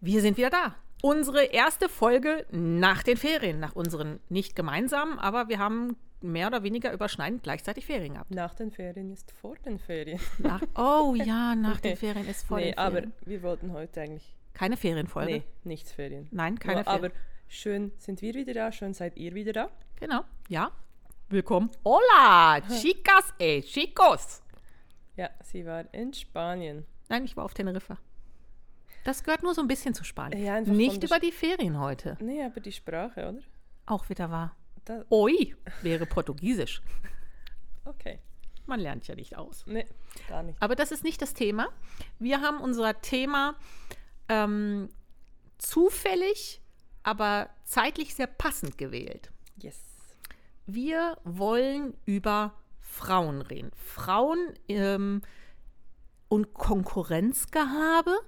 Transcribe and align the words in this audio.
Wir 0.00 0.20
sind 0.20 0.36
wieder 0.36 0.50
da. 0.50 0.76
Unsere 1.02 1.44
erste 1.44 1.88
Folge 1.88 2.46
nach 2.52 3.02
den 3.02 3.16
Ferien, 3.16 3.58
nach 3.58 3.74
unseren 3.74 4.20
nicht 4.28 4.54
gemeinsamen, 4.54 5.18
aber 5.18 5.48
wir 5.48 5.58
haben 5.58 5.96
mehr 6.20 6.46
oder 6.46 6.62
weniger 6.62 6.92
überschneidend 6.92 7.42
gleichzeitig 7.42 7.86
Ferien 7.86 8.14
gehabt. 8.14 8.30
Nach 8.30 8.54
den 8.54 8.70
Ferien 8.70 9.10
ist 9.12 9.32
vor 9.32 9.56
den 9.56 9.80
Ferien. 9.80 10.20
Nach, 10.38 10.62
oh 10.76 11.14
ja, 11.16 11.54
nach 11.56 11.80
den 11.80 11.96
Ferien 11.96 12.28
ist 12.28 12.46
vor 12.46 12.58
nee, 12.58 12.66
den 12.66 12.74
Ferien. 12.74 13.12
aber 13.12 13.28
wir 13.28 13.42
wollten 13.42 13.72
heute 13.72 14.00
eigentlich. 14.00 14.36
Keine 14.54 14.76
Ferienfolge? 14.76 15.32
Nee, 15.32 15.42
nichts 15.64 15.92
Ferien. 15.92 16.28
Nein, 16.30 16.60
keine 16.60 16.76
Nur, 16.76 16.84
Ferien. 16.84 17.04
Aber 17.04 17.14
schön 17.48 17.92
sind 17.98 18.22
wir 18.22 18.34
wieder 18.34 18.54
da, 18.54 18.70
schön 18.70 18.94
seid 18.94 19.16
ihr 19.16 19.34
wieder 19.34 19.52
da. 19.52 19.70
Genau, 19.98 20.22
ja. 20.48 20.70
Willkommen. 21.28 21.70
Hola, 21.84 22.60
chicas 22.60 23.34
e 23.38 23.62
chicos. 23.62 24.42
Ja, 25.16 25.30
sie 25.42 25.66
war 25.66 25.92
in 25.92 26.14
Spanien. 26.14 26.86
Nein, 27.08 27.24
ich 27.24 27.36
war 27.36 27.44
auf 27.44 27.54
Teneriffa. 27.54 27.98
Das 29.04 29.22
gehört 29.24 29.42
nur 29.42 29.54
so 29.54 29.60
ein 29.62 29.68
bisschen 29.68 29.94
zu 29.94 30.04
Spanien. 30.04 30.42
Ja, 30.42 30.60
Nicht 30.60 31.02
über 31.04 31.18
die 31.18 31.32
Ferien 31.32 31.78
heute. 31.78 32.16
Nee, 32.20 32.42
aber 32.44 32.60
die 32.60 32.72
Sprache, 32.72 33.28
oder? 33.28 33.38
Auch 33.86 34.08
wieder 34.08 34.30
wahr. 34.30 34.54
Da, 34.84 35.04
Oi 35.10 35.54
wäre 35.82 36.06
Portugiesisch. 36.06 36.82
okay. 37.84 38.18
Man 38.66 38.80
lernt 38.80 39.06
ja 39.08 39.14
nicht 39.14 39.34
aus. 39.36 39.64
Nee, 39.66 39.86
gar 40.28 40.42
nicht. 40.42 40.60
Aber 40.60 40.74
das 40.76 40.92
ist 40.92 41.02
nicht 41.02 41.22
das 41.22 41.32
Thema. 41.32 41.68
Wir 42.18 42.42
haben 42.42 42.60
unser 42.60 43.00
Thema 43.00 43.54
ähm, 44.28 44.90
zufällig, 45.56 46.60
aber 47.02 47.48
zeitlich 47.64 48.14
sehr 48.14 48.26
passend 48.26 48.76
gewählt. 48.76 49.30
Yes. 49.56 49.80
Wir 50.66 51.16
wollen 51.24 51.94
über 52.04 52.52
Frauen 52.78 53.40
reden. 53.40 53.70
Frauen 53.74 54.38
ähm, 54.68 55.22
und 56.28 56.52
Konkurrenzgehabe. 56.52 58.18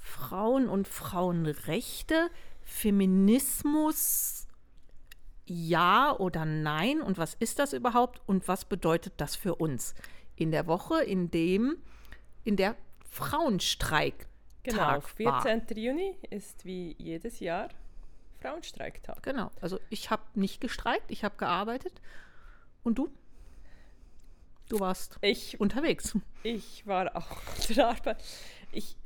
Frauen 0.00 0.68
und 0.68 0.88
Frauenrechte, 0.88 2.30
Feminismus, 2.62 4.46
ja 5.46 6.14
oder 6.16 6.44
nein 6.44 7.00
und 7.02 7.18
was 7.18 7.34
ist 7.34 7.58
das 7.58 7.72
überhaupt 7.72 8.20
und 8.26 8.46
was 8.48 8.64
bedeutet 8.64 9.14
das 9.16 9.34
für 9.36 9.56
uns 9.56 9.94
in 10.36 10.50
der 10.52 10.66
Woche, 10.66 11.02
in 11.02 11.30
dem 11.30 11.76
in 12.44 12.56
der 12.56 12.76
Frauenstreik 13.10 14.26
Genau, 14.62 14.76
Tag 15.00 15.18
war. 15.20 15.42
14. 15.42 15.76
Juni 15.76 16.16
ist 16.30 16.64
wie 16.64 16.94
jedes 16.98 17.40
Jahr 17.40 17.68
Frauenstreiktag. 18.40 19.22
Genau, 19.22 19.50
also 19.60 19.80
ich 19.90 20.10
habe 20.10 20.22
nicht 20.34 20.60
gestreikt, 20.60 21.10
ich 21.10 21.24
habe 21.24 21.36
gearbeitet 21.36 22.00
und 22.84 22.98
du? 22.98 23.08
Du 24.68 24.78
warst 24.78 25.18
Ich, 25.22 25.58
unterwegs. 25.60 26.16
ich 26.44 26.86
war 26.86 27.16
auch 27.16 27.30
auf 27.48 27.66
der 27.74 27.88
Arbeit. 27.88 28.22
Ich, 28.70 28.96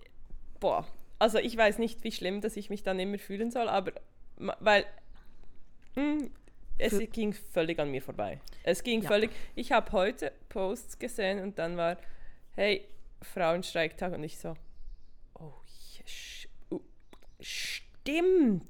boah, 0.60 0.86
also 1.18 1.38
ich 1.38 1.56
weiß 1.56 1.78
nicht, 1.78 2.04
wie 2.04 2.12
schlimm, 2.12 2.40
dass 2.40 2.56
ich 2.56 2.70
mich 2.70 2.82
dann 2.82 2.98
immer 2.98 3.18
fühlen 3.18 3.50
soll, 3.50 3.68
aber 3.68 3.92
weil 4.36 4.84
hm, 5.94 6.30
es 6.78 6.94
Für- 6.96 7.06
ging 7.06 7.32
völlig 7.32 7.78
an 7.78 7.90
mir 7.90 8.02
vorbei. 8.02 8.40
Es 8.64 8.82
ging 8.82 9.02
Ja. 9.02 9.08
völlig. 9.08 9.30
Ich 9.54 9.70
habe 9.72 9.92
heute 9.92 10.32
Posts 10.48 10.98
gesehen 10.98 11.40
und 11.42 11.58
dann 11.58 11.76
war, 11.76 11.96
hey, 12.56 12.86
Frauenstreiktag 13.22 14.12
und 14.12 14.24
ich 14.24 14.38
so, 14.38 14.54
oh, 15.38 15.52
yes, 15.98 16.48
uh, 16.70 16.80
stimmt, 17.40 18.64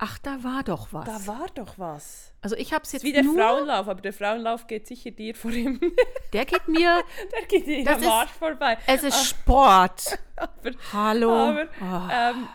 Ach, 0.00 0.16
da 0.18 0.42
war 0.44 0.62
doch 0.62 0.92
was. 0.92 1.04
da 1.06 1.26
war 1.26 1.46
doch 1.54 1.76
was. 1.78 2.32
also 2.40 2.54
ich 2.56 2.72
habe 2.72 2.84
es 2.84 2.92
jetzt 2.92 3.02
Wie 3.02 3.12
der 3.12 3.24
nur, 3.24 3.34
Frauenlauf, 3.36 3.88
aber 3.88 4.00
der 4.00 4.12
Frauenlauf 4.12 4.66
geht 4.68 4.86
sicher 4.86 5.10
dir 5.10 5.34
vor 5.34 5.50
ihm. 5.50 5.80
der 6.32 6.44
geht 6.44 6.68
mir, 6.68 7.02
der 7.32 7.46
geht 7.46 7.66
dir 7.66 7.84
Das 7.84 8.02
am 8.02 8.08
Arsch 8.08 8.30
vorbei. 8.30 8.78
es 8.86 9.02
ist 9.02 9.26
Sport. 9.26 10.18
Aber, 10.36 10.70
Hallo. 10.92 11.32
aber 11.32 11.66
Oh. 11.80 12.08
ähm, 12.12 12.48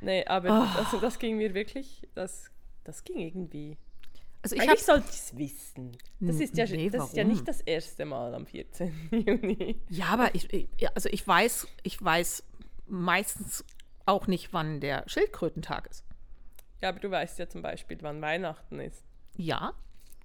nee, 0.00 0.24
aber 0.24 0.50
Ah. 0.50 0.74
also 0.78 0.98
das 1.00 1.18
ging 1.18 1.36
mir 1.36 1.52
wirklich, 1.52 2.06
das, 2.14 2.50
das 2.84 3.02
ging 3.02 3.18
irgendwie. 3.18 3.76
Also 4.42 4.54
ich 4.56 4.62
Eigentlich 4.62 4.84
sollte 4.84 5.06
ich 5.10 5.16
es 5.16 5.36
wissen. 5.36 5.96
Das, 6.20 6.36
ist 6.36 6.56
ja, 6.56 6.66
nee, 6.66 6.90
das 6.90 7.06
ist 7.08 7.16
ja 7.16 7.24
nicht 7.24 7.48
das 7.48 7.60
erste 7.62 8.04
Mal 8.04 8.34
am 8.34 8.46
14. 8.46 9.08
Juni. 9.10 9.80
Ja, 9.88 10.06
aber 10.10 10.34
ich, 10.34 10.48
also 10.94 11.08
ich 11.10 11.26
weiß, 11.26 11.66
ich 11.82 12.00
weiß 12.00 12.44
meistens 12.86 13.64
auch 14.06 14.26
nicht, 14.26 14.52
wann 14.52 14.80
der 14.80 15.04
Schildkrötentag 15.08 15.86
ist. 15.88 16.04
Ja, 16.80 16.90
aber 16.90 17.00
du 17.00 17.10
weißt 17.10 17.38
ja 17.38 17.48
zum 17.48 17.62
Beispiel, 17.62 17.98
wann 18.02 18.20
Weihnachten 18.20 18.80
ist. 18.80 19.04
Ja, 19.36 19.72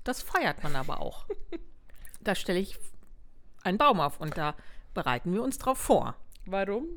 das 0.03 0.21
feiert 0.21 0.61
man 0.63 0.75
aber 0.75 0.99
auch. 1.01 1.25
da 2.21 2.35
stelle 2.35 2.59
ich 2.59 2.77
einen 3.63 3.77
Baum 3.77 3.99
auf 3.99 4.19
und 4.19 4.37
da 4.37 4.55
bereiten 4.93 5.33
wir 5.33 5.43
uns 5.43 5.57
drauf 5.57 5.77
vor. 5.77 6.15
Warum 6.45 6.87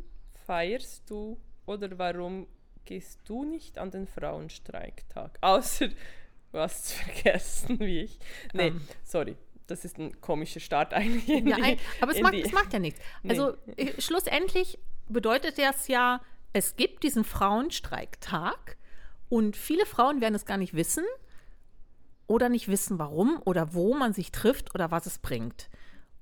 feierst 0.47 1.09
du 1.11 1.39
oder 1.67 1.97
warum 1.99 2.47
gehst 2.85 3.21
du 3.27 3.45
nicht 3.45 3.79
an 3.79 3.91
den 3.91 4.07
Frauenstreiktag? 4.07 5.39
Außer 5.41 5.89
du 5.89 6.59
hast 6.59 6.87
es 6.87 6.93
vergessen, 6.93 7.79
wie 7.81 8.01
ich. 8.03 8.19
Nee, 8.53 8.69
Ähm. 8.69 8.81
sorry. 9.05 9.37
Das 9.69 9.85
ist 9.85 9.97
ein 9.97 10.21
komischer 10.21 10.59
Start 10.61 10.93
eigentlich. 10.93 11.29
Ja, 11.29 11.57
die, 11.57 11.79
aber 12.01 12.11
es 12.13 12.31
die- 12.33 12.43
es 12.43 12.53
macht 12.53 12.73
ja 12.73 12.79
nichts. 12.81 13.01
Nee. 13.23 13.31
Also 13.31 13.57
schlussendlich 13.99 14.79
bedeutet 15.09 15.57
das 15.57 15.87
ja, 15.89 16.21
es 16.53 16.77
gibt 16.77 17.03
diesen 17.03 17.25
Frauenstreiktag 17.25 18.77
und 19.29 19.57
viele 19.57 19.87
Frauen 19.87 20.21
werden 20.21 20.35
es 20.35 20.45
gar 20.45 20.59
nicht 20.59 20.75
wissen 20.75 21.05
oder 22.27 22.49
nicht 22.49 22.69
wissen, 22.69 22.99
warum 22.99 23.41
oder 23.45 23.75
wo 23.75 23.95
man 23.95 24.13
sich 24.13 24.33
trifft 24.33 24.75
oder 24.75 24.91
was 24.91 25.07
es 25.07 25.19
bringt. 25.19 25.69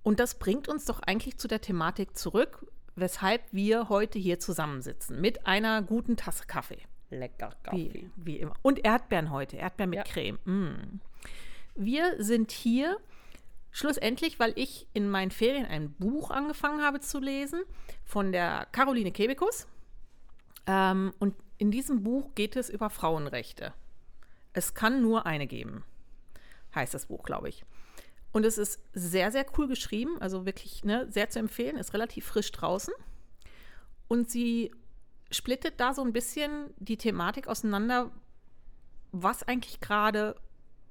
Und 0.03 0.21
das 0.21 0.39
bringt 0.39 0.69
uns 0.69 0.85
doch 0.85 1.01
eigentlich 1.01 1.39
zu 1.39 1.49
der 1.49 1.61
Thematik 1.61 2.17
zurück, 2.17 2.67
weshalb 2.95 3.43
wir 3.53 3.89
heute 3.89 4.19
hier 4.19 4.39
zusammensitzen 4.39 5.21
mit 5.21 5.47
einer 5.47 5.83
guten 5.83 6.17
Tasse 6.17 6.47
Kaffee. 6.47 6.83
Lecker 7.11 7.51
Kaffee. 7.63 7.91
Wie, 7.93 8.11
wie 8.17 8.37
immer. 8.39 8.55
Und 8.63 8.85
Erdbeeren 8.85 9.31
heute. 9.31 9.57
Erdbeeren 9.57 9.91
mit 9.91 9.99
Ja. 9.99 10.05
Creme. 10.05 10.39
Mm. 10.45 11.01
Wir 11.75 12.23
sind 12.23 12.53
hier 12.53 12.99
schlussendlich, 13.71 14.39
weil 14.39 14.53
ich 14.57 14.87
in 14.93 15.09
meinen 15.09 15.31
Ferien 15.31 15.67
ein 15.67 15.93
Buch 15.93 16.31
angefangen 16.31 16.83
habe 16.83 17.01
zu 17.01 17.19
lesen 17.19 17.63
von 18.05 18.33
der 18.33 18.67
Caroline 18.73 19.13
Kebekus. 19.13 19.67
Ähm, 20.67 21.13
und 21.19 21.35
in 21.59 21.71
diesem 21.71 22.03
Buch 22.03 22.35
geht 22.35 22.57
es 22.57 22.71
über 22.71 22.91
Frauenrechte. 22.91 23.73
Es 24.53 24.75
kann 24.75 25.03
nur 25.03 25.27
eine 25.27 25.47
geben, 25.47 25.85
heißt 26.75 26.95
das 26.95 27.07
Buch, 27.07 27.23
glaube 27.23 27.49
ich. 27.49 27.65
Und 28.33 28.45
es 28.45 28.59
ist 28.59 28.81
sehr, 28.93 29.31
sehr 29.33 29.45
cool 29.59 29.67
geschrieben, 29.69 30.21
also 30.21 30.47
wirklich 30.47 30.85
ne, 30.85 31.07
sehr 31.11 31.31
zu 31.31 31.39
empfehlen, 31.39 31.77
ist 31.77 31.95
relativ 31.95 32.27
frisch 32.27 32.51
draußen. 32.53 32.95
Und 34.09 34.31
sie 34.31 34.73
splittet 35.31 35.81
da 35.81 35.95
so 35.95 36.03
ein 36.03 36.13
bisschen 36.13 36.73
die 36.79 36.97
Thematik 36.97 37.49
auseinander, 37.49 38.11
was 39.13 39.43
eigentlich 39.43 39.81
gerade, 39.81 40.37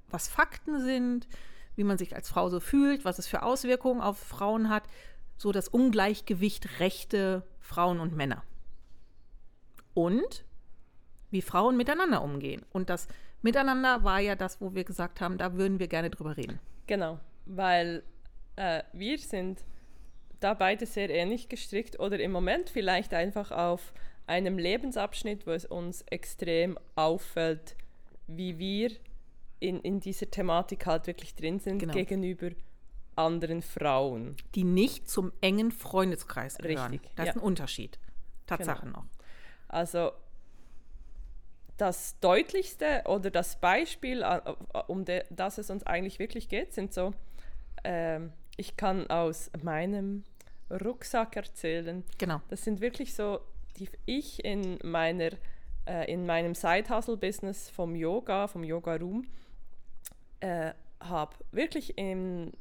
was 0.10 0.28
Fakten 0.28 0.82
sind, 0.82 1.28
wie 1.76 1.84
man 1.84 1.98
sich 1.98 2.16
als 2.16 2.30
Frau 2.30 2.50
so 2.50 2.60
fühlt, 2.60 3.06
was 3.06 3.20
es 3.20 3.28
für 3.28 3.44
Auswirkungen 3.44 4.02
auf 4.02 4.18
Frauen 4.18 4.70
hat, 4.70 4.84
so 5.38 5.52
das 5.52 5.70
Ungleichgewicht 5.70 6.80
Rechte 6.80 7.44
Frauen 7.60 8.00
und 8.00 8.16
Männer. 8.16 8.44
Und 9.94 10.46
wie 11.32 11.42
Frauen 11.42 11.78
miteinander 11.78 12.22
umgehen. 12.22 12.66
Und 12.72 12.90
das 12.90 13.08
Miteinander 13.42 14.04
war 14.04 14.20
ja 14.20 14.36
das, 14.36 14.60
wo 14.60 14.74
wir 14.74 14.84
gesagt 14.84 15.22
haben, 15.22 15.38
da 15.38 15.54
würden 15.54 15.80
wir 15.80 15.88
gerne 15.88 16.10
drüber 16.10 16.36
reden. 16.36 16.60
Genau, 16.88 17.20
weil 17.46 18.04
äh, 18.56 18.84
wir 18.94 19.18
sind 19.18 19.64
da 20.40 20.54
beide 20.54 20.86
sehr 20.86 21.10
ähnlich 21.10 21.50
gestrickt 21.50 22.00
oder 22.00 22.20
im 22.20 22.32
Moment 22.32 22.70
vielleicht 22.70 23.14
einfach 23.14 23.52
auf 23.52 23.94
einem 24.28 24.58
Lebensabschnitt, 24.58 25.48
wo 25.48 25.52
es 25.52 25.66
uns 25.66 26.02
extrem 26.04 26.78
auffällt, 26.96 27.76
wie 28.28 28.58
wir 28.60 28.92
in, 29.60 29.80
in 29.82 30.00
dieser 30.00 30.30
Thematik 30.30 30.86
halt 30.86 31.08
wirklich 31.08 31.36
drin 31.36 31.60
sind 31.60 31.80
Genau. 31.80 31.94
gegenüber 31.94 32.50
anderen 33.16 33.62
Frauen. 33.62 34.36
Die 34.56 34.64
nicht 34.64 35.10
zum 35.10 35.32
engen 35.42 35.72
Freundeskreis 35.72 36.58
gehören. 36.58 36.92
Richtig, 36.92 37.12
Das 37.16 37.30
ist 37.30 37.36
ja. 37.36 37.42
ein 37.42 37.46
Unterschied. 37.46 38.00
Tatsache 38.48 38.88
noch. 38.88 39.06
Also 39.70 40.12
das 41.78 42.20
Deutlichste 42.20 43.04
oder 43.06 43.32
das 43.32 43.56
Beispiel, 43.56 44.26
um 44.88 45.06
das 45.30 45.58
es 45.58 45.70
uns 45.70 45.84
eigentlich 45.84 46.20
wirklich 46.20 46.50
geht, 46.50 46.74
sind 46.74 46.94
so, 46.94 47.14
ähm, 47.86 48.34
ich 48.58 48.76
kann 48.76 49.10
aus 49.10 49.50
meinem 49.64 50.24
Rucksack 50.70 51.38
erzählen. 51.38 52.04
Genau. 52.18 52.42
Das 52.50 52.64
sind 52.66 52.82
wirklich 52.82 53.14
so, 53.14 53.40
die 53.78 53.90
ich 54.06 54.44
in 54.44 54.78
meiner 54.84 55.32
äh, 55.90 56.12
in 56.12 56.26
meinem 56.26 56.54
Side-Hustle-Business 56.54 57.70
vom 57.70 57.96
Yoga, 57.96 58.48
vom 58.48 58.64
Yoga-Room, 58.64 59.26
äh, 60.40 60.72
habe 61.00 61.36
wirklich 61.52 61.98
in 61.98 62.54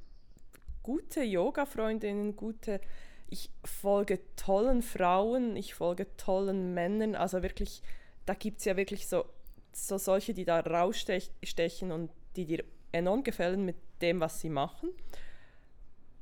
gute 0.83 1.23
Yoga-Freundinnen, 1.23 2.37
gute, 2.37 2.81
ich 3.31 3.51
folge 3.65 4.21
tollen 4.37 4.83
Frauen, 4.83 5.57
ich 5.57 5.75
folge 5.75 6.07
tollen 6.17 6.75
Männern, 6.75 7.15
also 7.15 7.43
wirklich, 7.43 7.83
da 8.27 8.35
gibt 8.35 8.59
es 8.59 8.65
ja 8.65 8.77
wirklich 8.77 9.07
so, 9.07 9.25
so 9.73 9.99
solche, 9.99 10.35
die 10.35 10.45
da 10.45 10.61
rausstechen 10.61 11.93
und 11.93 12.11
die 12.37 12.47
dir 12.47 12.65
enorm 12.93 13.25
gefallen 13.25 13.65
mit 13.65 13.77
dem, 14.01 14.21
was 14.21 14.41
sie 14.41 14.51
machen. 14.51 14.91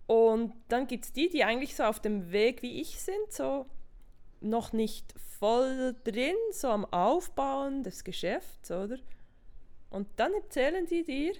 Und 0.07 0.55
dann 0.69 0.87
gibt 0.87 1.05
es 1.05 1.13
die, 1.13 1.29
die 1.29 1.45
eigentlich 1.45 1.75
so 1.75 1.85
auf 1.85 2.01
dem 2.01 2.31
Weg 2.31 2.63
wie 2.63 2.81
ich 2.81 3.01
sind, 3.01 3.31
so 3.31 3.67
noch 4.41 4.73
nicht 4.73 5.15
voll 5.39 5.97
drin, 6.05 6.37
so 6.53 6.69
am 6.69 6.85
Aufbauen 6.87 7.83
des 7.83 8.05
Geschäfts, 8.05 8.71
oder? 8.71 8.99
Und 9.91 10.09
dann 10.17 10.33
erzählen 10.35 10.87
die 10.87 11.05
dir, 11.05 11.35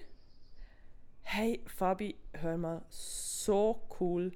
hey 1.23 1.61
Fabi, 1.65 2.15
hör 2.33 2.57
mal, 2.57 2.81
so 2.89 3.81
cool. 3.99 4.31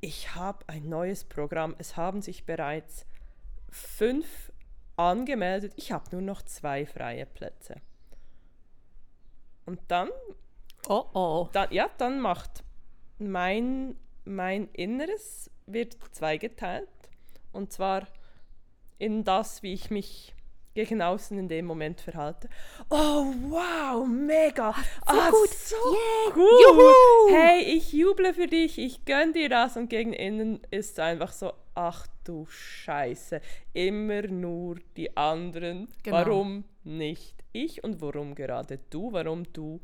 Ich 0.00 0.34
habe 0.34 0.68
ein 0.68 0.88
neues 0.88 1.24
Programm. 1.24 1.74
Es 1.78 1.96
haben 1.96 2.22
sich 2.22 2.44
bereits 2.44 3.06
fünf 3.70 4.52
angemeldet. 4.96 5.72
Ich 5.76 5.92
habe 5.92 6.04
nur 6.12 6.22
noch 6.22 6.42
zwei 6.42 6.86
freie 6.86 7.26
Plätze. 7.26 7.76
Und 9.64 9.80
dann, 9.88 10.08
oh 10.88 11.04
oh, 11.12 11.48
dann, 11.52 11.72
ja, 11.72 11.90
dann 11.98 12.20
macht 12.20 12.62
mein, 13.18 13.96
mein 14.24 14.68
Inneres 14.72 15.50
wird 15.66 15.96
zweigeteilt. 16.12 16.88
Und 17.52 17.72
zwar 17.72 18.06
in 18.98 19.24
das, 19.24 19.62
wie 19.62 19.72
ich 19.72 19.90
mich 19.90 20.35
gegen 20.76 21.00
außen 21.00 21.38
in 21.38 21.48
dem 21.48 21.64
Moment 21.64 22.02
verhalte. 22.02 22.50
Oh, 22.90 23.32
wow, 23.48 24.06
mega. 24.06 24.72
So 24.72 25.18
ah, 25.20 25.30
gut. 25.30 25.48
So 25.48 25.76
yeah. 25.76 26.34
gut. 26.34 26.60
Juhu. 26.62 27.34
Hey, 27.34 27.62
ich 27.62 27.92
juble 27.94 28.34
für 28.34 28.46
dich, 28.46 28.78
ich 28.78 29.06
gönn 29.06 29.32
dir 29.32 29.48
das. 29.48 29.78
Und 29.78 29.88
gegen 29.88 30.12
innen 30.12 30.60
ist 30.70 30.92
es 30.92 30.98
einfach 30.98 31.32
so, 31.32 31.54
ach 31.74 32.06
du 32.24 32.44
Scheiße, 32.46 33.40
immer 33.72 34.22
nur 34.28 34.76
die 34.98 35.16
anderen. 35.16 35.88
Genau. 36.02 36.16
Warum 36.16 36.64
nicht 36.84 37.42
ich 37.52 37.82
und 37.82 38.02
warum 38.02 38.34
gerade 38.34 38.78
du? 38.90 39.12
Warum 39.12 39.50
du 39.54 39.80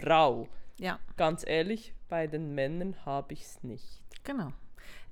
Frau? 0.00 0.46
Ja. 0.78 1.00
Ganz 1.16 1.44
ehrlich, 1.44 1.94
bei 2.08 2.28
den 2.28 2.54
Männern 2.54 2.94
habe 3.04 3.32
ich 3.32 3.42
es 3.42 3.64
nicht. 3.64 4.02
Genau. 4.22 4.52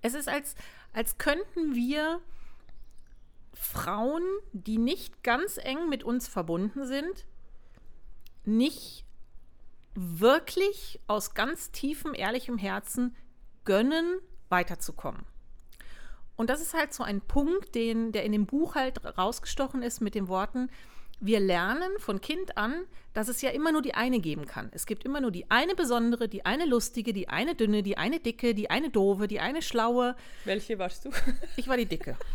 Es 0.03 0.15
ist 0.15 0.29
als, 0.29 0.55
als 0.93 1.19
könnten 1.19 1.75
wir 1.75 2.21
Frauen, 3.61 4.23
die 4.53 4.79
nicht 4.79 5.23
ganz 5.23 5.59
eng 5.59 5.91
mit 5.91 6.03
uns 6.03 6.27
verbunden 6.27 6.87
sind, 6.87 7.27
nicht 8.45 9.05
wirklich 9.95 10.99
aus 11.07 11.35
ganz 11.35 11.71
tiefem, 11.71 12.15
ehrlichem 12.15 12.57
Herzen 12.57 13.15
gönnen, 13.67 14.19
weiterzukommen. 14.49 15.27
Und 16.37 16.49
das 16.49 16.63
ist 16.63 16.73
halt 16.73 16.95
so 16.95 17.05
ein 17.05 17.21
Punkt, 17.21 17.75
den, 17.75 18.13
der 18.13 18.25
in 18.25 18.33
dem 18.33 18.47
Buch 18.47 18.77
halt 18.77 19.05
rausgestochen 19.05 19.83
ist 19.83 20.01
mit 20.01 20.15
den 20.15 20.29
Worten, 20.29 20.71
wir 21.21 21.39
lernen 21.39 21.91
von 21.99 22.23
Kind 22.23 22.57
an, 22.57 22.87
dass 23.13 23.29
es 23.29 23.43
ja 23.43 23.51
immer 23.51 23.73
nur 23.73 23.83
die 23.83 23.93
eine 23.93 24.21
geben 24.21 24.47
kann. 24.47 24.71
Es 24.73 24.87
gibt 24.87 25.05
immer 25.05 25.21
nur 25.21 25.33
die 25.33 25.51
eine 25.51 25.75
besondere, 25.75 26.31
die 26.31 26.47
eine 26.47 26.65
lustige, 26.65 27.13
die 27.13 27.29
eine 27.29 27.55
dünne, 27.55 27.83
die 27.83 27.99
eine 27.99 28.21
dicke, 28.21 28.55
die 28.55 28.71
eine 28.71 28.89
doofe, 28.89 29.29
die 29.29 29.39
eine 29.39 29.61
schlaue. 29.61 30.17
Welche 30.47 30.79
warst 30.79 31.05
du? 31.05 31.11
Ich 31.57 31.69
war 31.69 31.77
die 31.77 31.85
dicke. 31.85 32.17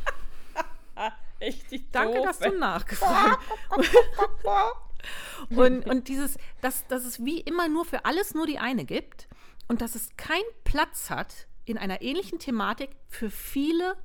Echt 1.40 1.72
die 1.72 1.90
Danke, 1.92 2.22
dass 2.22 2.40
du 2.40 2.58
nachgefragt 2.58 3.40
und, 5.50 5.86
und 5.86 6.08
dieses, 6.08 6.38
dass, 6.62 6.88
dass 6.88 7.06
es 7.06 7.24
wie 7.24 7.42
immer 7.42 7.68
nur 7.68 7.86
für 7.86 8.06
alles 8.06 8.34
nur 8.34 8.48
die 8.48 8.58
eine 8.58 8.86
gibt 8.86 9.28
und 9.68 9.82
dass 9.82 9.96
es 9.96 10.16
keinen 10.18 10.44
Platz 10.64 11.10
hat 11.10 11.48
in 11.66 11.78
einer 11.78 12.02
ähnlichen 12.02 12.40
Thematik 12.40 12.92
für 13.08 13.30
viele 13.30 13.98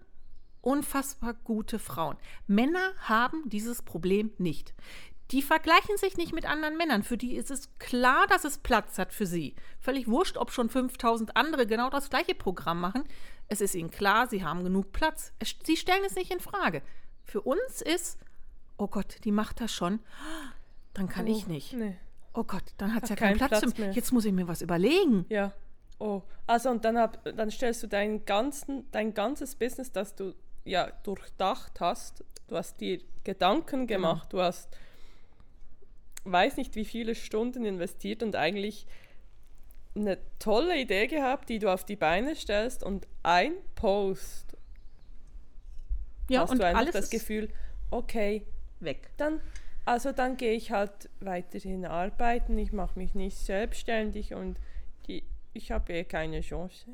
unfassbar 0.61 1.35
gute 1.35 1.79
Frauen. 1.79 2.17
Männer 2.47 2.93
haben 3.01 3.49
dieses 3.49 3.83
Problem 3.83 4.33
nicht. 4.39 4.75
Die 5.31 5.43
vergleichen 5.43 5.97
sich 5.97 6.17
nicht 6.17 6.35
mit 6.35 6.45
anderen 6.45 6.77
Männern. 6.77 7.05
Für 7.05 7.17
die 7.17 7.37
ist 7.37 7.51
es 7.51 7.71
klar, 7.79 8.27
dass 8.27 8.45
es 8.45 8.59
Platz 8.59 8.99
hat 8.99 9.13
für 9.13 9.27
sie. 9.27 9.55
Völlig 9.79 10.09
wurscht, 10.09 10.37
ob 10.37 10.51
schon 10.51 10.69
5000 10.69 11.37
andere 11.37 11.67
genau 11.67 11.89
das 11.89 12.11
gleiche 12.11 12.35
Programm 12.35 12.81
machen. 12.81 13.05
Es 13.51 13.61
ist 13.61 13.75
ihnen 13.75 13.91
klar, 13.91 14.29
sie 14.29 14.45
haben 14.45 14.65
genug 14.65 14.93
Platz. 14.93 15.33
sie 15.65 15.77
stellen 15.77 16.03
es 16.07 16.15
nicht 16.15 16.33
in 16.33 16.41
Frage. 16.41 16.83
Für 17.25 17.43
uns 17.43 17.83
ist, 17.83 18.19
oh 18.79 18.87
Gott, 18.87 19.17
die 19.25 19.33
macht 19.33 19.61
das 19.61 19.73
schon, 19.73 20.01
dann 20.95 21.09
kann 21.09 21.27
oh, 21.27 21.31
ich 21.31 21.47
nicht. 21.47 21.75
Nee. 21.75 21.97
Oh 22.33 22.45
Gott, 22.45 22.63
dann 22.79 22.95
hat 22.95 23.05
es 23.05 23.11
ja 23.11 23.17
keinen 23.17 23.37
Platz, 23.37 23.61
Platz 23.61 23.77
mehr. 23.77 23.91
Jetzt 23.93 24.13
muss 24.13 24.25
ich 24.25 24.33
mir 24.33 24.49
was 24.49 24.63
überlegen. 24.63 25.27
Ja. 25.29 25.53
Oh, 25.99 26.23
also 26.47 26.71
und 26.71 26.85
dann, 26.85 26.97
hab, 26.97 27.23
dann 27.25 27.51
stellst 27.51 27.83
du 27.83 27.87
dein, 27.87 28.25
ganzen, 28.25 28.91
dein 28.91 29.13
ganzes 29.13 29.55
Business, 29.57 29.93
das 29.93 30.15
du 30.15 30.35
ja 30.65 30.91
durchdacht 31.03 31.81
hast, 31.81 32.25
du 32.49 32.57
hast 32.57 32.81
dir 32.81 33.01
Gedanken 33.25 33.87
genau. 33.87 34.13
gemacht, 34.13 34.31
genau. 34.31 34.43
du 34.43 34.47
hast 34.47 34.79
weiß 36.25 36.57
nicht 36.57 36.75
wie 36.77 36.85
viele 36.85 37.15
Stunden 37.15 37.65
investiert 37.65 38.23
und 38.23 38.37
eigentlich 38.37 38.87
eine 39.95 40.19
tolle 40.39 40.79
Idee 40.79 41.07
gehabt, 41.07 41.49
die 41.49 41.59
du 41.59 41.73
auf 41.73 41.85
die 41.85 41.97
Beine 41.97 42.35
stellst 42.37 42.83
und 42.83 43.07
ein 43.23 43.53
Post 43.75 44.57
ja, 46.29 46.43
hast 46.43 46.51
und 46.51 46.61
du 46.61 46.67
einfach 46.67 46.93
das 46.93 47.11
Gefühl, 47.11 47.49
okay, 47.91 48.47
weg. 48.79 49.11
Dann, 49.17 49.41
also 49.85 50.13
dann 50.13 50.37
gehe 50.37 50.53
ich 50.53 50.71
halt 50.71 51.11
weiterhin 51.21 51.85
arbeiten, 51.85 52.57
ich 52.57 52.73
mache 52.73 52.99
mich 52.99 53.15
nicht 53.15 53.37
selbstständig 53.37 54.35
und 54.35 54.59
die, 55.07 55.25
ich 55.53 55.73
habe 55.73 55.93
eh 55.93 56.05
keine 56.05 56.41
Chance. 56.41 56.87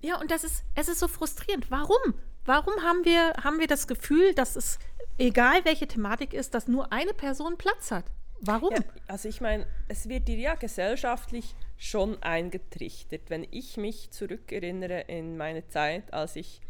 Ja, 0.00 0.20
und 0.20 0.30
das 0.30 0.44
ist, 0.44 0.64
es 0.74 0.88
ist 0.88 0.98
so 0.98 1.08
frustrierend. 1.08 1.70
Warum? 1.70 2.14
Warum 2.44 2.74
haben 2.82 3.04
wir, 3.04 3.32
haben 3.42 3.60
wir 3.60 3.68
das 3.68 3.86
Gefühl, 3.86 4.34
dass 4.34 4.56
es, 4.56 4.78
egal 5.16 5.64
welche 5.64 5.86
Thematik 5.86 6.34
ist, 6.34 6.54
dass 6.54 6.66
nur 6.66 6.92
eine 6.92 7.14
Person 7.14 7.56
Platz 7.56 7.92
hat? 7.92 8.04
Warum? 8.40 8.74
Ja, 8.74 8.80
also 9.06 9.28
ich 9.28 9.40
meine, 9.40 9.66
es 9.86 10.08
wird 10.08 10.26
dir 10.26 10.36
ja 10.36 10.54
gesellschaftlich 10.56 11.54
schon 11.82 12.22
eingetrichtert. 12.22 13.22
Wenn 13.28 13.44
ich 13.50 13.76
mich 13.76 14.12
zurückerinnere 14.12 15.00
in 15.08 15.36
meine 15.36 15.66
Zeit, 15.66 16.12
als 16.12 16.36
ich 16.36 16.60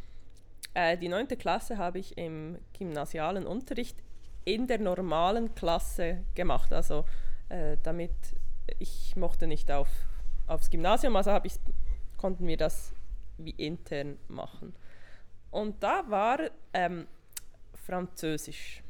äh, 0.73 0.97
die 0.97 1.09
neunte 1.09 1.37
Klasse 1.37 1.77
habe 1.77 1.99
ich 1.99 2.17
im 2.17 2.57
gymnasialen 2.79 3.47
Unterricht 3.47 3.99
in 4.47 4.67
der 4.67 4.79
normalen 4.79 5.55
Klasse 5.55 6.25
gemacht. 6.35 6.73
Also 6.73 7.05
äh, 7.51 7.77
damit 7.83 8.11
ich 8.79 9.15
mochte 9.15 9.47
nicht 9.47 9.71
auf, 9.71 9.89
aufs 10.47 10.71
Gymnasium, 10.71 11.15
also 11.15 11.39
ich, 11.43 11.57
konnten 12.17 12.47
wir 12.47 12.57
das 12.57 12.95
wie 13.37 13.51
intern 13.51 14.17
machen. 14.29 14.75
Und 15.51 15.83
da 15.83 16.09
war 16.09 16.39
ähm, 16.73 17.07
Französisch. 17.75 18.83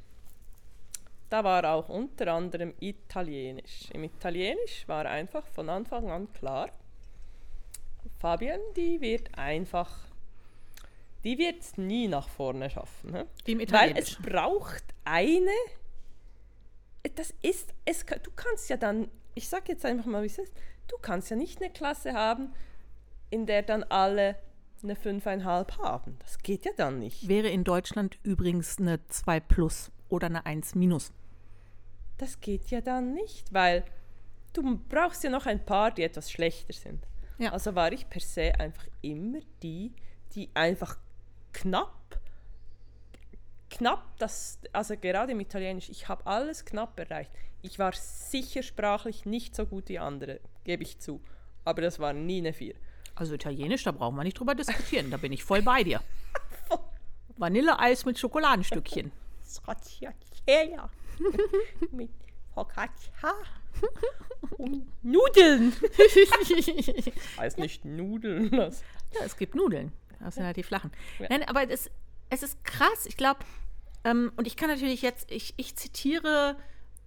Da 1.33 1.43
war 1.45 1.65
auch 1.65 1.89
unter 1.89 2.31
anderem 2.35 2.75
Italienisch. 2.79 3.89
Im 3.95 4.05
Italienisch 4.05 4.87
war 4.87 5.07
einfach 5.07 5.47
von 5.47 5.71
Anfang 5.71 6.11
an 6.11 6.31
klar, 6.35 6.69
Fabian, 8.19 8.61
die 8.77 9.01
wird 9.01 9.39
einfach, 9.39 9.91
die 11.25 11.39
wird 11.39 11.63
es 11.63 11.79
nie 11.79 12.07
nach 12.07 12.29
vorne 12.29 12.69
schaffen. 12.69 13.13
Ne? 13.13 13.27
Im 13.47 13.61
Weil 13.73 13.97
es 13.97 14.17
braucht 14.17 14.85
eine, 15.07 15.55
das 17.15 17.33
ist, 17.41 17.73
es, 17.87 18.05
du 18.05 18.31
kannst 18.37 18.69
ja 18.69 18.77
dann, 18.77 19.11
ich 19.35 19.49
sage 19.49 19.73
jetzt 19.73 19.87
einfach 19.87 20.05
mal, 20.05 20.21
wie 20.21 20.27
es 20.27 20.37
ist, 20.37 20.53
du 20.89 20.99
kannst 20.99 21.31
ja 21.31 21.37
nicht 21.37 21.63
eine 21.63 21.73
Klasse 21.73 22.13
haben, 22.13 22.53
in 23.31 23.47
der 23.47 23.63
dann 23.63 23.85
alle 23.85 24.37
eine 24.83 24.97
5,5 24.97 25.79
haben. 25.79 26.19
Das 26.19 26.37
geht 26.41 26.67
ja 26.67 26.73
dann 26.77 26.99
nicht. 26.99 27.27
Wäre 27.27 27.49
in 27.49 27.65
Deutschland 27.65 28.19
übrigens 28.23 28.77
eine 28.79 29.03
2 29.07 29.41
plus 29.41 29.91
oder 30.11 30.27
eine 30.27 30.45
1 30.45 30.75
minus. 30.75 31.11
Das 32.23 32.41
geht 32.41 32.71
ja 32.71 32.81
dann 32.81 33.15
nicht, 33.15 33.53
weil 33.53 33.83
du 34.53 34.79
brauchst 34.89 35.25
ja 35.25 35.31
noch 35.31 35.47
ein 35.47 35.67
paar, 35.67 35.91
die 35.91 36.05
etwas 36.05 36.31
schlechter 36.31 36.73
sind. 36.73 37.05
Ja. 37.39 37.51
Also 37.51 37.75
war 37.75 37.91
ich 37.91 38.09
per 38.09 38.21
se 38.21 38.53
einfach 38.61 38.87
immer 39.01 39.41
die, 39.61 39.93
die 40.33 40.49
einfach 40.55 40.99
knapp, 41.53 42.21
knapp, 43.71 44.05
das, 44.21 44.61
also 44.73 44.97
gerade 44.97 45.33
im 45.33 45.41
Italienisch, 45.41 45.89
ich 45.89 46.07
habe 46.07 46.25
alles 46.25 46.65
knapp 46.65 46.97
erreicht. 46.97 47.33
Ich 47.61 47.81
war 47.81 47.93
sicher 47.93 48.63
sprachlich 48.63 49.27
nicht 49.27 49.57
so 49.57 49.67
gut 49.67 49.89
wie 49.89 49.99
andere, 49.99 50.39
gebe 50.63 50.85
ich 50.85 51.01
zu. 51.01 51.21
Aber 51.65 51.83
das 51.83 51.99
war 51.99 52.13
nie 52.13 52.39
eine 52.39 52.53
4. 52.53 52.77
Also 53.17 53.35
Italienisch, 53.35 53.83
da 53.83 53.91
brauchen 53.91 54.15
wir 54.15 54.23
nicht 54.23 54.39
drüber 54.39 54.55
diskutieren. 54.55 55.11
Da 55.11 55.17
bin 55.17 55.33
ich 55.33 55.43
voll 55.43 55.63
bei 55.63 55.83
dir. 55.83 56.01
Vanilleeis 57.37 58.05
mit 58.05 58.17
Schokoladenstückchen. 58.17 59.11
Paella 60.47 60.89
mit 61.93 62.11
Focaccia 62.55 63.33
und 64.59 64.87
Nudeln. 65.03 65.73
heißt 67.39 67.59
nicht 67.59 67.85
Nudeln. 67.85 68.51
Das 68.51 68.83
Ja, 69.15 69.21
es 69.25 69.37
gibt 69.37 69.55
Nudeln. 69.55 69.93
Das 70.21 70.35
sind 70.37 70.45
halt 70.45 70.57
die 70.57 70.63
flachen. 70.63 70.91
Ja. 71.19 71.27
Nein, 71.31 71.43
aber 71.49 71.69
es, 71.71 71.91
es 72.31 72.43
ist 72.43 72.63
krass. 72.65 73.07
Ich 73.07 73.17
glaube, 73.17 73.41
ähm, 74.05 74.33
und 74.37 74.47
ich 74.47 74.57
kann 74.57 74.69
natürlich 74.69 75.03
jetzt, 75.03 75.31
ich, 75.31 75.55
ich 75.57 75.75
zitiere 75.77 76.57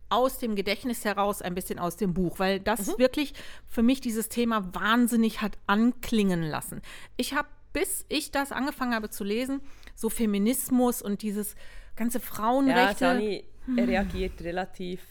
aus 0.09 0.37
dem 0.37 0.55
Gedächtnis 0.55 1.03
heraus 1.05 1.41
ein 1.41 1.55
bisschen 1.55 1.79
aus 1.79 1.97
dem 1.97 2.13
Buch, 2.13 2.39
weil 2.39 2.59
das 2.59 2.87
Mhm. 2.87 2.99
wirklich 2.99 3.33
für 3.67 3.81
mich 3.83 4.01
dieses 4.01 4.29
Thema 4.29 4.73
wahnsinnig 4.75 5.41
hat 5.41 5.57
anklingen 5.67 6.43
lassen. 6.43 6.81
Ich 7.17 7.33
habe, 7.33 7.47
bis 7.73 8.05
ich 8.09 8.31
das 8.31 8.51
angefangen 8.51 8.93
habe 8.93 9.09
zu 9.09 9.23
lesen, 9.23 9.61
so 9.95 10.09
Feminismus 10.09 11.01
und 11.01 11.21
dieses 11.21 11.55
ganze 11.95 12.19
Ja, 12.19 12.23
Frauenrechte. 12.23 12.97
Sani 12.99 13.43
reagiert 13.77 14.41
relativ 14.41 15.01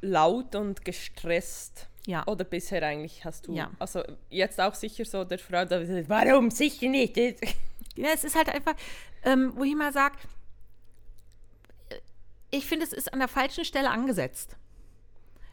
laut 0.00 0.54
und 0.54 0.84
gestresst. 0.84 1.88
Ja. 2.06 2.26
Oder 2.26 2.44
bisher 2.44 2.82
eigentlich 2.82 3.24
hast 3.24 3.46
du. 3.46 3.54
Ja. 3.54 3.70
Also 3.78 4.02
jetzt 4.28 4.60
auch 4.60 4.74
sicher 4.74 5.04
so 5.04 5.24
der 5.24 5.38
Frau, 5.38 5.64
da 5.64 5.84
sagt, 5.84 6.08
warum 6.08 6.50
sicher 6.50 6.88
nicht? 6.88 7.16
Ja, 7.94 8.08
es 8.14 8.24
ist 8.24 8.34
halt 8.36 8.48
einfach, 8.48 8.72
ähm, 9.22 9.52
wo 9.54 9.64
ich 9.64 9.74
mal 9.74 9.92
sage, 9.92 10.16
ich 12.50 12.64
finde, 12.64 12.86
es 12.86 12.94
ist 12.94 13.12
an 13.12 13.18
der 13.18 13.28
falschen 13.28 13.66
Stelle 13.66 13.90
angesetzt. 13.90 14.56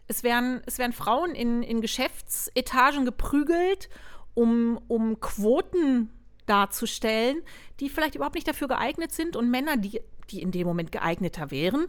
Es 0.07 0.23
werden, 0.23 0.61
es 0.65 0.77
werden 0.77 0.93
Frauen 0.93 1.35
in, 1.35 1.63
in 1.63 1.81
Geschäftsetagen 1.81 3.03
geprügelt, 3.03 3.89
um, 4.35 4.79
um 4.87 5.19
Quoten 5.19 6.09
darzustellen, 6.49 7.41
die 7.79 7.89
vielleicht 7.89 8.15
überhaupt 8.15 8.35
nicht 8.35 8.47
dafür 8.47 8.67
geeignet 8.67 9.11
sind. 9.11 9.35
Und 9.35 9.49
Männer, 9.49 9.77
die, 9.77 10.01
die 10.31 10.41
in 10.41 10.51
dem 10.51 10.67
Moment 10.67 10.91
geeigneter 10.91 11.51
wären, 11.51 11.87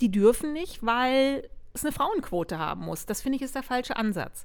die 0.00 0.10
dürfen 0.10 0.52
nicht, 0.52 0.84
weil 0.84 1.48
es 1.74 1.84
eine 1.84 1.92
Frauenquote 1.92 2.58
haben 2.58 2.84
muss. 2.84 3.06
Das 3.06 3.22
finde 3.22 3.36
ich 3.36 3.42
ist 3.42 3.54
der 3.54 3.62
falsche 3.62 3.96
Ansatz. 3.96 4.44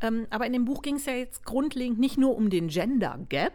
Ähm, 0.00 0.26
aber 0.30 0.46
in 0.46 0.52
dem 0.52 0.64
Buch 0.64 0.82
ging 0.82 0.96
es 0.96 1.06
ja 1.06 1.14
jetzt 1.14 1.44
grundlegend 1.44 1.98
nicht 1.98 2.18
nur 2.18 2.36
um 2.36 2.50
den 2.50 2.68
Gender 2.68 3.18
Gap, 3.28 3.54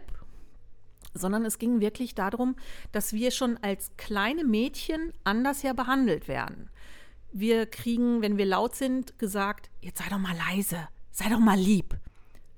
sondern 1.14 1.44
es 1.44 1.58
ging 1.58 1.80
wirklich 1.80 2.14
darum, 2.14 2.56
dass 2.90 3.12
wir 3.12 3.30
schon 3.30 3.58
als 3.58 3.92
kleine 3.96 4.44
Mädchen 4.44 5.12
anders 5.24 5.62
ja 5.62 5.72
behandelt 5.72 6.26
werden. 6.26 6.70
Wir 7.32 7.66
kriegen, 7.66 8.22
wenn 8.22 8.38
wir 8.38 8.46
laut 8.46 8.74
sind, 8.74 9.18
gesagt, 9.18 9.70
jetzt 9.80 9.98
sei 9.98 10.08
doch 10.10 10.18
mal 10.18 10.36
leise, 10.36 10.88
sei 11.10 11.28
doch 11.28 11.38
mal 11.38 11.58
lieb. 11.58 11.96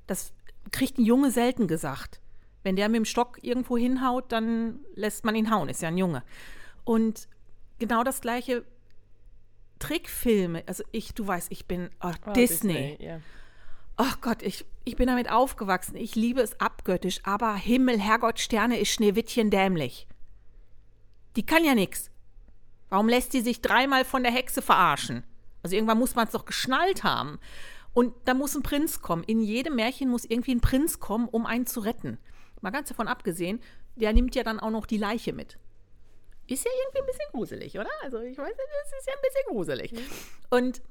Das 0.06 0.32
kriegt 0.72 0.98
ein 0.98 1.04
Junge 1.04 1.30
selten 1.30 1.68
gesagt. 1.68 2.20
Wenn 2.64 2.74
der 2.76 2.88
mit 2.88 2.96
dem 2.96 3.04
Stock 3.04 3.38
irgendwo 3.42 3.78
hinhaut, 3.78 4.32
dann 4.32 4.80
lässt 4.96 5.24
man 5.24 5.36
ihn 5.36 5.50
hauen, 5.52 5.68
ist 5.68 5.82
ja 5.82 5.88
ein 5.88 5.98
Junge. 5.98 6.24
Und 6.82 7.28
genau 7.78 8.02
das 8.02 8.20
gleiche 8.20 8.64
Trickfilme, 9.78 10.62
also 10.66 10.82
ich, 10.92 11.14
du 11.14 11.26
weißt, 11.26 11.52
ich 11.52 11.66
bin 11.66 11.90
oh, 12.02 12.10
Ah, 12.22 12.32
Disney. 12.32 12.96
ja. 13.00 13.20
Ach 13.96 14.20
Gott, 14.20 14.42
ich, 14.42 14.64
ich 14.84 14.96
bin 14.96 15.06
damit 15.06 15.30
aufgewachsen. 15.30 15.94
Ich 15.96 16.16
liebe 16.16 16.40
es 16.40 16.58
abgöttisch, 16.58 17.20
aber 17.22 17.54
Himmel, 17.54 18.00
Herrgott, 18.00 18.40
Sterne 18.40 18.80
ist 18.80 18.90
Schneewittchen 18.90 19.50
dämlich. 19.50 20.08
Die 21.36 21.46
kann 21.46 21.64
ja 21.64 21.74
nix. 21.74 22.10
Warum 22.88 23.08
lässt 23.08 23.34
die 23.34 23.40
sich 23.40 23.60
dreimal 23.60 24.04
von 24.04 24.22
der 24.24 24.32
Hexe 24.32 24.62
verarschen? 24.62 25.22
Also 25.62 25.76
irgendwann 25.76 25.98
muss 25.98 26.14
man 26.14 26.26
es 26.26 26.32
doch 26.32 26.44
geschnallt 26.44 27.04
haben. 27.04 27.38
Und 27.92 28.14
da 28.24 28.34
muss 28.34 28.56
ein 28.56 28.62
Prinz 28.62 29.00
kommen. 29.00 29.22
In 29.24 29.40
jedem 29.40 29.76
Märchen 29.76 30.08
muss 30.10 30.24
irgendwie 30.24 30.54
ein 30.54 30.60
Prinz 30.60 30.98
kommen, 30.98 31.28
um 31.28 31.46
einen 31.46 31.66
zu 31.66 31.80
retten. 31.80 32.18
Mal 32.60 32.70
ganz 32.70 32.88
davon 32.88 33.08
abgesehen, 33.08 33.60
der 33.96 34.12
nimmt 34.12 34.34
ja 34.34 34.42
dann 34.42 34.60
auch 34.60 34.70
noch 34.70 34.86
die 34.86 34.98
Leiche 34.98 35.32
mit. 35.32 35.58
Ist 36.46 36.64
ja 36.64 36.70
irgendwie 36.84 37.00
ein 37.00 37.06
bisschen 37.06 37.30
gruselig, 37.32 37.78
oder? 37.78 37.90
Also 38.02 38.20
ich 38.20 38.36
weiß 38.36 38.48
nicht, 38.48 38.58
das 38.58 39.00
ist 39.00 39.06
ja 39.06 39.14
ein 39.14 39.22
bisschen 39.22 39.54
gruselig. 39.54 39.94
Und 40.50 40.82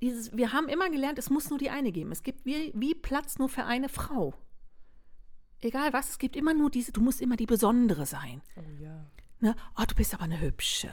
dieses, 0.00 0.36
wir 0.36 0.52
haben 0.52 0.68
immer 0.68 0.90
gelernt, 0.90 1.18
es 1.18 1.30
muss 1.30 1.48
nur 1.50 1.58
die 1.58 1.70
eine 1.70 1.92
geben. 1.92 2.12
Es 2.12 2.22
gibt 2.22 2.44
wie, 2.44 2.72
wie 2.74 2.94
Platz 2.94 3.38
nur 3.38 3.48
für 3.48 3.64
eine 3.64 3.88
Frau. 3.88 4.34
Egal 5.60 5.92
was, 5.92 6.10
es 6.10 6.18
gibt 6.18 6.36
immer 6.36 6.52
nur 6.52 6.70
diese, 6.70 6.92
du 6.92 7.00
musst 7.00 7.20
immer 7.22 7.36
die 7.36 7.46
Besondere 7.46 8.04
sein. 8.04 8.42
Oh 8.56 8.82
ja. 8.82 9.10
Ne? 9.40 9.56
Oh, 9.78 9.84
du 9.86 9.94
bist 9.94 10.12
aber 10.12 10.24
eine 10.24 10.40
Hübsche. 10.40 10.90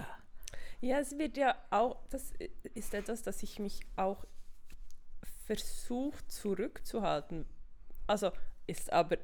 Ja, 0.80 1.00
es 1.00 1.18
wird 1.18 1.38
ja 1.38 1.56
auch, 1.70 1.98
das 2.10 2.34
ist 2.74 2.94
etwas, 2.94 3.22
das 3.22 3.44
ich 3.44 3.60
mich 3.60 3.82
auch 3.96 4.26
versuche 5.46 6.26
zurückzuhalten. 6.28 7.46
Also 8.08 8.32
ist 8.68 8.92
aber, 8.94 9.18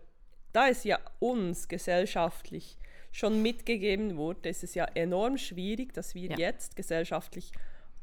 da 0.53 0.67
es 0.69 0.83
ja 0.83 0.99
uns 1.19 1.67
gesellschaftlich 1.67 2.77
schon 3.11 3.41
mitgegeben 3.41 4.17
wurde, 4.17 4.49
ist 4.49 4.63
es 4.63 4.75
ja 4.75 4.85
enorm 4.93 5.37
schwierig, 5.37 5.93
dass 5.93 6.13
wir 6.15 6.29
Ja. 6.31 6.37
jetzt 6.37 6.75
gesellschaftlich 6.75 7.51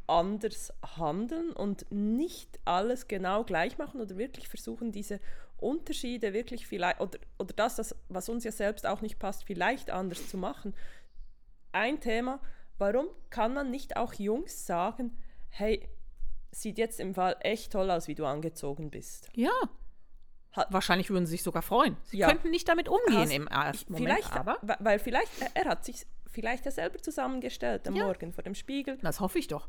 anders 0.06 0.72
handeln 0.98 1.52
und 1.52 1.86
nicht 1.90 2.58
alles 2.64 3.08
genau 3.08 3.44
gleich 3.44 3.78
machen 3.78 4.00
oder 4.00 4.16
wirklich 4.18 4.48
versuchen, 4.48 4.92
diese 4.92 5.20
Unterschiede 5.56 6.32
wirklich 6.34 6.66
vielleicht, 6.66 7.00
oder, 7.00 7.18
oder 7.38 7.54
das, 7.54 7.76
das, 7.76 7.94
was 8.08 8.28
uns 8.28 8.44
ja 8.44 8.52
selbst 8.52 8.86
auch 8.86 9.00
nicht 9.00 9.18
passt, 9.18 9.44
vielleicht 9.44 9.90
anders 9.90 10.28
zu 10.28 10.36
machen. 10.36 10.74
Ein 11.72 12.00
Thema, 12.00 12.40
warum 12.76 13.06
kann 13.30 13.54
man 13.54 13.70
nicht 13.70 13.96
auch 13.96 14.12
Jungs 14.14 14.66
sagen, 14.66 15.16
hey, 15.48 15.88
sieht 16.50 16.76
jetzt 16.78 17.00
im 17.00 17.14
Fall 17.14 17.36
echt 17.40 17.72
toll 17.72 17.90
aus, 17.90 18.06
wie 18.08 18.14
du 18.14 18.26
angezogen 18.26 18.90
bist. 18.90 19.28
Ja. 19.34 19.50
Wahrscheinlich 20.70 21.10
würden 21.10 21.26
sie 21.26 21.32
sich 21.32 21.42
sogar 21.42 21.62
freuen. 21.62 21.96
Sie 22.04 22.18
Ja. 22.18 22.28
könnten 22.28 22.50
nicht 22.50 22.68
damit 22.68 22.88
umgehen 22.88 23.18
Hast- 23.18 23.32
im 23.32 23.46
ersten 23.48 23.92
Moment, 23.92 24.08
vielleicht, 24.20 24.32
aber 24.36 24.58
weil 24.78 24.98
vielleicht, 24.98 25.30
er- 25.40 25.50
er 25.64 25.64
hat 25.70 25.84
sich 25.84 26.06
vielleicht 26.30 26.64
ja 26.64 26.70
selber 26.70 26.98
zusammengestellt 26.98 27.86
am 27.88 27.96
Ja. 27.96 28.06
Morgen 28.06 28.32
vor 28.32 28.42
dem 28.44 28.54
Spiegel. 28.54 28.98
das 29.02 29.20
hoffe 29.20 29.38
ich 29.38 29.48
doch. 29.48 29.68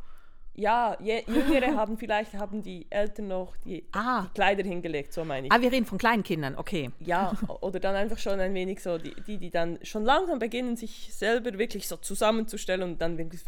Ja, 0.57 0.97
Jüngere 1.01 1.75
haben 1.77 1.97
vielleicht, 1.97 2.33
haben 2.35 2.61
die 2.61 2.85
Eltern 2.89 3.27
noch 3.27 3.57
die, 3.57 3.83
Ah. 3.91 4.21
die 4.23 4.29
Kleider 4.35 4.63
hingelegt, 4.63 5.11
so 5.11 5.25
meine 5.25 5.47
ich. 5.47 5.51
Ah, 5.53 5.59
wir 5.59 5.69
reden 5.71 5.85
von 5.85 5.97
kleinen 5.97 6.23
Kindern, 6.23 6.55
okay. 6.55 6.91
Ja, 7.01 7.33
oder 7.61 7.79
dann 7.81 7.93
einfach 7.95 8.17
schon 8.17 8.39
ein 8.39 8.53
wenig 8.53 8.81
so, 8.81 8.97
die, 8.97 9.13
die, 9.27 9.37
die 9.37 9.49
dann 9.49 9.79
schon 9.83 10.03
langsam 10.05 10.39
beginnen, 10.39 10.77
sich 10.77 11.13
selber 11.13 11.57
wirklich 11.57 11.87
so 11.89 11.97
zusammenzustellen 11.97 12.83
und 12.83 13.01
dann 13.01 13.17
wirklich 13.17 13.41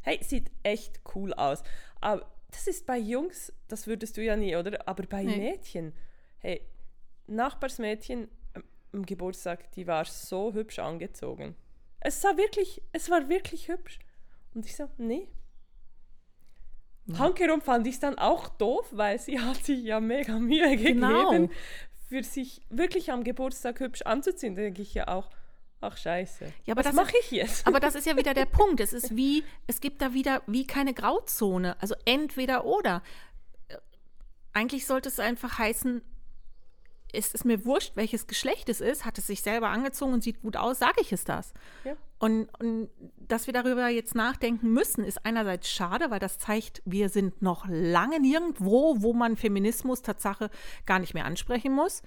hey, 0.00 0.18
sieht 0.22 0.50
echt 0.64 1.00
cool 1.14 1.32
aus. 1.34 1.62
Aber 2.00 2.26
das 2.50 2.66
ist 2.66 2.86
bei 2.86 2.96
Jungs, 2.98 3.52
das 3.68 3.86
würdest 3.86 4.16
du 4.16 4.22
ja 4.24 4.34
nie, 4.36 4.56
oder? 4.56 4.80
Aber 4.88 5.04
bei 5.04 5.22
Nee. 5.22 5.36
Mädchen, 5.36 5.92
hey, 6.38 6.60
Nachbarsmädchen 7.28 8.28
ähm, 8.54 8.64
am 8.92 9.06
Geburtstag, 9.06 9.70
die 9.72 9.86
war 9.86 10.04
so 10.04 10.52
hübsch 10.54 10.78
angezogen. 10.78 11.54
Es 12.00 12.20
sah 12.22 12.36
wirklich, 12.36 12.82
es 12.92 13.10
war 13.10 13.28
wirklich 13.28 13.68
hübsch. 13.68 13.98
Und 14.54 14.64
ich 14.66 14.76
so, 14.76 14.88
nee. 14.98 15.28
Hankerum 17.16 17.62
fand 17.62 17.86
ich 17.86 17.94
es 17.94 18.00
dann 18.00 18.18
auch 18.18 18.48
doof, 18.48 18.86
weil 18.92 19.18
sie 19.18 19.40
hat 19.40 19.64
sich 19.64 19.82
ja 19.82 20.00
mega 20.00 20.38
Mühe 20.38 20.70
gegeben, 20.76 21.00
Genau. 21.00 21.48
für 22.08 22.22
sich 22.22 22.60
wirklich 22.68 23.10
am 23.12 23.24
Geburtstag 23.24 23.80
hübsch 23.80 24.02
anzuziehen. 24.02 24.54
Da 24.56 24.62
denke 24.62 24.82
ich 24.82 24.92
ja 24.94 25.08
auch, 25.08 25.30
ach 25.80 25.96
scheiße, 25.96 26.52
Ja, 26.64 26.72
aber 26.74 26.80
was 26.80 26.86
das 26.86 26.94
mache 26.94 27.14
ich 27.20 27.30
jetzt? 27.30 27.66
Aber 27.66 27.80
das 27.80 27.94
ist 27.96 28.06
ja 28.06 28.16
wieder 28.16 28.34
der 28.34 28.44
Punkt. 28.46 28.80
Es 28.80 28.92
ist 28.92 29.16
wie, 29.16 29.42
es 29.66 29.80
gibt 29.80 30.02
da 30.02 30.12
wieder 30.12 30.42
wie 30.46 30.66
keine 30.66 30.92
Grauzone. 30.94 31.80
Also 31.80 31.94
entweder 32.04 32.64
oder. 32.66 33.02
Äh, 33.68 33.76
Eigentlich 34.52 34.86
sollte 34.86 35.08
es 35.08 35.18
einfach 35.20 35.58
heißen, 35.58 36.02
es 37.12 37.32
ist 37.34 37.44
mir 37.44 37.64
wurscht, 37.64 37.92
welches 37.96 38.26
Geschlecht 38.26 38.68
es 38.68 38.80
ist, 38.80 39.04
hat 39.04 39.18
es 39.18 39.26
sich 39.26 39.42
selber 39.42 39.68
angezogen 39.68 40.12
und 40.12 40.22
sieht 40.22 40.42
gut 40.42 40.56
aus, 40.56 40.78
sage 40.78 41.00
ich 41.00 41.12
es 41.12 41.24
das. 41.24 41.52
Ja. 41.84 41.94
Und, 42.18 42.48
und 42.60 42.90
dass 43.16 43.46
wir 43.46 43.54
darüber 43.54 43.88
jetzt 43.88 44.14
nachdenken 44.14 44.72
müssen, 44.72 45.04
ist 45.04 45.24
einerseits 45.24 45.70
schade, 45.70 46.10
weil 46.10 46.18
das 46.18 46.38
zeigt, 46.38 46.82
wir 46.84 47.08
sind 47.08 47.40
noch 47.40 47.66
lange 47.68 48.20
nirgendwo, 48.20 48.96
wo 48.98 49.12
man 49.12 49.36
Feminismus 49.36 50.02
Tatsache 50.02 50.50
gar 50.84 50.98
nicht 50.98 51.14
mehr 51.14 51.24
ansprechen 51.24 51.72
muss. 51.72 52.02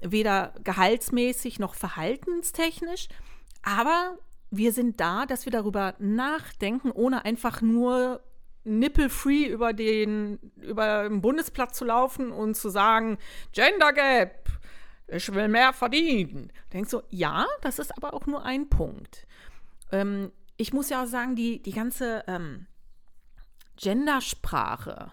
Weder 0.00 0.54
gehaltsmäßig 0.64 1.58
noch 1.58 1.74
verhaltenstechnisch. 1.74 3.08
Aber 3.62 4.18
wir 4.50 4.72
sind 4.72 5.00
da, 5.00 5.26
dass 5.26 5.44
wir 5.44 5.52
darüber 5.52 5.94
nachdenken, 5.98 6.90
ohne 6.90 7.24
einfach 7.24 7.60
nur 7.60 8.20
nippelfree 8.64 9.46
über 9.46 9.72
den, 9.72 10.38
über 10.60 11.08
den 11.08 11.20
Bundesplatz 11.20 11.78
zu 11.78 11.84
laufen 11.84 12.32
und 12.32 12.54
zu 12.54 12.68
sagen, 12.68 13.18
Gender 13.52 13.92
Gap, 13.92 14.48
ich 15.08 15.32
will 15.32 15.48
mehr 15.48 15.72
verdienen. 15.72 16.52
Denkst 16.72 16.90
du, 16.90 17.02
ja, 17.10 17.46
das 17.60 17.78
ist 17.78 17.96
aber 17.96 18.14
auch 18.14 18.26
nur 18.26 18.44
ein 18.44 18.68
Punkt. 18.68 19.26
Ähm, 19.92 20.32
ich 20.56 20.72
muss 20.72 20.88
ja 20.88 21.02
auch 21.02 21.06
sagen, 21.06 21.36
die, 21.36 21.62
die 21.62 21.72
ganze 21.72 22.24
ähm, 22.26 22.66
Gendersprache, 23.76 25.10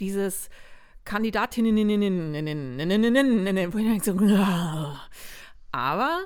dieses 0.00 0.48
Kandidatinnen, 1.04 1.76
aber 5.72 6.24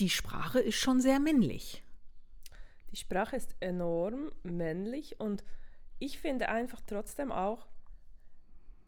die 0.00 0.10
Sprache 0.10 0.60
ist 0.60 0.76
schon 0.76 1.00
sehr 1.00 1.20
männlich. 1.20 1.82
Die 2.90 2.96
Sprache 2.96 3.36
ist 3.36 3.54
enorm 3.60 4.32
männlich 4.42 5.20
und 5.20 5.44
ich 5.98 6.18
finde 6.18 6.48
einfach 6.48 6.80
trotzdem 6.86 7.32
auch, 7.32 7.66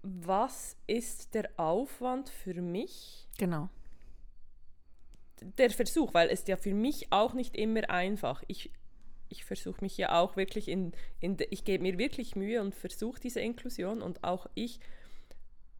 was 0.02 0.76
ist 0.86 1.34
der 1.34 1.50
Aufwand 1.56 2.30
für 2.30 2.62
mich? 2.62 3.28
Genau. 3.38 3.68
Der 5.58 5.70
Versuch, 5.70 6.14
weil 6.14 6.28
es 6.28 6.46
ja 6.46 6.56
für 6.56 6.74
mich 6.74 7.12
auch 7.12 7.34
nicht 7.34 7.56
immer 7.56 7.88
einfach. 7.90 8.42
Ich 8.46 8.70
ich 9.30 9.44
versuche 9.44 9.80
mich 9.80 9.96
ja 9.96 10.20
auch 10.20 10.36
wirklich 10.36 10.68
in, 10.68 10.92
in 11.20 11.36
ich 11.50 11.64
gebe 11.64 11.82
mir 11.82 11.98
wirklich 11.98 12.36
Mühe 12.36 12.60
und 12.60 12.74
versuche 12.74 13.20
diese 13.20 13.40
Inklusion 13.40 14.02
und 14.02 14.22
auch 14.24 14.46
ich, 14.54 14.80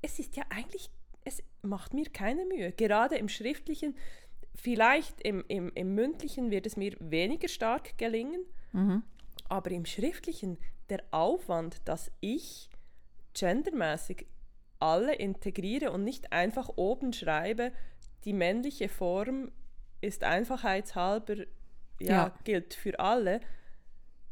es 0.03 0.19
ist 0.19 0.37
ja 0.37 0.45
eigentlich, 0.49 0.89
es 1.25 1.43
macht 1.61 1.93
mir 1.93 2.07
keine 2.07 2.47
Mühe. 2.47 2.73
Gerade 2.73 3.17
im 3.17 3.29
schriftlichen, 3.29 3.97
vielleicht 4.55 5.21
im, 5.23 5.45
im, 5.49 5.71
im 5.75 5.95
mündlichen 5.95 6.51
wird 6.51 6.67
es 6.67 6.77
mir 6.77 6.97
weniger 7.01 7.49
stark 7.49 7.97
gelingen, 7.99 8.45
mhm. 8.73 9.03
aber 9.49 9.71
im 9.71 9.87
schriftlichen, 9.87 10.59
der 10.89 11.03
Aufwand, 11.13 11.77
dass 11.87 12.11
ich 12.21 12.69
gendermäßig 13.35 14.27
alle 14.81 15.15
integriere 15.15 15.93
und 15.93 16.05
nicht 16.05 16.33
einfach 16.33 16.71
oben 16.77 17.13
schreibe, 17.13 17.73
die 18.25 18.33
männliche 18.33 18.89
Form 18.89 19.53
ist 20.01 20.25
einfachheitshalber, 20.25 21.37
ja, 22.01 22.11
ja. 22.11 22.39
gilt 22.45 22.75
für 22.75 22.99
alle. 22.99 23.41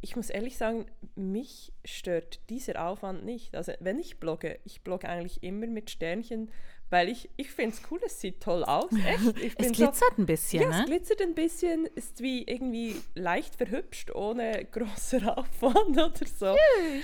Ich 0.01 0.15
muss 0.15 0.31
ehrlich 0.31 0.57
sagen, 0.57 0.87
mich 1.17 1.73
stört 1.85 2.41
dieser 2.51 2.87
Aufwand 2.87 3.25
nicht. 3.25 3.55
Also 3.57 3.73
wenn 3.81 3.99
ich 3.99 4.21
blogge, 4.21 4.59
ich 4.65 4.83
blogge 4.83 5.09
eigentlich 5.09 5.43
immer 5.43 5.67
mit 5.67 5.91
Sternchen, 5.91 6.51
weil 6.91 7.09
ich, 7.09 7.29
ich 7.37 7.51
finde 7.51 7.77
es 7.77 7.83
cool, 7.91 8.01
es 8.05 8.21
sieht 8.21 8.41
toll 8.41 8.65
aus. 8.65 8.91
Echt. 9.41 9.61
es 9.61 9.73
glitzert 9.73 9.95
so, 9.95 10.23
ein 10.23 10.27
bisschen, 10.27 10.63
ja, 10.63 10.69
ne? 10.69 10.81
es 10.81 10.87
glitzert 10.87 11.21
ein 11.21 11.35
bisschen, 11.35 11.87
ist 11.87 12.23
wie 12.23 12.45
irgendwie 12.45 12.97
leicht 13.15 13.57
verhübscht, 13.57 14.11
ohne 14.15 14.65
großer 14.71 15.37
Aufwand 15.37 15.91
oder 15.91 16.27
so. 16.27 16.57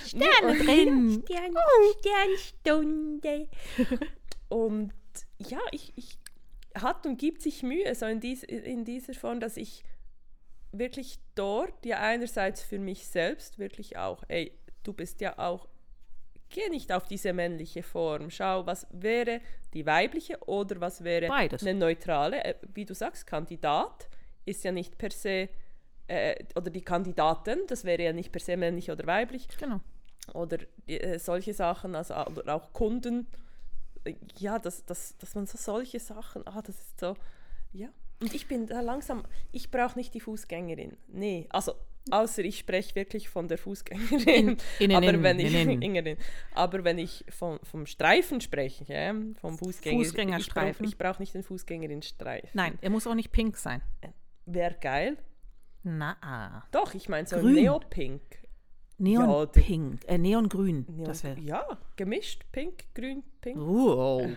Sterne 0.05 0.57
drin. 0.63 1.23
Stern, 1.25 1.55
oh. 1.55 1.93
Sternstunde. 1.99 3.47
Und 4.49 4.93
ja, 5.37 5.59
ich, 5.71 5.93
ich 5.95 6.17
hat 6.75 7.05
und 7.05 7.17
gibt 7.17 7.41
sich 7.41 7.63
Mühe, 7.63 7.95
so 7.95 8.05
in, 8.05 8.19
dies, 8.19 8.43
in 8.43 8.83
dieser 8.83 9.13
Form, 9.13 9.39
dass 9.39 9.55
ich 9.57 9.83
wirklich 10.79 11.19
dort 11.35 11.85
ja 11.85 11.99
einerseits 11.99 12.61
für 12.61 12.79
mich 12.79 13.07
selbst 13.07 13.59
wirklich 13.59 13.97
auch, 13.97 14.23
ey, 14.27 14.57
du 14.83 14.93
bist 14.93 15.21
ja 15.21 15.37
auch 15.39 15.67
geh 16.49 16.69
nicht 16.69 16.91
auf 16.91 17.05
diese 17.05 17.33
männliche 17.33 17.83
Form. 17.83 18.29
Schau, 18.29 18.65
was 18.65 18.87
wäre 18.91 19.41
die 19.73 19.85
weibliche 19.85 20.39
oder 20.45 20.79
was 20.79 21.03
wäre 21.03 21.27
Beides. 21.27 21.63
eine 21.63 21.77
neutrale. 21.77 22.43
Äh, 22.43 22.55
wie 22.73 22.85
du 22.85 22.93
sagst, 22.93 23.27
Kandidat 23.27 24.09
ist 24.45 24.63
ja 24.63 24.71
nicht 24.71 24.97
per 24.97 25.11
se, 25.11 25.49
äh, 26.07 26.43
oder 26.55 26.69
die 26.69 26.81
Kandidatin, 26.81 27.59
das 27.67 27.83
wäre 27.83 28.03
ja 28.03 28.13
nicht 28.13 28.31
per 28.31 28.41
se 28.41 28.57
männlich 28.57 28.91
oder 28.91 29.05
weiblich. 29.05 29.47
Genau. 29.59 29.81
Oder 30.33 30.59
äh, 30.87 31.19
solche 31.19 31.53
Sachen, 31.53 31.95
also 31.95 32.13
auch 32.13 32.73
Kunden. 32.73 33.27
Ja, 34.37 34.59
dass, 34.59 34.85
dass, 34.85 35.17
dass 35.17 35.35
man 35.35 35.47
so 35.47 35.57
solche 35.57 35.99
Sachen, 35.99 36.47
ah, 36.47 36.61
das 36.61 36.79
ist 36.79 36.99
so, 36.99 37.15
ja. 37.73 37.89
Und 38.25 38.33
ich 38.33 38.47
bin 38.47 38.65
da 38.65 38.81
langsam, 38.81 39.23
ich 39.51 39.69
brauche 39.71 39.97
nicht 39.97 40.13
die 40.13 40.19
Fußgängerin. 40.19 40.97
Nee, 41.07 41.47
also 41.49 41.73
Außer 42.11 42.43
ich 42.43 42.59
spreche 42.59 42.93
wirklich 42.93 43.29
von 43.29 43.47
der 43.47 43.57
Fußgängerin. 43.57 44.57
In, 44.79 44.91
in, 44.91 44.95
aber, 44.95 45.09
in, 45.09 45.23
wenn 45.23 45.39
ich, 45.39 46.17
aber 46.53 46.83
wenn 46.83 46.99
ich 46.99 47.25
von, 47.29 47.59
vom 47.63 47.87
Streifen 47.87 48.41
spreche, 48.41 48.85
ja, 48.87 49.15
vom 49.41 49.57
Fußgänger, 49.57 49.97
Fußgängerstreifen. 49.97 50.85
Ich 50.85 50.99
brauche 50.99 51.13
brauch 51.13 51.19
nicht 51.19 51.33
den 51.33 51.41
Fußgängerin-Streifen. 51.41 52.51
Nein, 52.53 52.77
er 52.81 52.91
muss 52.91 53.07
auch 53.07 53.15
nicht 53.15 53.31
pink 53.31 53.57
sein. 53.57 53.81
Wäre 54.45 54.75
geil. 54.79 55.17
Na. 55.81 56.67
Doch, 56.71 56.93
ich 56.93 57.09
meine 57.09 57.25
so. 57.25 57.37
Neopink. 57.37 58.21
Neonpink, 58.97 60.03
ja, 60.03 60.09
äh, 60.09 60.17
Neongrün. 60.17 60.85
Neon, 60.87 61.03
das 61.03 61.23
ja, 61.23 61.65
gemischt, 61.97 62.45
pink, 62.51 62.85
grün, 62.93 63.23
pink. 63.41 63.57
Wow. 63.57 64.29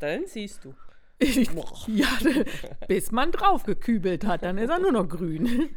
Dann 0.00 0.26
siehst 0.26 0.64
du. 0.64 0.74
ja, 1.86 2.08
bis 2.88 3.12
man 3.12 3.32
draufgekübelt 3.32 4.26
hat, 4.26 4.42
dann 4.42 4.58
ist 4.58 4.70
er 4.70 4.78
nur 4.78 4.92
noch 4.92 5.08
grün. 5.08 5.68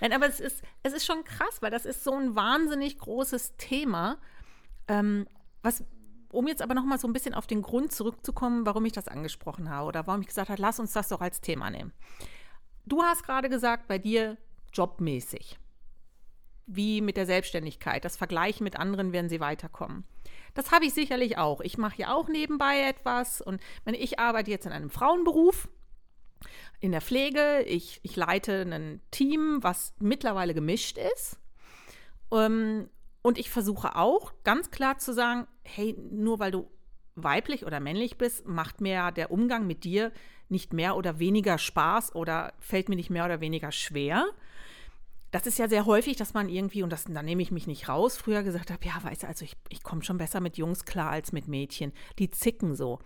Nein, 0.00 0.12
aber 0.12 0.28
es 0.28 0.40
ist, 0.40 0.62
es 0.82 0.92
ist 0.92 1.06
schon 1.06 1.24
krass, 1.24 1.62
weil 1.62 1.70
das 1.70 1.86
ist 1.86 2.04
so 2.04 2.12
ein 2.14 2.34
wahnsinnig 2.34 2.98
großes 2.98 3.56
Thema. 3.56 4.18
Ähm, 4.88 5.26
was, 5.62 5.84
um 6.32 6.48
jetzt 6.48 6.60
aber 6.60 6.74
noch 6.74 6.84
mal 6.84 6.98
so 6.98 7.06
ein 7.06 7.12
bisschen 7.12 7.34
auf 7.34 7.46
den 7.46 7.62
Grund 7.62 7.92
zurückzukommen, 7.92 8.66
warum 8.66 8.84
ich 8.84 8.92
das 8.92 9.08
angesprochen 9.08 9.70
habe 9.70 9.86
oder 9.86 10.06
warum 10.06 10.20
ich 10.20 10.26
gesagt 10.26 10.50
habe, 10.50 10.60
lass 10.60 10.80
uns 10.80 10.92
das 10.92 11.08
doch 11.08 11.20
als 11.20 11.40
Thema 11.40 11.70
nehmen. 11.70 11.92
Du 12.84 13.02
hast 13.02 13.22
gerade 13.22 13.48
gesagt, 13.48 13.86
bei 13.86 13.98
dir 13.98 14.36
jobmäßig, 14.72 15.58
wie 16.66 17.00
mit 17.00 17.16
der 17.16 17.26
Selbstständigkeit, 17.26 18.04
das 18.04 18.16
Vergleichen 18.16 18.64
mit 18.64 18.76
anderen, 18.76 19.12
werden 19.12 19.28
sie 19.28 19.40
weiterkommen. 19.40 20.04
Das 20.54 20.70
habe 20.70 20.84
ich 20.84 20.94
sicherlich 20.94 21.38
auch. 21.38 21.60
Ich 21.60 21.78
mache 21.78 21.98
ja 21.98 22.14
auch 22.14 22.28
nebenbei 22.28 22.82
etwas 22.82 23.40
und 23.40 23.60
wenn 23.84 23.94
ich 23.94 24.18
arbeite 24.18 24.50
jetzt 24.50 24.66
in 24.66 24.72
einem 24.72 24.90
Frauenberuf, 24.90 25.68
in 26.80 26.92
der 26.92 27.00
Pflege. 27.00 27.62
Ich, 27.66 28.00
ich 28.02 28.16
leite 28.16 28.62
ein 28.62 29.00
Team, 29.10 29.58
was 29.62 29.94
mittlerweile 30.00 30.52
gemischt 30.52 30.98
ist. 30.98 31.38
Ähm, 32.32 32.88
und 33.22 33.38
ich 33.38 33.50
versuche 33.50 33.96
auch 33.96 34.32
ganz 34.42 34.70
klar 34.70 34.98
zu 34.98 35.14
sagen, 35.14 35.46
hey, 35.62 35.96
nur 36.10 36.40
weil 36.40 36.50
du 36.50 36.68
weiblich 37.14 37.64
oder 37.64 37.78
männlich 37.78 38.18
bist, 38.18 38.46
macht 38.46 38.80
mir 38.80 39.12
der 39.12 39.30
Umgang 39.30 39.66
mit 39.66 39.84
dir 39.84 40.12
nicht 40.48 40.72
mehr 40.72 40.96
oder 40.96 41.18
weniger 41.18 41.56
Spaß 41.56 42.14
oder 42.14 42.52
fällt 42.58 42.88
mir 42.88 42.96
nicht 42.96 43.10
mehr 43.10 43.24
oder 43.24 43.40
weniger 43.40 43.70
schwer. 43.70 44.26
Das 45.32 45.46
ist 45.46 45.58
ja 45.58 45.66
sehr 45.66 45.86
häufig, 45.86 46.16
dass 46.16 46.34
man 46.34 46.50
irgendwie, 46.50 46.82
und 46.82 46.90
das, 46.90 47.04
da 47.04 47.22
nehme 47.22 47.40
ich 47.42 47.50
mich 47.50 47.66
nicht 47.66 47.88
raus, 47.88 48.18
früher 48.18 48.42
gesagt 48.42 48.70
habe, 48.70 48.84
ja, 48.84 49.02
weißt 49.02 49.22
du, 49.22 49.26
also 49.26 49.44
ich, 49.44 49.56
ich 49.70 49.82
komme 49.82 50.04
schon 50.04 50.18
besser 50.18 50.40
mit 50.40 50.58
Jungs 50.58 50.84
klar 50.84 51.10
als 51.10 51.32
mit 51.32 51.48
Mädchen. 51.48 51.92
Die 52.18 52.30
zicken 52.30 52.76
so. 52.76 52.98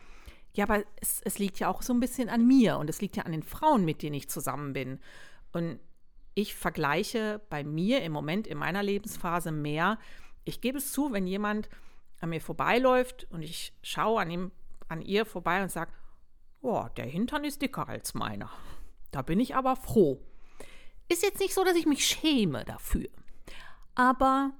Ja, 0.53 0.65
aber 0.65 0.83
es, 1.01 1.21
es 1.23 1.39
liegt 1.39 1.61
ja 1.61 1.69
auch 1.69 1.83
so 1.83 1.95
ein 1.95 2.01
bisschen 2.01 2.29
an 2.29 2.45
mir 2.45 2.79
und 2.79 2.91
es 2.91 3.01
liegt 3.01 3.17
ja 3.17 3.23
an 3.23 3.33
den 3.33 3.45
Frauen, 3.45 3.85
mit 3.85 4.03
denen 4.03 4.15
ich 4.15 4.29
zusammen 4.29 4.73
bin. 4.73 4.99
Und 5.53 5.79
ich 6.35 6.57
vergleiche 6.57 7.41
bei 7.49 7.62
mir 7.62 8.03
im 8.03 8.12
Moment 8.12 8.49
in 8.49 8.59
meiner 8.59 8.83
Lebensphase 8.83 9.53
mehr. 9.53 9.99
Ich 10.45 10.61
gebe 10.61 10.79
es 10.79 10.91
zu, 10.91 11.12
wenn 11.12 11.29
jemand 11.29 11.69
an 12.21 12.31
mir 12.31 12.41
vorbeiläuft 12.41 13.27
und 13.31 13.43
ich 13.43 13.73
schaue 13.83 14.21
an 14.21 14.31
ihm, 14.31 14.53
an 14.89 15.01
ihr 15.01 15.27
vorbei 15.27 15.62
und 15.62 15.71
sage, 15.71 15.93
oh, 16.61 16.87
der 16.97 17.07
Hintern 17.07 17.45
ist 17.45 17.62
dicker 17.62 17.89
als 17.89 18.15
meiner. 18.15 18.51
Da 19.12 19.23
bin 19.23 19.39
ich 19.39 19.55
aber 19.55 19.77
froh. 19.77 20.21
Ist 21.09 21.23
jetzt 21.23 21.40
nicht 21.40 21.55
so, 21.55 21.64
dass 21.64 21.77
ich 21.77 21.87
mich 21.87 22.05
schäme 22.05 22.64
dafür. 22.64 23.09
Aber 23.95 24.53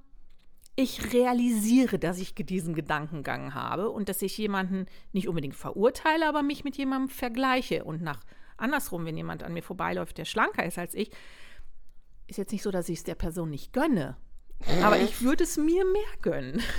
ich 0.75 1.11
realisiere, 1.13 1.97
dass 1.97 2.19
ich 2.19 2.35
diesen 2.35 2.73
Gedankengang 2.75 3.53
habe 3.53 3.89
und 3.89 4.09
dass 4.09 4.21
ich 4.21 4.37
jemanden 4.37 4.85
nicht 5.11 5.27
unbedingt 5.27 5.55
verurteile, 5.55 6.27
aber 6.27 6.43
mich 6.43 6.63
mit 6.63 6.77
jemandem 6.77 7.09
vergleiche. 7.09 7.83
Und 7.83 8.01
nach 8.01 8.23
andersrum, 8.57 9.05
wenn 9.05 9.17
jemand 9.17 9.43
an 9.43 9.53
mir 9.53 9.63
vorbeiläuft, 9.63 10.17
der 10.17 10.25
schlanker 10.25 10.65
ist 10.65 10.77
als 10.77 10.93
ich, 10.93 11.11
ist 12.27 12.37
jetzt 12.37 12.51
nicht 12.51 12.63
so, 12.63 12.71
dass 12.71 12.89
ich 12.89 12.99
es 12.99 13.03
der 13.03 13.15
Person 13.15 13.49
nicht 13.49 13.73
gönne. 13.73 14.17
Aber 14.83 14.99
ich 14.99 15.21
würde 15.21 15.43
es 15.43 15.57
mir 15.57 15.85
mehr 15.85 16.03
gönnen. 16.21 16.61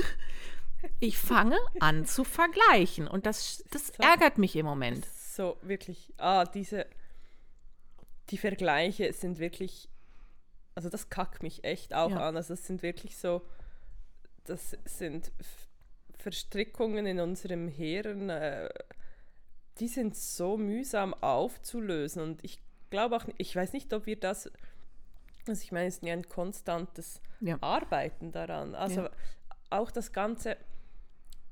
Ich 1.01 1.19
fange 1.19 1.59
an 1.81 2.07
zu 2.07 2.23
vergleichen 2.23 3.09
und 3.09 3.27
das, 3.27 3.65
das 3.73 3.91
ärgert 3.99 4.39
mich 4.39 4.55
im 4.55 4.65
Moment. 4.65 5.05
So, 5.07 5.57
wirklich. 5.63 6.13
Ah, 6.19 6.45
diese, 6.45 6.87
die 8.31 8.39
Vergleiche 8.39 9.13
sind 9.13 9.39
wirklich, 9.39 9.89
also 10.75 10.89
das 10.89 11.09
kackt 11.09 11.43
mich 11.43 11.65
echt 11.65 11.95
auch 11.95 12.11
ja. 12.11 12.29
an. 12.29 12.37
Also 12.37 12.55
das 12.55 12.67
sind 12.67 12.83
wirklich 12.83 13.17
so, 13.17 13.43
das 14.45 14.77
sind 14.85 15.33
Verstrickungen 16.19 17.07
in 17.07 17.21
unserem 17.21 17.69
Hirn, 17.69 18.29
äh, 18.29 18.69
die 19.79 19.89
sind 19.89 20.17
so 20.17 20.57
mühsam 20.57 21.15
aufzulösen. 21.15 22.23
Und 22.23 22.45
ich 22.45 22.61
glaube 22.91 23.17
auch, 23.17 23.25
ich 23.37 23.55
weiß 23.55 23.73
nicht, 23.73 23.93
ob 23.93 24.07
wir 24.07 24.19
das, 24.19 24.51
also 25.47 25.63
ich 25.63 25.73
meine, 25.73 25.87
es 25.87 25.97
ist 25.97 26.05
ja 26.05 26.13
ein 26.13 26.29
konstantes 26.29 27.21
ja. 27.41 27.57
Arbeiten 27.61 28.33
daran. 28.33 28.75
Also 28.75 29.03
ja. 29.03 29.11
auch 29.71 29.91
das 29.91 30.13
Ganze, 30.13 30.57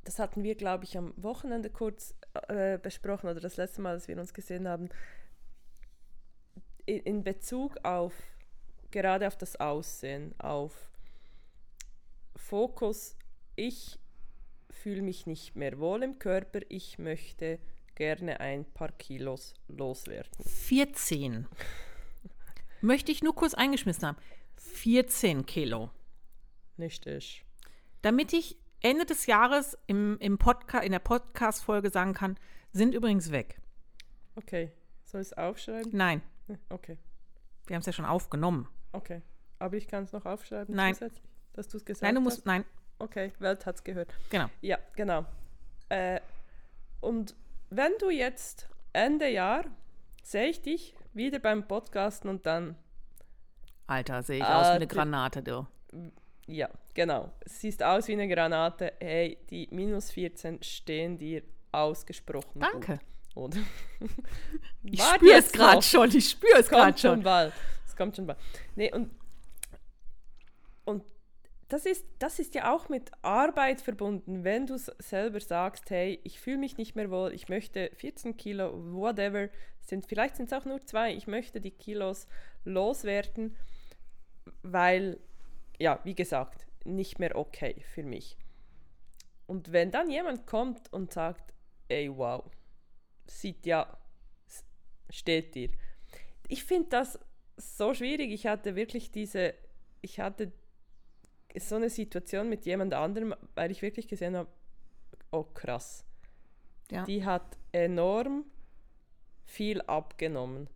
das 0.04 0.18
hatten 0.18 0.42
wir, 0.42 0.56
glaube 0.56 0.84
ich, 0.84 0.98
am 0.98 1.14
Wochenende 1.16 1.70
kurz 1.70 2.14
äh, 2.48 2.78
besprochen 2.78 3.30
oder 3.30 3.40
das 3.40 3.56
letzte 3.56 3.80
Mal, 3.80 3.94
dass 3.94 4.08
wir 4.08 4.18
uns 4.18 4.34
gesehen 4.34 4.68
haben, 4.68 4.88
in, 6.86 7.22
Bezug 7.24 7.76
auf 7.84 8.14
gerade 8.90 9.26
auf 9.26 9.36
das 9.36 9.56
Aussehen, 9.56 10.34
auf 10.38 10.90
Fokus, 12.36 13.16
ich 13.56 13.98
fühle 14.70 15.02
mich 15.02 15.26
nicht 15.26 15.56
mehr 15.56 15.78
wohl 15.78 16.02
im 16.02 16.18
Körper, 16.18 16.60
ich 16.68 16.98
möchte 16.98 17.58
gerne 17.94 18.40
ein 18.40 18.64
paar 18.64 18.92
Kilos 18.92 19.54
loswerden. 19.68 20.30
14. 20.44 21.46
möchte 22.80 23.10
ich 23.10 23.22
nur 23.22 23.34
kurz 23.34 23.54
eingeschmissen 23.54 24.06
haben. 24.06 24.18
14 24.56 25.46
Kilo. 25.46 25.90
Nicht 26.76 27.06
ich. 27.06 27.44
Damit 28.02 28.32
ich 28.32 28.56
Ende 28.80 29.06
des 29.06 29.26
Jahres 29.26 29.76
im, 29.86 30.18
im 30.20 30.38
Podca 30.38 30.78
in 30.78 30.92
der 30.92 30.98
Podcast-Folge 30.98 31.90
sagen 31.90 32.14
kann, 32.14 32.38
sind 32.72 32.94
übrigens 32.94 33.32
weg. 33.32 33.58
Okay. 34.36 34.70
Soll 35.04 35.22
ich 35.22 35.28
es 35.28 35.32
aufschreiben? 35.32 35.90
Nein. 35.92 36.20
Okay. 36.68 36.98
Wir 37.66 37.74
haben 37.74 37.80
es 37.80 37.86
ja 37.86 37.92
schon 37.92 38.04
aufgenommen. 38.04 38.68
Okay. 38.92 39.22
Aber 39.58 39.76
ich 39.76 39.88
kann 39.88 40.04
es 40.04 40.12
noch 40.12 40.24
aufschreiben 40.26 40.74
Nein. 40.74 40.94
dass 41.54 41.68
du 41.68 41.78
es 41.78 41.84
gesagt 41.84 41.88
hast? 41.88 42.02
Nein, 42.02 42.14
du 42.14 42.20
musst, 42.20 42.38
hast? 42.38 42.46
nein. 42.46 42.64
Okay, 42.98 43.32
Welt 43.38 43.66
hat 43.66 43.76
es 43.76 43.84
gehört. 43.84 44.14
Genau. 44.30 44.46
Ja, 44.60 44.78
genau. 44.94 45.24
Äh, 45.88 46.20
und 47.00 47.34
wenn 47.70 47.92
du 47.98 48.10
jetzt 48.10 48.68
Ende 48.92 49.28
Jahr 49.28 49.64
sehe 50.22 50.48
ich 50.48 50.62
dich 50.62 50.94
wieder 51.12 51.38
beim 51.38 51.66
Podcasten 51.66 52.30
und 52.30 52.46
dann 52.46 52.76
Alter, 53.86 54.22
sehe 54.22 54.38
ich 54.38 54.44
Ah, 54.44 54.60
aus 54.60 54.66
wie 54.68 54.76
eine 54.76 54.86
Granate, 54.86 55.42
du. 55.42 55.66
Ja, 56.46 56.68
genau. 56.94 57.30
Es 57.40 57.60
sieht 57.60 57.82
aus 57.82 58.08
wie 58.08 58.12
eine 58.12 58.28
Granate. 58.28 58.92
Hey, 59.00 59.38
die 59.50 59.68
minus 59.70 60.10
14 60.10 60.62
stehen 60.62 61.18
dir 61.18 61.42
ausgesprochen. 61.72 62.60
Danke. 62.60 62.92
Gut. 62.98 63.15
Oder? 63.36 63.58
Ich 64.88 65.02
spüre 65.02 65.38
es 65.38 65.50
gerade 65.50 65.82
schon, 65.82 66.08
ich 66.14 66.30
spüre 66.30 66.60
es 66.60 66.68
gerade 66.68 66.96
schon 66.96 67.16
schon. 67.16 67.22
bald. 67.24 67.52
Es 67.84 67.96
kommt 67.96 68.14
schon 68.14 68.26
bald. 68.26 68.38
Nee, 68.76 68.92
und, 68.94 69.10
und 70.84 71.02
das 71.68 71.86
ist, 71.86 72.04
das 72.20 72.38
ist 72.38 72.54
ja 72.54 72.72
auch 72.72 72.88
mit 72.88 73.10
Arbeit 73.22 73.80
verbunden, 73.80 74.44
wenn 74.44 74.66
du 74.66 74.78
selber 74.78 75.40
sagst, 75.40 75.90
hey, 75.90 76.20
ich 76.22 76.38
fühle 76.38 76.58
mich 76.58 76.78
nicht 76.78 76.94
mehr 76.94 77.10
wohl, 77.10 77.32
ich 77.32 77.48
möchte 77.48 77.90
14 77.96 78.36
Kilo, 78.36 78.72
whatever, 78.94 79.48
sind, 79.80 80.06
vielleicht 80.06 80.36
sind 80.36 80.46
es 80.46 80.52
auch 80.52 80.64
nur 80.64 80.80
zwei, 80.86 81.12
ich 81.12 81.26
möchte 81.26 81.60
die 81.60 81.72
Kilos 81.72 82.26
loswerden, 82.64 83.56
weil, 84.62 85.18
ja, 85.78 85.98
wie 86.04 86.14
gesagt, 86.14 86.66
nicht 86.84 87.18
mehr 87.18 87.34
okay 87.34 87.82
für 87.92 88.04
mich. 88.04 88.38
Und 89.46 89.72
wenn 89.72 89.90
dann 89.90 90.10
jemand 90.10 90.46
kommt 90.46 90.92
und 90.92 91.12
sagt, 91.12 91.52
ey, 91.88 92.08
wow, 92.16 92.44
sieht 93.26 93.66
ja, 93.66 93.96
steht 95.10 95.54
dir. 95.54 95.70
Ich 96.48 96.64
finde 96.64 96.88
das 96.90 97.18
so 97.56 97.94
schwierig. 97.94 98.30
Ich 98.32 98.46
hatte 98.46 98.76
wirklich 98.76 99.10
diese, 99.10 99.54
ich 100.00 100.20
hatte 100.20 100.52
so 101.58 101.76
eine 101.76 101.90
Situation 101.90 102.48
mit 102.48 102.66
jemand 102.66 102.94
anderem, 102.94 103.34
weil 103.54 103.70
ich 103.70 103.82
wirklich 103.82 104.08
gesehen 104.08 104.36
habe, 104.36 104.50
oh 105.30 105.44
krass, 105.44 106.04
Ja. 106.90 107.04
die 107.04 107.24
hat 107.24 107.56
enorm 107.72 108.44
viel 109.44 109.80
abgenommen. 109.82 110.68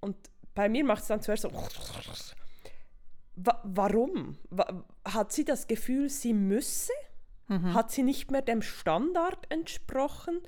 Und 0.00 0.16
bei 0.54 0.68
mir 0.68 0.84
macht 0.84 1.02
es 1.02 1.08
dann 1.08 1.20
zuerst 1.22 1.42
so, 1.42 1.50
Wa 3.40 3.60
warum? 3.64 4.36
Wa 4.50 4.84
hat 5.04 5.32
sie 5.32 5.44
das 5.44 5.68
Gefühl, 5.68 6.08
sie 6.10 6.32
müsse? 6.34 6.92
Mhm. 7.46 7.72
Hat 7.72 7.92
sie 7.92 8.02
nicht 8.02 8.30
mehr 8.32 8.42
dem 8.42 8.62
Standard 8.62 9.46
entsprochen? 9.50 10.40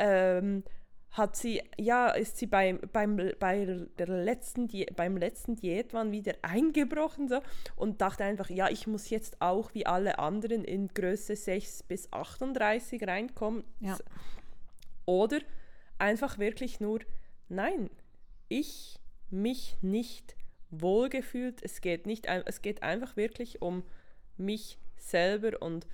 Ähm, 0.00 0.64
hat 1.12 1.34
sie, 1.34 1.60
ja, 1.76 2.08
ist 2.10 2.36
sie 2.36 2.46
beim, 2.46 2.78
beim, 2.92 3.16
bei 3.38 3.64
der 3.98 4.06
letzten, 4.06 4.68
Di 4.68 4.86
beim 4.94 5.16
letzten 5.16 5.56
Diätwahn 5.56 6.12
wieder 6.12 6.34
eingebrochen 6.42 7.28
so, 7.28 7.40
und 7.74 8.00
dachte 8.00 8.24
einfach, 8.24 8.48
ja, 8.48 8.68
ich 8.68 8.86
muss 8.86 9.10
jetzt 9.10 9.42
auch 9.42 9.74
wie 9.74 9.86
alle 9.86 10.20
anderen 10.20 10.64
in 10.64 10.88
Größe 10.88 11.34
6 11.34 11.82
bis 11.84 12.12
38 12.12 13.06
reinkommen. 13.06 13.64
Ja. 13.80 13.98
Oder 15.04 15.40
einfach 15.98 16.38
wirklich 16.38 16.78
nur, 16.78 17.00
nein, 17.48 17.90
ich 18.48 19.00
mich 19.30 19.76
nicht 19.82 20.36
wohlgefühlt. 20.70 21.60
Es 21.62 21.80
geht, 21.80 22.06
nicht, 22.06 22.26
es 22.26 22.62
geht 22.62 22.84
einfach 22.84 23.16
wirklich 23.16 23.60
um 23.60 23.82
mich 24.36 24.78
selber 24.96 25.60
und 25.60 25.86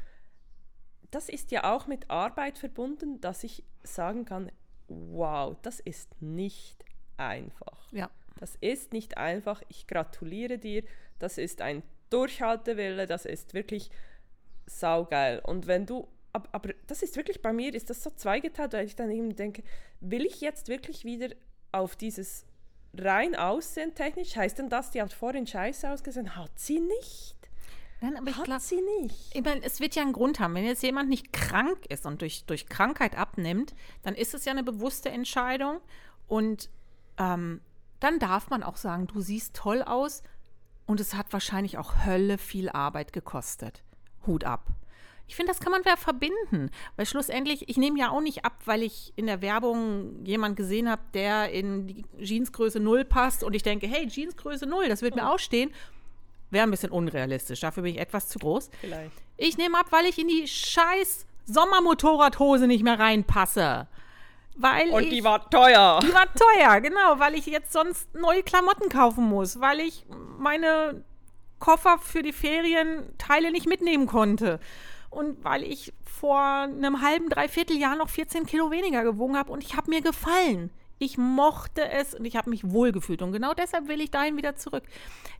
das 1.10 1.28
ist 1.28 1.50
ja 1.50 1.74
auch 1.74 1.86
mit 1.86 2.10
Arbeit 2.10 2.58
verbunden, 2.58 3.20
dass 3.20 3.44
ich 3.44 3.64
sagen 3.82 4.24
kann, 4.24 4.50
wow, 4.88 5.56
das 5.62 5.80
ist 5.80 6.20
nicht 6.20 6.84
einfach. 7.16 7.92
Ja. 7.92 8.10
Das 8.38 8.56
ist 8.60 8.92
nicht 8.92 9.16
einfach. 9.16 9.62
Ich 9.68 9.86
gratuliere 9.86 10.58
dir. 10.58 10.82
Das 11.18 11.38
ist 11.38 11.62
ein 11.62 11.82
Durchhaltewille. 12.10 13.06
Das 13.06 13.24
ist 13.24 13.54
wirklich 13.54 13.90
saugeil. 14.66 15.40
Und 15.40 15.66
wenn 15.66 15.86
du, 15.86 16.08
aber, 16.32 16.48
aber 16.52 16.74
das 16.86 17.02
ist 17.02 17.16
wirklich 17.16 17.40
bei 17.40 17.52
mir, 17.52 17.74
ist 17.74 17.88
das 17.88 18.02
so 18.02 18.10
zweigeteilt, 18.10 18.74
weil 18.74 18.86
ich 18.86 18.96
dann 18.96 19.10
eben 19.10 19.34
denke, 19.34 19.62
will 20.00 20.26
ich 20.26 20.40
jetzt 20.40 20.68
wirklich 20.68 21.04
wieder 21.04 21.34
auf 21.72 21.96
dieses 21.96 22.44
rein 22.98 23.34
Aussehen 23.34 23.94
technisch? 23.94 24.36
Heißt 24.36 24.58
denn 24.58 24.68
das, 24.68 24.90
die 24.90 25.00
hat 25.00 25.12
vorhin 25.12 25.46
scheiße 25.46 25.90
ausgesehen? 25.90 26.36
Hat 26.36 26.58
sie 26.58 26.80
nicht? 26.80 27.35
Nein, 28.00 28.16
aber 28.16 28.28
ich 28.28 28.36
Hat 28.36 28.44
glaube, 28.44 28.60
sie 28.60 28.80
nicht? 29.00 29.34
ich 29.34 29.42
meine, 29.42 29.62
es 29.62 29.80
wird 29.80 29.94
ja 29.94 30.02
einen 30.02 30.12
Grund 30.12 30.38
haben. 30.38 30.54
Wenn 30.54 30.64
jetzt 30.64 30.82
jemand 30.82 31.08
nicht 31.08 31.32
krank 31.32 31.86
ist 31.88 32.04
und 32.04 32.20
durch, 32.20 32.44
durch 32.44 32.66
Krankheit 32.66 33.16
abnimmt, 33.16 33.74
dann 34.02 34.14
ist 34.14 34.34
es 34.34 34.44
ja 34.44 34.52
eine 34.52 34.62
bewusste 34.62 35.08
Entscheidung. 35.08 35.80
Und 36.28 36.68
ähm, 37.18 37.60
dann 38.00 38.18
darf 38.18 38.50
man 38.50 38.62
auch 38.62 38.76
sagen, 38.76 39.06
du 39.06 39.20
siehst 39.20 39.54
toll 39.56 39.82
aus 39.82 40.22
und 40.86 41.00
es 41.00 41.14
hat 41.14 41.32
wahrscheinlich 41.32 41.78
auch 41.78 42.04
Hölle 42.04 42.38
viel 42.38 42.68
Arbeit 42.68 43.12
gekostet. 43.12 43.82
Hut 44.26 44.44
ab. 44.44 44.68
Ich 45.28 45.34
finde, 45.34 45.50
das 45.50 45.60
kann 45.60 45.72
man 45.72 45.82
ja 45.84 45.96
verbinden, 45.96 46.70
weil 46.94 47.04
schlussendlich, 47.06 47.68
ich 47.68 47.76
nehme 47.76 47.98
ja 47.98 48.10
auch 48.10 48.20
nicht 48.20 48.44
ab, 48.44 48.60
weil 48.64 48.82
ich 48.82 49.12
in 49.16 49.26
der 49.26 49.42
Werbung 49.42 50.24
jemand 50.24 50.56
gesehen 50.56 50.88
habe, 50.88 51.02
der 51.14 51.50
in 51.50 51.88
die 51.88 52.04
Jeansgröße 52.18 52.78
0 52.78 53.04
passt 53.04 53.42
und 53.42 53.54
ich 53.54 53.64
denke, 53.64 53.88
hey, 53.88 54.06
Jeansgröße 54.06 54.66
0, 54.66 54.88
das 54.88 55.02
wird 55.02 55.16
mir 55.16 55.28
auch 55.28 55.40
stehen. 55.40 55.72
Wäre 56.50 56.64
ein 56.66 56.70
bisschen 56.70 56.90
unrealistisch, 56.92 57.60
dafür 57.60 57.82
bin 57.82 57.94
ich 57.94 58.00
etwas 58.00 58.28
zu 58.28 58.38
groß. 58.38 58.70
Vielleicht. 58.80 59.10
Ich 59.36 59.58
nehme 59.58 59.78
ab, 59.78 59.86
weil 59.90 60.06
ich 60.06 60.18
in 60.18 60.28
die 60.28 60.46
scheiß 60.46 61.26
Sommermotorradhose 61.44 62.66
nicht 62.66 62.82
mehr 62.84 62.98
reinpasse. 62.98 63.86
Weil 64.56 64.88
Und 64.90 65.04
ich, 65.04 65.10
die 65.10 65.24
war 65.24 65.50
teuer. 65.50 66.00
die 66.02 66.14
war 66.14 66.26
teuer, 66.32 66.80
genau, 66.80 67.18
weil 67.18 67.34
ich 67.34 67.46
jetzt 67.46 67.72
sonst 67.72 68.14
neue 68.14 68.42
Klamotten 68.42 68.88
kaufen 68.88 69.24
muss, 69.24 69.60
weil 69.60 69.80
ich 69.80 70.06
meine 70.38 71.04
Koffer 71.58 71.98
für 71.98 72.22
die 72.22 72.32
Ferienteile 72.32 73.50
nicht 73.52 73.68
mitnehmen 73.68 74.06
konnte. 74.06 74.58
Und 75.10 75.44
weil 75.44 75.62
ich 75.62 75.92
vor 76.04 76.40
einem 76.40 77.02
halben, 77.02 77.28
dreiviertel 77.28 77.76
Jahr 77.76 77.96
noch 77.96 78.08
14 78.08 78.46
Kilo 78.46 78.70
weniger 78.70 79.02
gewogen 79.04 79.36
habe 79.36 79.52
und 79.52 79.62
ich 79.62 79.76
habe 79.76 79.90
mir 79.90 80.00
gefallen. 80.00 80.70
Ich 80.98 81.18
mochte 81.18 81.88
es 81.90 82.14
und 82.14 82.24
ich 82.24 82.36
habe 82.36 82.50
mich 82.50 82.70
wohlgefühlt. 82.70 83.22
Und 83.22 83.32
genau 83.32 83.52
deshalb 83.52 83.88
will 83.88 84.00
ich 84.00 84.10
dahin 84.10 84.36
wieder 84.36 84.56
zurück. 84.56 84.84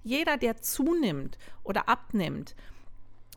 Jeder, 0.05 0.37
der 0.37 0.61
zunimmt 0.61 1.39
oder 1.65 1.89
abnimmt 1.89 2.55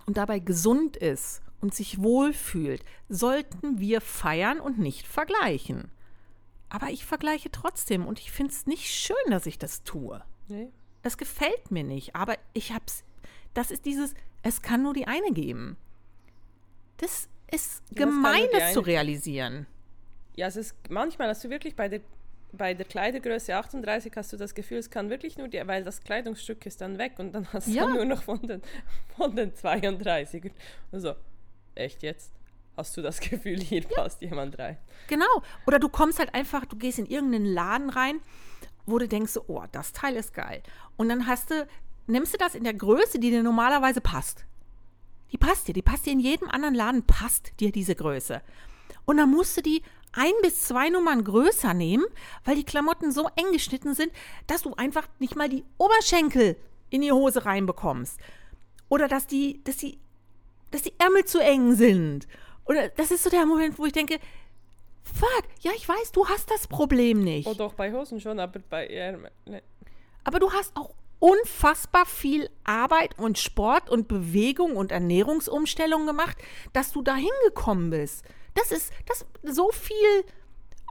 und 0.05 0.17
dabei 0.17 0.39
gesund 0.39 0.97
ist 0.97 1.41
und 1.61 1.73
sich 1.73 2.01
wohlfühlt, 2.01 2.83
sollten 3.07 3.79
wir 3.79 4.01
feiern 4.01 4.59
und 4.59 4.79
nicht 4.79 5.07
vergleichen. 5.07 5.91
Aber 6.69 6.89
ich 6.89 7.05
vergleiche 7.05 7.51
trotzdem 7.51 8.05
und 8.05 8.19
ich 8.19 8.31
finde 8.31 8.53
es 8.53 8.67
nicht 8.67 8.91
schön, 8.91 9.15
dass 9.29 9.45
ich 9.45 9.57
das 9.57 9.83
tue. 9.83 10.21
Nee. 10.47 10.69
Es 11.01 11.17
gefällt 11.17 11.71
mir 11.71 11.83
nicht, 11.83 12.15
aber 12.15 12.35
ich 12.53 12.73
hab's. 12.73 13.03
Das 13.53 13.71
ist 13.71 13.85
dieses, 13.85 14.13
es 14.43 14.61
kann 14.61 14.83
nur 14.83 14.93
die 14.93 15.07
eine 15.07 15.31
geben. 15.31 15.77
Das 16.97 17.29
ist 17.51 17.81
Ja, 17.89 18.05
das 18.05 18.05
gemeines 18.05 18.53
eine 18.61 18.73
zu 18.73 18.81
realisieren. 18.81 19.65
Ja, 20.39 20.47
es 20.47 20.55
ist 20.55 20.73
manchmal 20.89 21.27
hast 21.27 21.43
du 21.43 21.49
wirklich 21.49 21.75
bei 21.75 21.89
der 21.89 21.99
bei 22.53 22.73
der 22.73 22.85
Kleidergröße 22.85 23.53
38 23.53 24.13
hast 24.15 24.31
du 24.33 24.37
das 24.37 24.55
Gefühl, 24.55 24.77
es 24.77 24.89
kann 24.89 25.09
wirklich 25.09 25.37
nur 25.37 25.49
die, 25.49 25.61
weil 25.67 25.83
das 25.83 26.01
Kleidungsstück 26.01 26.65
ist 26.65 26.79
dann 26.79 26.97
weg 26.97 27.13
und 27.19 27.33
dann 27.33 27.45
hast 27.53 27.67
Ja. 27.67 27.85
du 27.85 27.93
nur 27.93 28.05
noch 28.05 28.23
von 28.23 28.41
den, 28.41 28.61
von 29.17 29.35
den 29.35 29.53
32. 29.53 30.51
Also, 30.93 31.13
echt 31.75 32.01
jetzt? 32.01 32.31
Hast 32.77 32.95
du 32.97 33.01
das 33.03 33.19
Gefühl, 33.29 33.59
hier 33.59 33.83
passt 33.83 34.21
jemand 34.21 34.57
rein? 34.57 34.77
Genau. 35.07 35.27
Oder 35.67 35.77
du 35.77 35.89
kommst 35.89 36.17
halt 36.19 36.33
einfach, 36.33 36.65
du 36.65 36.75
gehst 36.77 36.97
in 36.97 37.05
irgendeinen 37.05 37.45
Laden 37.45 37.89
rein, 37.91 38.19
wo 38.87 38.97
du 38.97 39.07
denkst, 39.07 39.33
so, 39.33 39.43
oh, 39.47 39.65
das 39.71 39.91
Teil 39.93 40.15
ist 40.15 40.33
geil. 40.33 40.63
Und 40.97 41.09
dann 41.09 41.27
hast 41.27 41.51
du, 41.51 41.67
nimmst 42.07 42.33
du 42.33 42.37
das 42.39 42.55
in 42.55 42.63
der 42.63 42.73
Größe, 42.73 43.19
die 43.19 43.29
dir 43.29 43.43
normalerweise 43.43 44.01
passt. 44.01 44.45
Die 45.31 45.37
passt 45.37 45.67
dir, 45.67 45.73
die 45.73 45.83
passt 45.83 46.07
dir 46.07 46.13
in 46.13 46.19
jedem 46.19 46.49
anderen 46.49 46.73
Laden, 46.73 47.03
passt 47.05 47.51
dir 47.59 47.71
diese 47.71 47.93
Größe. 47.93 48.41
Und 49.05 49.17
dann 49.17 49.29
musst 49.29 49.55
du 49.57 49.61
die 49.61 49.83
ein 50.11 50.33
bis 50.41 50.65
zwei 50.65 50.89
Nummern 50.89 51.23
größer 51.23 51.73
nehmen, 51.73 52.05
weil 52.45 52.55
die 52.55 52.63
Klamotten 52.63 53.11
so 53.11 53.29
eng 53.35 53.51
geschnitten 53.51 53.93
sind, 53.93 54.11
dass 54.47 54.63
du 54.63 54.73
einfach 54.75 55.07
nicht 55.19 55.35
mal 55.35 55.49
die 55.49 55.65
Oberschenkel 55.77 56.55
in 56.89 57.01
die 57.01 57.11
Hose 57.11 57.45
reinbekommst. 57.45 58.19
Oder 58.89 59.07
dass 59.07 59.27
die, 59.27 59.63
dass 59.63 59.77
die, 59.77 59.99
dass 60.71 60.81
die 60.81 60.93
Ärmel 60.97 61.25
zu 61.25 61.39
eng 61.39 61.75
sind. 61.75 62.27
Oder 62.65 62.89
das 62.89 63.11
ist 63.11 63.23
so 63.23 63.29
der 63.29 63.45
Moment, 63.45 63.77
wo 63.77 63.85
ich 63.85 63.93
denke, 63.93 64.19
fuck, 65.03 65.43
ja, 65.61 65.71
ich 65.75 65.87
weiß, 65.87 66.11
du 66.11 66.27
hast 66.27 66.49
das 66.51 66.67
Problem 66.67 67.23
nicht. 67.23 67.47
Oh 67.47 67.53
doch, 67.53 67.73
bei 67.73 67.91
Hosen 67.91 68.19
schon, 68.19 68.39
aber 68.39 68.59
bei 68.69 68.87
Ärmeln. 68.87 69.33
Ne. 69.45 69.61
Aber 70.23 70.39
du 70.39 70.51
hast 70.51 70.75
auch 70.75 70.93
unfassbar 71.19 72.05
viel 72.05 72.49
Arbeit 72.63 73.17
und 73.19 73.37
Sport 73.37 73.89
und 73.89 74.07
Bewegung 74.07 74.75
und 74.75 74.91
Ernährungsumstellung 74.91 76.05
gemacht, 76.05 76.37
dass 76.73 76.91
du 76.91 77.01
dahin 77.01 77.29
gekommen 77.45 77.89
bist. 77.89 78.23
Das 78.55 78.71
ist, 78.71 78.91
das, 79.07 79.25
so 79.43 79.69
viel 79.71 80.23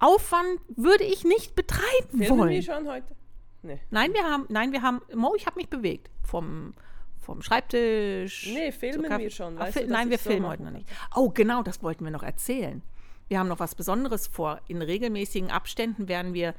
Aufwand 0.00 0.60
würde 0.76 1.04
ich 1.04 1.24
nicht 1.24 1.54
betreiben 1.54 2.18
Filmen 2.18 2.38
wollen. 2.38 2.50
wir 2.50 2.62
schon 2.62 2.88
heute? 2.88 3.14
Nee. 3.62 3.80
Nein, 3.90 4.12
wir 4.14 4.22
haben, 4.24 4.46
nein, 4.48 4.72
wir 4.72 4.82
haben, 4.82 5.00
Mo, 5.14 5.34
ich 5.36 5.46
habe 5.46 5.56
mich 5.56 5.68
bewegt. 5.68 6.10
Vom, 6.22 6.72
vom 7.20 7.42
Schreibtisch. 7.42 8.46
Nee, 8.52 8.70
filmen 8.72 9.18
wir 9.18 9.30
schon, 9.30 9.58
weißt 9.58 9.76
fil- 9.78 9.86
du, 9.86 9.92
nein, 9.92 10.10
wir 10.10 10.18
so 10.18 10.30
filmen 10.30 10.42
machen 10.42 10.52
heute 10.52 10.62
noch 10.64 10.70
nicht. 10.70 10.88
Oh, 11.16 11.30
genau, 11.30 11.62
das 11.62 11.82
wollten 11.82 12.04
wir 12.04 12.12
noch 12.12 12.22
erzählen. 12.22 12.82
Wir 13.26 13.38
haben 13.38 13.48
noch 13.48 13.58
was 13.58 13.74
Besonderes 13.74 14.26
vor. 14.28 14.60
In 14.68 14.80
regelmäßigen 14.80 15.50
Abständen 15.50 16.08
werden 16.08 16.32
wir 16.34 16.54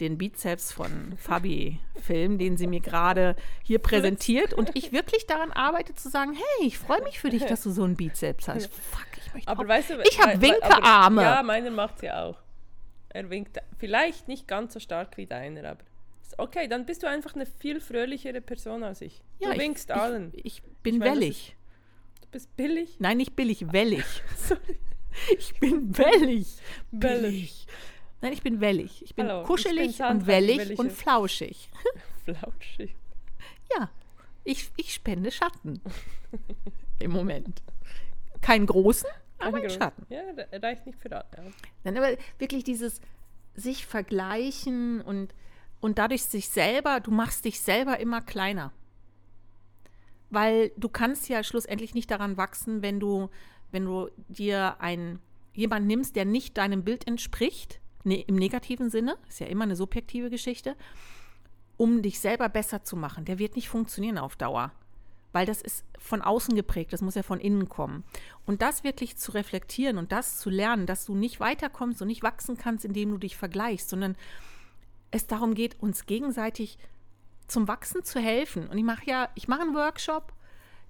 den 0.00 0.18
Bizeps 0.18 0.72
von 0.72 1.14
Fabi 1.16 1.78
filmen, 2.00 2.38
den 2.38 2.56
sie 2.56 2.66
mir 2.66 2.80
gerade 2.80 3.36
hier 3.62 3.78
präsentiert 3.78 4.52
und 4.54 4.70
ich 4.74 4.92
wirklich 4.92 5.26
daran 5.26 5.52
arbeite 5.52 5.94
zu 5.94 6.08
sagen, 6.08 6.32
hey, 6.34 6.66
ich 6.66 6.78
freue 6.78 7.02
mich 7.02 7.20
für 7.20 7.30
dich, 7.30 7.44
dass 7.44 7.62
du 7.62 7.70
so 7.70 7.84
einen 7.84 7.96
Bizeps 7.96 8.48
hast. 8.48 8.72
Fuck, 8.72 9.06
ich 9.24 9.34
möchte 9.34 9.48
Aber 9.48 9.64
auch. 9.64 9.68
weißt 9.68 9.90
du, 9.90 10.00
ich 10.02 10.20
habe 10.20 10.40
Winkearme. 10.40 11.22
Ja, 11.22 11.42
meiner 11.42 11.70
macht 11.70 12.02
ja 12.02 12.24
auch. 12.24 12.38
Er 13.10 13.28
winkt 13.30 13.58
vielleicht 13.78 14.26
nicht 14.28 14.48
ganz 14.48 14.72
so 14.72 14.80
stark 14.80 15.16
wie 15.16 15.26
deiner, 15.26 15.68
aber. 15.70 15.80
Okay, 16.38 16.66
dann 16.66 16.86
bist 16.86 17.02
du 17.02 17.06
einfach 17.06 17.34
eine 17.34 17.44
viel 17.44 17.78
fröhlichere 17.78 18.40
Person 18.40 18.82
als 18.82 19.02
ich. 19.02 19.20
Ja, 19.38 19.48
du 19.48 19.54
ich- 19.54 19.60
winkst 19.60 19.90
ich, 19.90 19.94
allen. 19.96 20.32
Ich 20.34 20.62
bin 20.82 20.94
Ich 20.94 20.98
meine, 21.00 21.10
das 21.12 21.20
wellig. 21.20 21.56
Du 22.22 22.28
bist 22.30 22.56
billig. 22.56 22.96
Nein, 22.98 23.18
nicht 23.18 23.36
billig, 23.36 23.70
wellig. 23.70 24.04
Sorry. 24.36 24.78
Ich 25.36 25.52
bin 25.60 25.96
wellig. 25.98 26.56
Wellig. 26.90 27.66
Nein, 28.22 28.32
ich 28.32 28.42
bin 28.42 28.60
wellig. 28.60 29.02
Ich 29.02 29.14
bin 29.14 29.26
Hallo, 29.26 29.40
ich 29.42 29.46
bin 29.46 29.56
kuschelig 29.56 30.00
und 30.02 30.26
wellig 30.26 30.58
wellige. 30.58 30.80
und 30.80 30.92
flauschig. 30.92 31.68
Flauschig. 32.24 32.94
Ja, 33.76 33.90
ich, 34.44 34.70
ich 34.76 34.94
spende 34.94 35.30
Schatten. 35.32 35.80
Im 37.00 37.10
Moment. 37.10 37.62
Keinen 38.40 38.66
großen, 38.66 39.08
aber 39.38 39.58
einen. 39.58 39.70
Schatten. 39.70 40.06
Ja, 40.08 40.20
re- 40.20 40.48
reicht 40.62 40.86
nicht 40.86 40.98
für 41.00 41.10
alle. 41.10 41.26
Ja. 41.36 41.42
Dann 41.84 41.96
aber 41.96 42.16
wirklich 42.38 42.62
dieses 42.64 43.00
sich 43.54 43.84
vergleichen 43.86 45.00
und, 45.02 45.34
und 45.80 45.98
dadurch 45.98 46.22
sich 46.22 46.48
selber, 46.48 47.00
du 47.00 47.10
machst 47.10 47.44
dich 47.44 47.60
selber 47.60 47.98
immer 47.98 48.20
kleiner. 48.22 48.72
Weil 50.30 50.70
du 50.76 50.88
kannst 50.88 51.28
ja 51.28 51.42
schlussendlich 51.44 51.92
nicht 51.94 52.10
daran 52.10 52.36
wachsen, 52.36 52.82
wenn 52.82 52.98
du, 53.00 53.28
wenn 53.72 53.84
du 53.84 54.08
dir 54.28 54.76
ein, 54.80 55.18
jemand 55.54 55.86
nimmst, 55.86 56.16
der 56.16 56.24
nicht 56.24 56.56
deinem 56.56 56.84
Bild 56.84 57.06
entspricht, 57.06 57.80
ne, 58.04 58.22
im 58.22 58.36
negativen 58.36 58.90
Sinne, 58.90 59.16
ist 59.28 59.40
ja 59.40 59.46
immer 59.46 59.64
eine 59.64 59.76
subjektive 59.76 60.30
Geschichte, 60.30 60.76
um 61.76 62.02
dich 62.02 62.20
selber 62.20 62.48
besser 62.48 62.84
zu 62.84 62.96
machen. 62.96 63.24
Der 63.24 63.38
wird 63.38 63.56
nicht 63.56 63.68
funktionieren 63.68 64.18
auf 64.18 64.36
Dauer. 64.36 64.72
Weil 65.32 65.46
das 65.46 65.62
ist 65.62 65.84
von 65.98 66.20
außen 66.20 66.54
geprägt, 66.54 66.92
das 66.92 67.00
muss 67.00 67.14
ja 67.14 67.22
von 67.22 67.40
innen 67.40 67.68
kommen. 67.68 68.04
Und 68.44 68.60
das 68.60 68.84
wirklich 68.84 69.16
zu 69.16 69.32
reflektieren 69.32 69.96
und 69.96 70.12
das 70.12 70.38
zu 70.38 70.50
lernen, 70.50 70.84
dass 70.84 71.06
du 71.06 71.14
nicht 71.14 71.40
weiterkommst 71.40 72.02
und 72.02 72.08
nicht 72.08 72.22
wachsen 72.22 72.58
kannst, 72.58 72.84
indem 72.84 73.10
du 73.10 73.16
dich 73.16 73.36
vergleichst, 73.36 73.88
sondern 73.88 74.14
es 75.10 75.26
darum 75.26 75.54
geht, 75.54 75.80
uns 75.80 76.04
gegenseitig 76.04 76.76
zum 77.46 77.66
Wachsen 77.66 78.04
zu 78.04 78.20
helfen. 78.20 78.68
Und 78.68 78.76
ich 78.76 78.84
mache 78.84 79.06
ja, 79.06 79.30
ich 79.34 79.48
mache 79.48 79.62
einen 79.62 79.74
Workshop, 79.74 80.34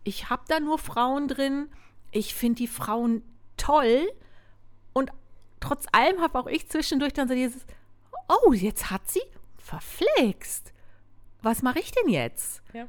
ich 0.03 0.29
habe 0.29 0.42
da 0.48 0.59
nur 0.59 0.79
Frauen 0.79 1.29
drin, 1.29 1.68
ich 2.11 2.35
finde 2.35 2.59
die 2.59 2.68
Frauen 2.68 3.22
toll 3.57 4.09
trotz 5.62 5.87
allem 5.92 6.20
habe 6.20 6.38
auch 6.38 6.46
ich 6.46 6.68
zwischendurch 6.68 7.12
dann 7.12 7.29
so 7.29 7.35
dieses, 7.35 7.64
oh, 8.29 8.53
jetzt 8.53 8.90
hat 8.90 9.09
sie 9.09 9.22
verflixt. 9.57 10.72
Was 11.42 11.62
mache 11.62 11.81
ich 11.81 11.92
denn 11.92 12.09
jetzt? 12.09 12.62
Ja. 12.72 12.87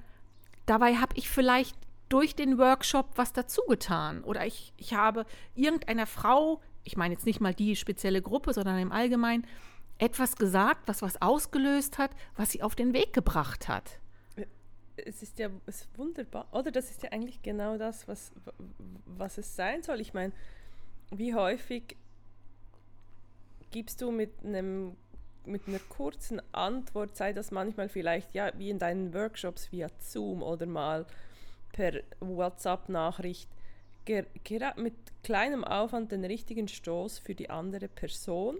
Dabei 0.66 0.96
habe 0.96 1.16
ich 1.16 1.30
vielleicht 1.30 1.78
durch 2.10 2.36
den 2.36 2.58
Workshop 2.58 3.12
was 3.16 3.34
dazu 3.34 3.62
getan. 3.68 4.24
Oder 4.24 4.46
ich, 4.46 4.74
ich 4.78 4.94
habe 4.94 5.26
irgendeiner 5.56 6.06
Frau, 6.06 6.62
ich 6.84 6.98
meine 6.98 7.14
jetzt 7.14 7.26
nicht 7.26 7.42
mal 7.42 7.54
die 7.54 7.76
spezielle 7.76 8.22
Gruppe, 8.22 8.54
sondern 8.54 8.78
im 8.80 8.92
Allgemeinen, 8.92 9.48
etwas 9.98 10.36
gesagt, 10.36 10.88
was 10.88 11.02
was 11.02 11.22
ausgelöst 11.22 11.98
hat, 11.98 12.12
was 12.36 12.52
sie 12.52 12.62
auf 12.62 12.76
den 12.76 12.94
Weg 12.94 13.14
gebracht 13.14 13.68
hat. 13.68 14.00
Es 14.96 15.24
ist 15.24 15.40
ja 15.40 15.50
es 15.66 15.82
ist 15.82 15.98
wunderbar. 15.98 16.48
Oder 16.52 16.72
das 16.72 16.92
ist 16.92 17.02
ja 17.02 17.12
eigentlich 17.12 17.42
genau 17.42 17.78
das, 17.78 18.08
was, 18.08 18.32
was 19.06 19.40
es 19.40 19.56
sein 19.56 19.82
soll. 19.82 20.00
Ich 20.00 20.14
meine, 20.14 20.34
wie 21.10 21.34
häufig 21.34 21.98
gibst 23.74 24.00
du 24.02 24.12
mit 24.12 24.32
einem 24.46 24.96
mit 25.46 25.68
einer 25.68 25.80
kurzen 25.90 26.42
Antwort, 26.54 27.18
sei 27.18 27.34
das 27.34 27.52
manchmal 27.52 27.90
vielleicht 27.90 28.34
ja 28.34 28.50
wie 28.58 28.70
in 28.70 28.80
deinen 28.80 29.14
Workshops 29.14 29.70
via 29.74 29.90
Zoom 30.00 30.42
oder 30.42 30.66
mal 30.66 31.06
per 31.74 32.00
WhatsApp-Nachricht, 32.22 33.50
ger- 34.08 34.26
gera- 34.46 34.80
mit 34.80 34.94
kleinem 35.22 35.66
Aufwand 35.66 36.14
den 36.14 36.24
richtigen 36.24 36.70
Stoß 36.70 37.20
für 37.20 37.36
die 37.36 37.50
andere 37.50 37.90
Person. 37.90 38.56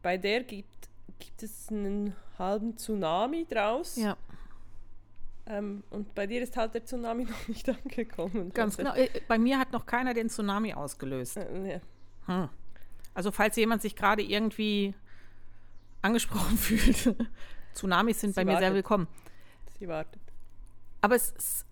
Bei 0.00 0.16
der 0.16 0.44
gibt, 0.44 0.88
gibt 1.18 1.42
es 1.42 1.68
einen 1.68 2.16
halben 2.38 2.78
Tsunami 2.78 3.44
draus. 3.46 3.96
Ja, 3.96 4.16
Ähm, 5.46 5.82
und 5.90 6.14
bei 6.14 6.26
dir 6.26 6.40
ist 6.42 6.56
halt 6.56 6.72
der 6.74 6.84
Tsunami 6.86 7.24
noch 7.30 7.48
nicht 7.48 7.68
angekommen. 7.68 8.50
ganz 8.54 8.76
genau. 8.78 8.94
Äh, 8.94 9.08
Bei 9.28 9.36
mir 9.38 9.58
hat 9.58 9.72
noch 9.72 9.84
keiner 9.84 10.14
den 10.14 10.28
Tsunami 10.30 10.72
ausgelöst. 10.72 11.36
Äh, 11.36 11.72
ja. 11.72 11.80
Hm. 12.26 12.48
Also 13.20 13.32
falls 13.32 13.54
jemand 13.56 13.82
sich 13.82 13.96
gerade 13.96 14.22
irgendwie 14.22 14.94
angesprochen 16.00 16.56
fühlt, 16.66 17.14
Tsunamis 17.74 18.18
sind 18.18 18.30
Sie 18.30 18.36
bei 18.36 18.46
mir 18.46 18.52
sehr 18.52 18.60
wartet. 18.62 18.74
willkommen. 18.76 19.08
Sie 19.78 19.88
wartet. 19.88 20.22
Aber 21.02 21.16
es 21.16 21.32
ist, 21.32 21.66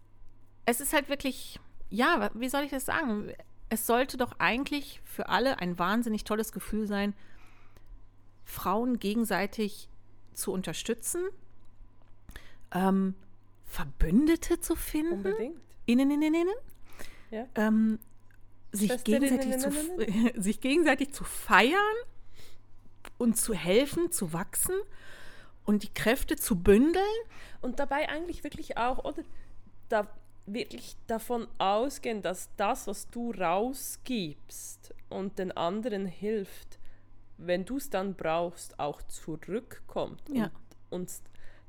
es 0.67 0.83
ist 0.83 0.93
halt 0.93 1.09
wirklich, 1.09 1.59
ja, 1.89 2.29
wie 2.35 2.51
soll 2.51 2.65
ich 2.65 2.71
das 2.71 2.85
sagen? 2.85 3.33
Es 3.71 3.87
sollte 3.87 4.19
doch 4.19 4.39
eigentlich 4.39 5.01
für 5.07 5.31
alle 5.31 5.59
ein 5.61 5.79
wahnsinnig 5.79 6.25
tolles 6.25 6.53
Gefühl 6.53 6.87
sein, 6.87 7.15
Frauen 8.45 8.99
gegenseitig 8.99 9.89
zu 10.35 10.53
unterstützen, 10.53 11.23
ähm, 12.73 13.15
Verbündete 13.65 14.61
zu 14.61 14.77
finden, 14.77 15.15
Unbedingt. 15.15 15.57
innen, 15.87 16.11
innen, 16.11 16.35
innen, 16.35 16.55
Ja. 17.31 17.47
ähm, 17.55 17.99
sich, 18.73 19.05
gegenseitig 19.05 19.59
zu, 19.59 19.71
sich 20.41 20.61
gegenseitig 20.61 21.13
zu 21.13 21.25
feiern 21.25 21.97
und 23.19 23.37
zu 23.37 23.55
helfen, 23.55 24.11
zu 24.13 24.33
wachsen 24.33 24.75
und 25.65 25.83
die 25.83 25.93
Kräfte 25.93 26.37
zu 26.37 26.57
bündeln. 26.57 27.05
Und 27.61 27.79
dabei 27.79 28.09
eigentlich 28.09 28.45
wirklich 28.45 28.77
auch, 28.77 29.05
oder? 29.05 29.23
Da 29.89 30.09
wirklich 30.47 30.97
davon 31.07 31.47
ausgehen, 31.59 32.23
dass 32.23 32.49
das, 32.57 32.87
was 32.87 33.09
du 33.11 33.33
rausgibst 33.33 34.95
und 35.09 35.39
den 35.39 35.53
anderen 35.53 36.07
hilft, 36.07 36.79
wenn 37.37 37.65
du 37.65 37.77
es 37.77 37.91
dann 37.91 38.15
brauchst, 38.15 38.79
auch 38.79 39.03
zurückkommt. 39.03 40.23
Ja. 40.33 40.45
Und, 40.91 41.03
und 41.03 41.13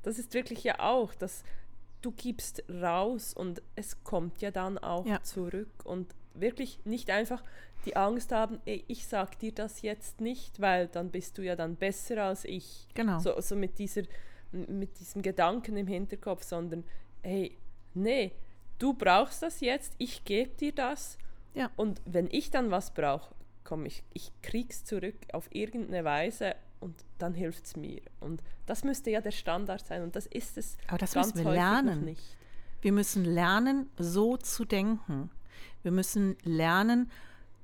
das 0.02 0.18
ist 0.18 0.32
wirklich 0.34 0.64
ja 0.64 0.80
auch, 0.80 1.14
dass 1.14 1.44
du 2.00 2.10
gibst 2.12 2.62
raus 2.70 3.34
und 3.34 3.62
es 3.76 4.02
kommt 4.02 4.40
ja 4.40 4.50
dann 4.50 4.78
auch 4.78 5.04
Ja. 5.06 5.22
zurück. 5.22 5.70
Und 5.84 6.14
wirklich 6.34 6.78
nicht 6.84 7.10
einfach 7.10 7.42
die 7.84 7.96
Angst 7.96 8.32
haben, 8.32 8.60
ey, 8.66 8.84
ich 8.88 9.06
sag 9.06 9.38
dir 9.38 9.52
das 9.52 9.82
jetzt 9.82 10.20
nicht, 10.20 10.60
weil 10.60 10.86
dann 10.88 11.10
bist 11.10 11.38
du 11.38 11.42
ja 11.42 11.56
dann 11.56 11.76
besser 11.76 12.24
als 12.24 12.44
ich. 12.44 12.86
Genau. 12.94 13.18
So, 13.18 13.40
so 13.40 13.56
mit, 13.56 13.78
dieser, 13.78 14.02
mit 14.52 14.98
diesem 15.00 15.22
Gedanken 15.22 15.76
im 15.76 15.86
Hinterkopf, 15.86 16.42
sondern 16.42 16.84
hey, 17.22 17.56
nee, 17.94 18.32
du 18.78 18.94
brauchst 18.94 19.42
das 19.42 19.60
jetzt, 19.60 19.94
ich 19.98 20.24
gebe 20.24 20.50
dir 20.56 20.72
das. 20.72 21.18
Ja. 21.54 21.70
Und 21.76 22.00
wenn 22.04 22.28
ich 22.30 22.50
dann 22.50 22.70
was 22.70 22.92
brauche, 22.92 23.34
komm, 23.64 23.86
ich, 23.86 24.02
ich 24.12 24.30
krieg's 24.42 24.84
zurück 24.84 25.16
auf 25.32 25.48
irgendeine 25.54 26.04
Weise 26.04 26.54
und 26.80 26.94
dann 27.18 27.34
hilft 27.34 27.64
es 27.64 27.76
mir. 27.76 28.00
Und 28.20 28.42
das 28.66 28.84
müsste 28.84 29.10
ja 29.10 29.20
der 29.20 29.32
Standard 29.32 29.86
sein 29.86 30.02
und 30.02 30.16
das 30.16 30.26
ist 30.26 30.58
es 30.58 30.76
Aber 30.88 30.98
das 30.98 31.14
ganz 31.14 31.34
müssen 31.34 31.46
wir 31.46 31.52
lernen. 31.52 32.04
nicht. 32.04 32.36
Wir 32.82 32.92
müssen 32.92 33.24
lernen, 33.24 33.90
so 33.98 34.36
zu 34.36 34.64
denken. 34.64 35.30
Wir 35.82 35.92
müssen 35.92 36.36
lernen, 36.44 37.10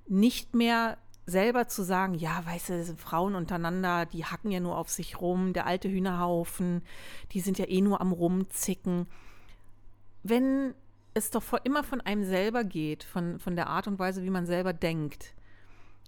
nicht 0.09 0.55
mehr 0.55 0.99
selber 1.27 1.67
zu 1.67 1.83
sagen, 1.83 2.15
ja, 2.15 2.45
weißt 2.47 2.69
du, 2.69 2.97
Frauen 2.97 3.35
untereinander, 3.35 4.07
die 4.07 4.25
hacken 4.25 4.53
ja 4.53 4.61
nur 4.61 4.79
auf 4.79 4.89
sich 4.89 5.21
rum, 5.21 5.53
der 5.53 5.67
alte 5.67 5.89
Hühnerhaufen, 5.89 6.83
die 7.33 7.41
sind 7.41 7.59
ja 7.59 7.69
eh 7.69 7.81
nur 7.81 8.01
am 8.01 8.13
Rumzicken. 8.13 9.07
Wenn 10.23 10.75
es 11.15 11.31
doch 11.31 11.45
immer 11.65 11.83
von 11.83 12.01
einem 12.01 12.25
selber 12.25 12.63
geht, 12.63 13.03
von, 13.03 13.41
von 13.41 13.57
der 13.57 13.67
Art 13.69 13.89
und 13.89 13.99
Weise, 13.99 14.23
wie 14.23 14.31
man 14.31 14.47
selber 14.47 14.73
denkt, 14.73 15.35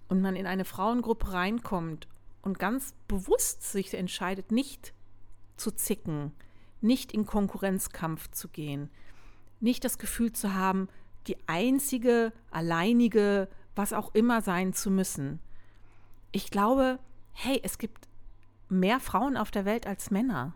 und 0.07 0.21
man 0.21 0.35
in 0.35 0.47
eine 0.47 0.65
Frauengruppe 0.65 1.33
reinkommt 1.33 2.07
und 2.41 2.59
ganz 2.59 2.93
bewusst 3.07 3.63
sich 3.63 3.93
entscheidet, 3.93 4.51
nicht 4.51 4.93
zu 5.55 5.71
zicken, 5.71 6.33
nicht 6.81 7.13
in 7.13 7.25
Konkurrenzkampf 7.25 8.29
zu 8.31 8.47
gehen, 8.47 8.89
nicht 9.59 9.83
das 9.83 9.97
Gefühl 9.97 10.33
zu 10.33 10.53
haben, 10.53 10.87
die 11.29 11.37
einzige, 11.47 12.33
alleinige, 12.51 13.47
was 13.75 13.93
auch 13.93 14.13
immer 14.13 14.41
sein 14.41 14.73
zu 14.73 14.91
müssen. 14.91 15.39
Ich 16.31 16.49
glaube, 16.51 16.99
hey, 17.31 17.61
es 17.63 17.77
gibt 17.77 18.07
mehr 18.67 18.99
Frauen 18.99 19.37
auf 19.37 19.51
der 19.51 19.65
Welt 19.65 19.87
als 19.87 20.11
Männer. 20.11 20.53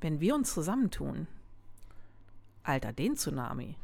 Wenn 0.00 0.20
wir 0.20 0.34
uns 0.34 0.54
zusammentun, 0.54 1.26
Alter, 2.62 2.92
den 2.92 3.16
Tsunami. 3.16 3.76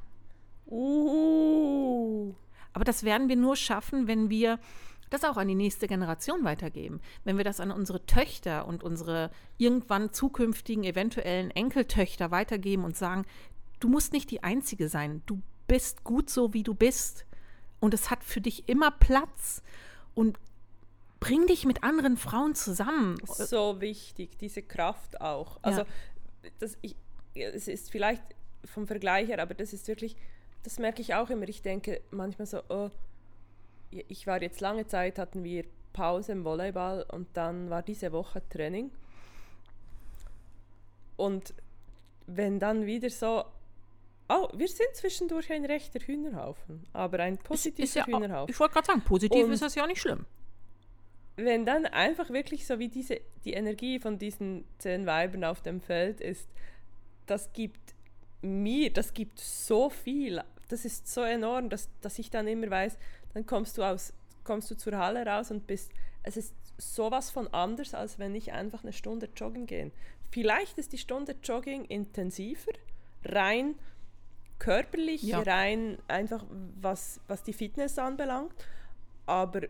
Uh, 0.66 2.32
Aber 2.72 2.84
das 2.84 3.02
werden 3.02 3.28
wir 3.28 3.36
nur 3.36 3.56
schaffen, 3.56 4.06
wenn 4.06 4.30
wir 4.30 4.58
das 5.10 5.24
auch 5.24 5.36
an 5.36 5.48
die 5.48 5.54
nächste 5.54 5.86
Generation 5.86 6.44
weitergeben. 6.44 7.00
Wenn 7.24 7.38
wir 7.38 7.44
das 7.44 7.60
an 7.60 7.70
unsere 7.70 8.04
Töchter 8.06 8.66
und 8.66 8.82
unsere 8.82 9.30
irgendwann 9.56 10.12
zukünftigen 10.12 10.84
eventuellen 10.84 11.50
Enkeltöchter 11.50 12.30
weitergeben 12.30 12.84
und 12.84 12.96
sagen, 12.96 13.24
du 13.80 13.88
musst 13.88 14.12
nicht 14.12 14.30
die 14.30 14.42
Einzige 14.42 14.88
sein. 14.88 15.22
Du 15.26 15.40
bist 15.66 16.04
gut 16.04 16.30
so, 16.30 16.54
wie 16.54 16.62
du 16.62 16.74
bist. 16.74 17.24
Und 17.80 17.94
es 17.94 18.10
hat 18.10 18.24
für 18.24 18.40
dich 18.40 18.68
immer 18.68 18.90
Platz. 18.90 19.62
Und 20.14 20.38
bring 21.20 21.46
dich 21.46 21.64
mit 21.64 21.82
anderen 21.82 22.16
Frauen 22.16 22.54
zusammen. 22.54 23.16
so 23.24 23.80
wichtig, 23.80 24.38
diese 24.38 24.62
Kraft 24.62 25.20
auch. 25.20 25.58
Also, 25.62 25.84
das, 26.58 26.76
ich, 26.82 26.96
es 27.34 27.68
ist 27.68 27.90
vielleicht 27.90 28.22
vom 28.64 28.86
Vergleich 28.86 29.28
her, 29.28 29.40
aber 29.40 29.54
das 29.54 29.72
ist 29.72 29.88
wirklich, 29.88 30.16
das 30.62 30.78
merke 30.78 31.02
ich 31.02 31.14
auch 31.14 31.30
immer. 31.30 31.48
Ich 31.48 31.62
denke 31.62 32.00
manchmal 32.10 32.46
so, 32.46 32.62
oh, 32.68 32.90
ich 33.90 34.26
war 34.26 34.42
jetzt 34.42 34.60
lange 34.60 34.86
Zeit, 34.86 35.18
hatten 35.18 35.44
wir 35.44 35.64
Pause 35.92 36.32
im 36.32 36.44
Volleyball 36.44 37.04
und 37.10 37.28
dann 37.34 37.70
war 37.70 37.82
diese 37.82 38.12
Woche 38.12 38.42
Training. 38.50 38.90
Und 41.16 41.54
wenn 42.26 42.60
dann 42.60 42.86
wieder 42.86 43.10
so, 43.10 43.44
oh, 44.28 44.48
wir 44.54 44.68
sind 44.68 44.88
zwischendurch 44.94 45.50
ein 45.52 45.64
rechter 45.64 46.00
Hühnerhaufen, 46.00 46.86
aber 46.92 47.20
ein 47.20 47.38
positiver 47.38 47.84
ist 47.84 47.94
ja, 47.94 48.06
Hühnerhaufen. 48.06 48.52
Ich 48.52 48.60
wollte 48.60 48.74
gerade 48.74 48.86
sagen, 48.86 49.02
positiv 49.02 49.44
Und- 49.44 49.52
ist 49.52 49.62
das 49.62 49.74
ja 49.74 49.86
nicht 49.86 50.00
schlimm. 50.00 50.26
wenn 51.36 51.64
dann 51.64 51.86
einfach 51.86 52.30
wirklich 52.30 52.66
so 52.66 52.78
wie 52.80 52.88
diese, 52.88 53.20
die 53.44 53.52
Energie 53.52 54.00
von 54.00 54.18
diesen 54.18 54.64
zehn 54.78 55.06
Weibern 55.06 55.44
auf 55.44 55.62
dem 55.62 55.80
Feld 55.80 56.20
ist, 56.20 56.48
das 57.26 57.52
gibt 57.52 57.94
mir, 58.42 58.92
das 58.92 59.14
gibt 59.14 59.38
so 59.38 59.88
viel, 59.88 60.42
das 60.68 60.84
ist 60.84 61.06
so 61.06 61.22
enorm, 61.22 61.68
dass, 61.70 61.88
dass 62.00 62.18
ich 62.18 62.30
dann 62.30 62.48
immer 62.48 62.70
weiß, 62.70 62.98
dann 63.34 63.46
kommst 63.46 63.78
du 63.78 63.82
aus, 63.84 64.12
kommst 64.44 64.70
du 64.70 64.76
zur 64.76 64.96
Halle 64.98 65.24
raus 65.24 65.50
und 65.50 65.66
bist, 65.66 65.92
es 66.24 66.36
ist 66.36 66.54
sowas 66.76 67.30
von 67.30 67.46
anders, 67.48 67.94
als 67.94 68.18
wenn 68.18 68.34
ich 68.34 68.52
einfach 68.52 68.82
eine 68.82 68.92
Stunde 68.92 69.28
joggen 69.36 69.66
gehe. 69.66 69.92
Vielleicht 70.30 70.76
ist 70.78 70.92
die 70.92 70.98
Stunde 70.98 71.36
Jogging 71.42 71.84
intensiver, 71.86 72.72
rein 73.24 73.76
körperlich, 74.58 75.22
Ja. 75.22 75.40
rein 75.40 75.98
einfach 76.08 76.44
was, 76.80 77.20
was 77.28 77.42
die 77.42 77.52
Fitness 77.52 77.98
anbelangt, 77.98 78.52
aber 79.26 79.62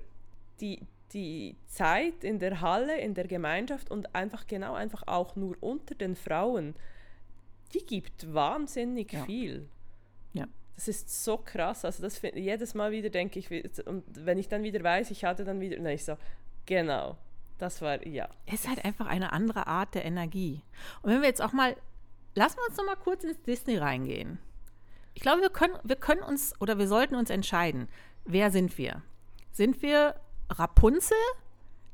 die, 0.61 0.81
die 1.13 1.57
Zeit 1.67 2.25
in 2.25 2.39
der 2.39 2.61
Halle, 2.61 2.99
in 2.99 3.15
der 3.15 3.27
Gemeinschaft 3.27 3.91
und 3.91 4.15
einfach 4.15 4.47
genau 4.47 4.75
einfach 4.75 5.03
auch 5.07 5.37
nur 5.37 5.57
unter 5.61 5.95
den 5.95 6.17
Frauen, 6.17 6.75
die 7.75 7.85
gibt 7.85 8.33
wahnsinnig 8.33 9.13
Ja. 9.13 9.25
viel. 9.25 9.69
Ja. 10.33 10.47
Das 10.75 10.89
ist 10.89 11.25
so 11.25 11.39
krass. 11.39 11.85
Also 11.85 12.03
das 12.03 12.19
find, 12.19 12.37
jedes 12.37 12.75
Mal 12.75 12.91
wieder 12.93 13.11
denke 13.11 13.39
ich, 13.39 13.51
und 13.87 14.05
wenn 14.15 14.39
ich 14.39 14.49
dann 14.49 14.63
wieder 14.63 14.83
weiß, 14.83 15.11
ich 15.11 15.25
hatte 15.25 15.45
dann 15.45 15.61
wieder, 15.61 15.77
na 15.81 15.93
ich 15.93 16.05
so, 16.05 16.17
genau, 16.67 17.17
das 17.59 17.83
war, 17.83 18.07
ja. 18.07 18.29
Es 18.47 18.61
ist 18.61 18.69
halt 18.69 18.85
einfach 18.85 19.07
eine 19.07 19.33
andere 19.33 19.67
Art 19.67 19.95
der 19.95 20.05
Energie. 20.05 20.63
Und 21.03 21.11
wenn 21.13 21.21
wir 21.21 21.29
jetzt 21.29 21.43
auch 21.43 21.53
mal, 21.53 21.77
lassen 22.35 22.57
wir 22.59 22.67
uns 22.69 22.77
noch 22.77 22.87
mal 22.87 22.97
kurz 22.97 23.25
ins 23.25 23.41
Disney 23.43 23.77
reingehen. 23.77 24.39
Ich 25.19 25.23
glaube, 25.23 25.43
wir 25.43 25.51
können, 25.51 25.77
wir 25.83 25.97
können 25.97 26.23
uns 26.23 26.55
oder 26.61 26.79
wir 26.79 26.87
sollten 26.87 27.17
uns 27.17 27.29
entscheiden, 27.29 27.89
wer 28.25 28.53
sind 28.53 28.79
wir? 28.79 29.03
Sind 29.51 29.83
wir 29.83 30.15
Rapunzel, 30.49 31.17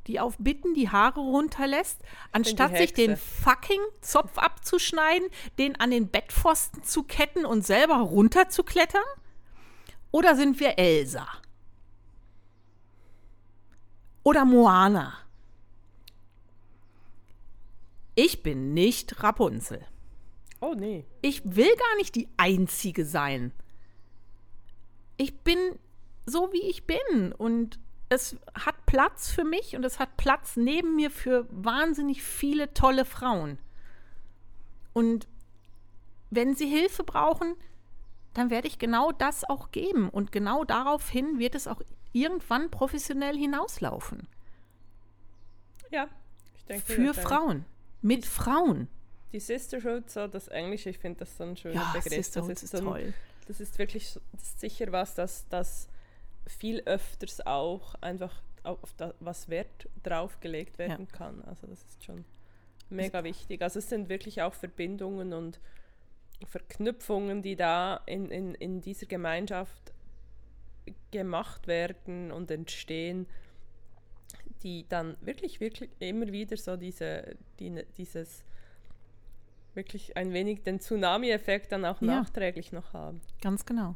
die 0.07 0.21
auf 0.21 0.37
Bitten 0.39 0.75
die 0.75 0.91
Haare 0.91 1.21
runterlässt, 1.21 2.03
anstatt 2.33 2.77
sich 2.77 2.93
den 2.93 3.17
fucking 3.17 3.81
Zopf 4.03 4.37
abzuschneiden, 4.37 5.27
den 5.57 5.81
an 5.81 5.91
den 5.91 6.09
Bettpfosten 6.09 6.83
zu 6.83 7.03
ketten 7.03 7.47
und 7.47 7.65
selber 7.65 7.95
runterzuklettern? 7.95 9.01
Oder 10.11 10.37
sind 10.37 10.61
wir 10.61 10.79
Elsa? 10.79 11.27
Oder 14.23 14.45
Moana? 14.45 15.15
Ich 18.17 18.43
bin 18.43 18.75
nicht 18.75 19.23
Rapunzel. 19.23 19.87
Oh 20.64 20.72
nee. 20.74 21.05
Ich 21.20 21.42
will 21.44 21.77
gar 21.77 21.96
nicht 21.98 22.14
die 22.14 22.27
Einzige 22.38 23.05
sein. 23.05 23.53
Ich 25.18 25.38
bin 25.40 25.59
so, 26.24 26.55
wie 26.55 26.62
ich 26.62 26.87
bin. 26.87 27.33
Und 27.37 27.79
es 28.09 28.37
hat 28.55 28.87
Platz 28.87 29.31
für 29.31 29.44
mich 29.44 29.77
und 29.77 29.85
es 29.85 29.98
hat 29.98 30.16
Platz 30.16 30.57
neben 30.57 30.96
mir 30.96 31.11
für 31.11 31.46
wahnsinnig 31.50 32.22
viele 32.22 32.72
tolle 32.72 33.05
Frauen. 33.05 33.59
Und 34.94 35.29
wenn 36.31 36.55
sie 36.55 36.66
Hilfe 36.66 37.05
brauchen, 37.05 37.57
dann 38.33 38.48
werde 38.48 38.66
ich 38.66 38.79
genau 38.79 39.12
das 39.12 39.44
auch 39.44 39.70
geben. 39.70 40.09
Und 40.09 40.33
genau 40.33 40.64
daraufhin 40.64 41.38
wird 41.38 41.55
es 41.55 41.68
auch 41.68 41.83
irgendwann 42.14 42.70
professionell 42.70 43.37
hinauslaufen. 43.37 44.29
Ja. 45.90 46.09
Ich 46.57 46.64
denke, 46.64 46.90
Für 46.90 47.12
Frauen. 47.12 47.66
Mit 48.00 48.24
Frauen. 48.24 48.88
Die 49.35 49.40
Sisterhood, 49.40 50.09
so 50.11 50.29
das 50.29 50.47
Englische, 50.49 50.90
ich 50.90 50.99
finde 50.99 51.18
das 51.20 51.37
so 51.37 51.42
ein 51.42 51.57
schöner 51.57 51.75
Ja, 51.75 51.92
Begriff. 51.92 52.12
Sisterhood 52.14 52.53
das 52.53 52.62
ist 52.62 52.70
so 52.70 52.79
ein, 52.79 52.85
toll. 52.85 53.14
Das 53.49 53.61
ist 53.61 53.77
wirklich 53.79 54.09
so- 54.09 54.20
das 54.33 54.42
ist 54.44 54.61
sicher 54.61 54.92
was, 54.92 55.14
das, 55.16 55.47
das 55.49 55.88
viel 56.47 56.81
öfters 56.87 57.44
auch 57.44 57.97
einfach 57.97 58.42
auf 58.62 58.94
da, 58.97 59.12
was 59.18 59.49
Wert 59.49 59.88
draufgelegt 60.05 60.79
werden 60.79 61.09
kann. 61.09 61.42
Also 61.47 61.66
das 61.66 61.83
ist 61.83 62.05
schon 62.05 62.25
mega 62.90 63.25
wichtig. 63.25 63.61
Also 63.61 63.81
es 63.81 63.88
sind 63.88 64.09
wirklich 64.09 64.40
auch 64.40 64.55
Verbindungen 64.55 65.33
und 65.33 65.59
Verknüpfungen, 66.47 67.42
die 67.42 67.57
da 67.57 68.01
in, 68.07 68.31
in, 68.31 68.55
in 68.55 68.81
dieser 68.83 69.07
Gemeinschaft 69.07 69.92
gemacht 71.11 71.66
werden 71.66 72.31
und 72.31 72.51
entstehen, 72.53 73.27
die 74.62 74.87
dann 74.88 75.16
wirklich, 75.23 75.59
wirklich 75.61 75.90
immer 75.99 76.29
wieder 76.29 76.57
so 76.57 76.77
diese, 76.77 77.37
die, 77.59 77.85
dieses 77.97 78.44
wirklich 79.77 80.17
ein 80.17 80.33
wenig 80.33 80.63
den 80.63 80.81
Tsunami-Effekt 80.81 81.73
dann 81.73 81.85
auch 81.85 82.01
Ja. 82.01 82.17
nachträglich 82.21 82.73
noch 82.73 82.93
haben. 82.93 83.21
Ganz 83.41 83.65
genau. 83.67 83.95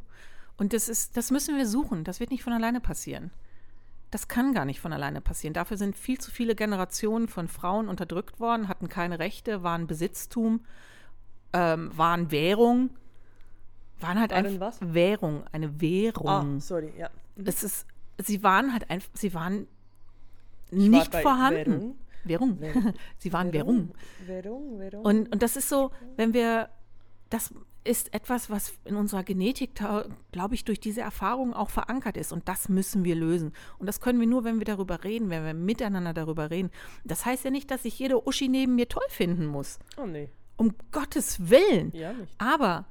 Und 0.57 0.73
das 0.73 0.89
ist, 0.89 1.17
das 1.17 1.31
müssen 1.31 1.57
wir 1.57 1.67
suchen. 1.67 2.05
Das 2.05 2.21
wird 2.21 2.31
nicht 2.31 2.43
von 2.43 2.53
alleine 2.53 2.81
passieren. 2.81 3.31
Das 4.11 4.27
kann 4.27 4.55
gar 4.55 4.65
nicht 4.65 4.81
von 4.81 4.93
alleine 4.93 5.21
passieren. 5.21 5.53
Dafür 5.55 5.77
sind 5.77 5.97
viel 5.97 6.19
zu 6.19 6.31
viele 6.31 6.55
Generationen 6.55 7.29
von 7.29 7.47
Frauen 7.47 7.89
unterdrückt 7.89 8.41
worden, 8.41 8.67
hatten 8.69 8.89
keine 8.89 9.19
Rechte, 9.19 9.63
waren 9.63 9.87
Besitztum, 9.87 10.65
ähm, 11.53 11.91
waren 11.97 12.31
Währung, 12.31 12.91
waren 14.01 14.19
halt 14.19 14.31
Waren 14.33 14.47
einfach 14.47 14.61
was? 14.61 14.79
Währung, 14.81 15.45
eine 15.53 15.81
Währung. 15.81 16.57
Ah, 16.57 16.61
sorry, 16.61 16.93
ja. 16.97 17.11
Es 17.45 17.63
ist, 17.63 17.87
sie 18.19 18.43
waren 18.43 18.73
halt 18.73 18.89
einfach, 18.91 19.11
sie 19.15 19.35
waren 19.35 19.67
Ich 20.71 20.79
war 20.79 20.99
nicht 20.99 21.15
vorhanden. 21.15 21.71
Währung. 21.73 21.99
Währung. 22.29 22.61
Währung. 22.61 22.93
sie 23.19 23.33
waren 23.33 23.53
Währung. 23.53 23.93
Währung, 24.27 24.79
Währung. 24.79 25.05
Und, 25.05 25.33
und 25.33 25.43
das 25.43 25.57
ist 25.57 25.69
so, 25.69 25.91
wenn 26.17 26.33
wir, 26.35 26.69
das 27.31 27.53
ist 27.85 28.13
etwas, 28.13 28.51
was 28.51 28.75
in 28.85 28.97
unserer 28.97 29.23
Genetik, 29.23 29.75
glaube 30.33 30.55
ich, 30.55 30.65
durch 30.65 30.79
diese 30.81 31.01
Erfahrung 31.01 31.55
auch 31.55 31.71
verankert 31.71 32.17
ist. 32.19 32.33
Und 32.33 32.47
das 32.49 32.69
müssen 32.69 33.05
wir 33.05 33.15
lösen. 33.15 33.53
Und 33.79 33.87
das 33.87 34.01
können 34.01 34.21
wir 34.21 34.27
nur, 34.27 34.45
wenn 34.45 34.59
wir 34.59 34.67
darüber 34.67 35.05
reden, 35.05 35.31
wenn 35.31 35.45
wir 35.45 35.55
miteinander 35.55 36.13
darüber 36.13 36.51
reden. 36.51 36.71
Das 37.05 37.25
heißt 37.25 37.45
ja 37.45 37.51
nicht, 37.51 37.71
dass 37.71 37.85
ich 37.87 37.99
jede 37.99 38.27
Uschi 38.27 38.49
neben 38.49 38.75
mir 38.75 38.89
toll 38.89 39.07
finden 39.09 39.47
muss. 39.47 39.79
oh 39.97 40.05
nee, 40.07 40.29
Um 40.57 40.75
Gottes 40.93 41.49
Willen. 41.49 41.93
ja 41.95 42.13
nicht. 42.13 42.35
Aber 42.39 42.85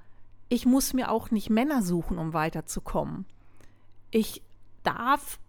ich 0.50 0.65
muss 0.65 0.93
mir 0.93 1.12
auch 1.12 1.30
nicht 1.30 1.50
Männer 1.50 1.84
suchen, 1.84 2.17
um 2.17 2.34
weiterzukommen. 2.34 3.26
Ich 4.10 4.41
darf 4.84 5.39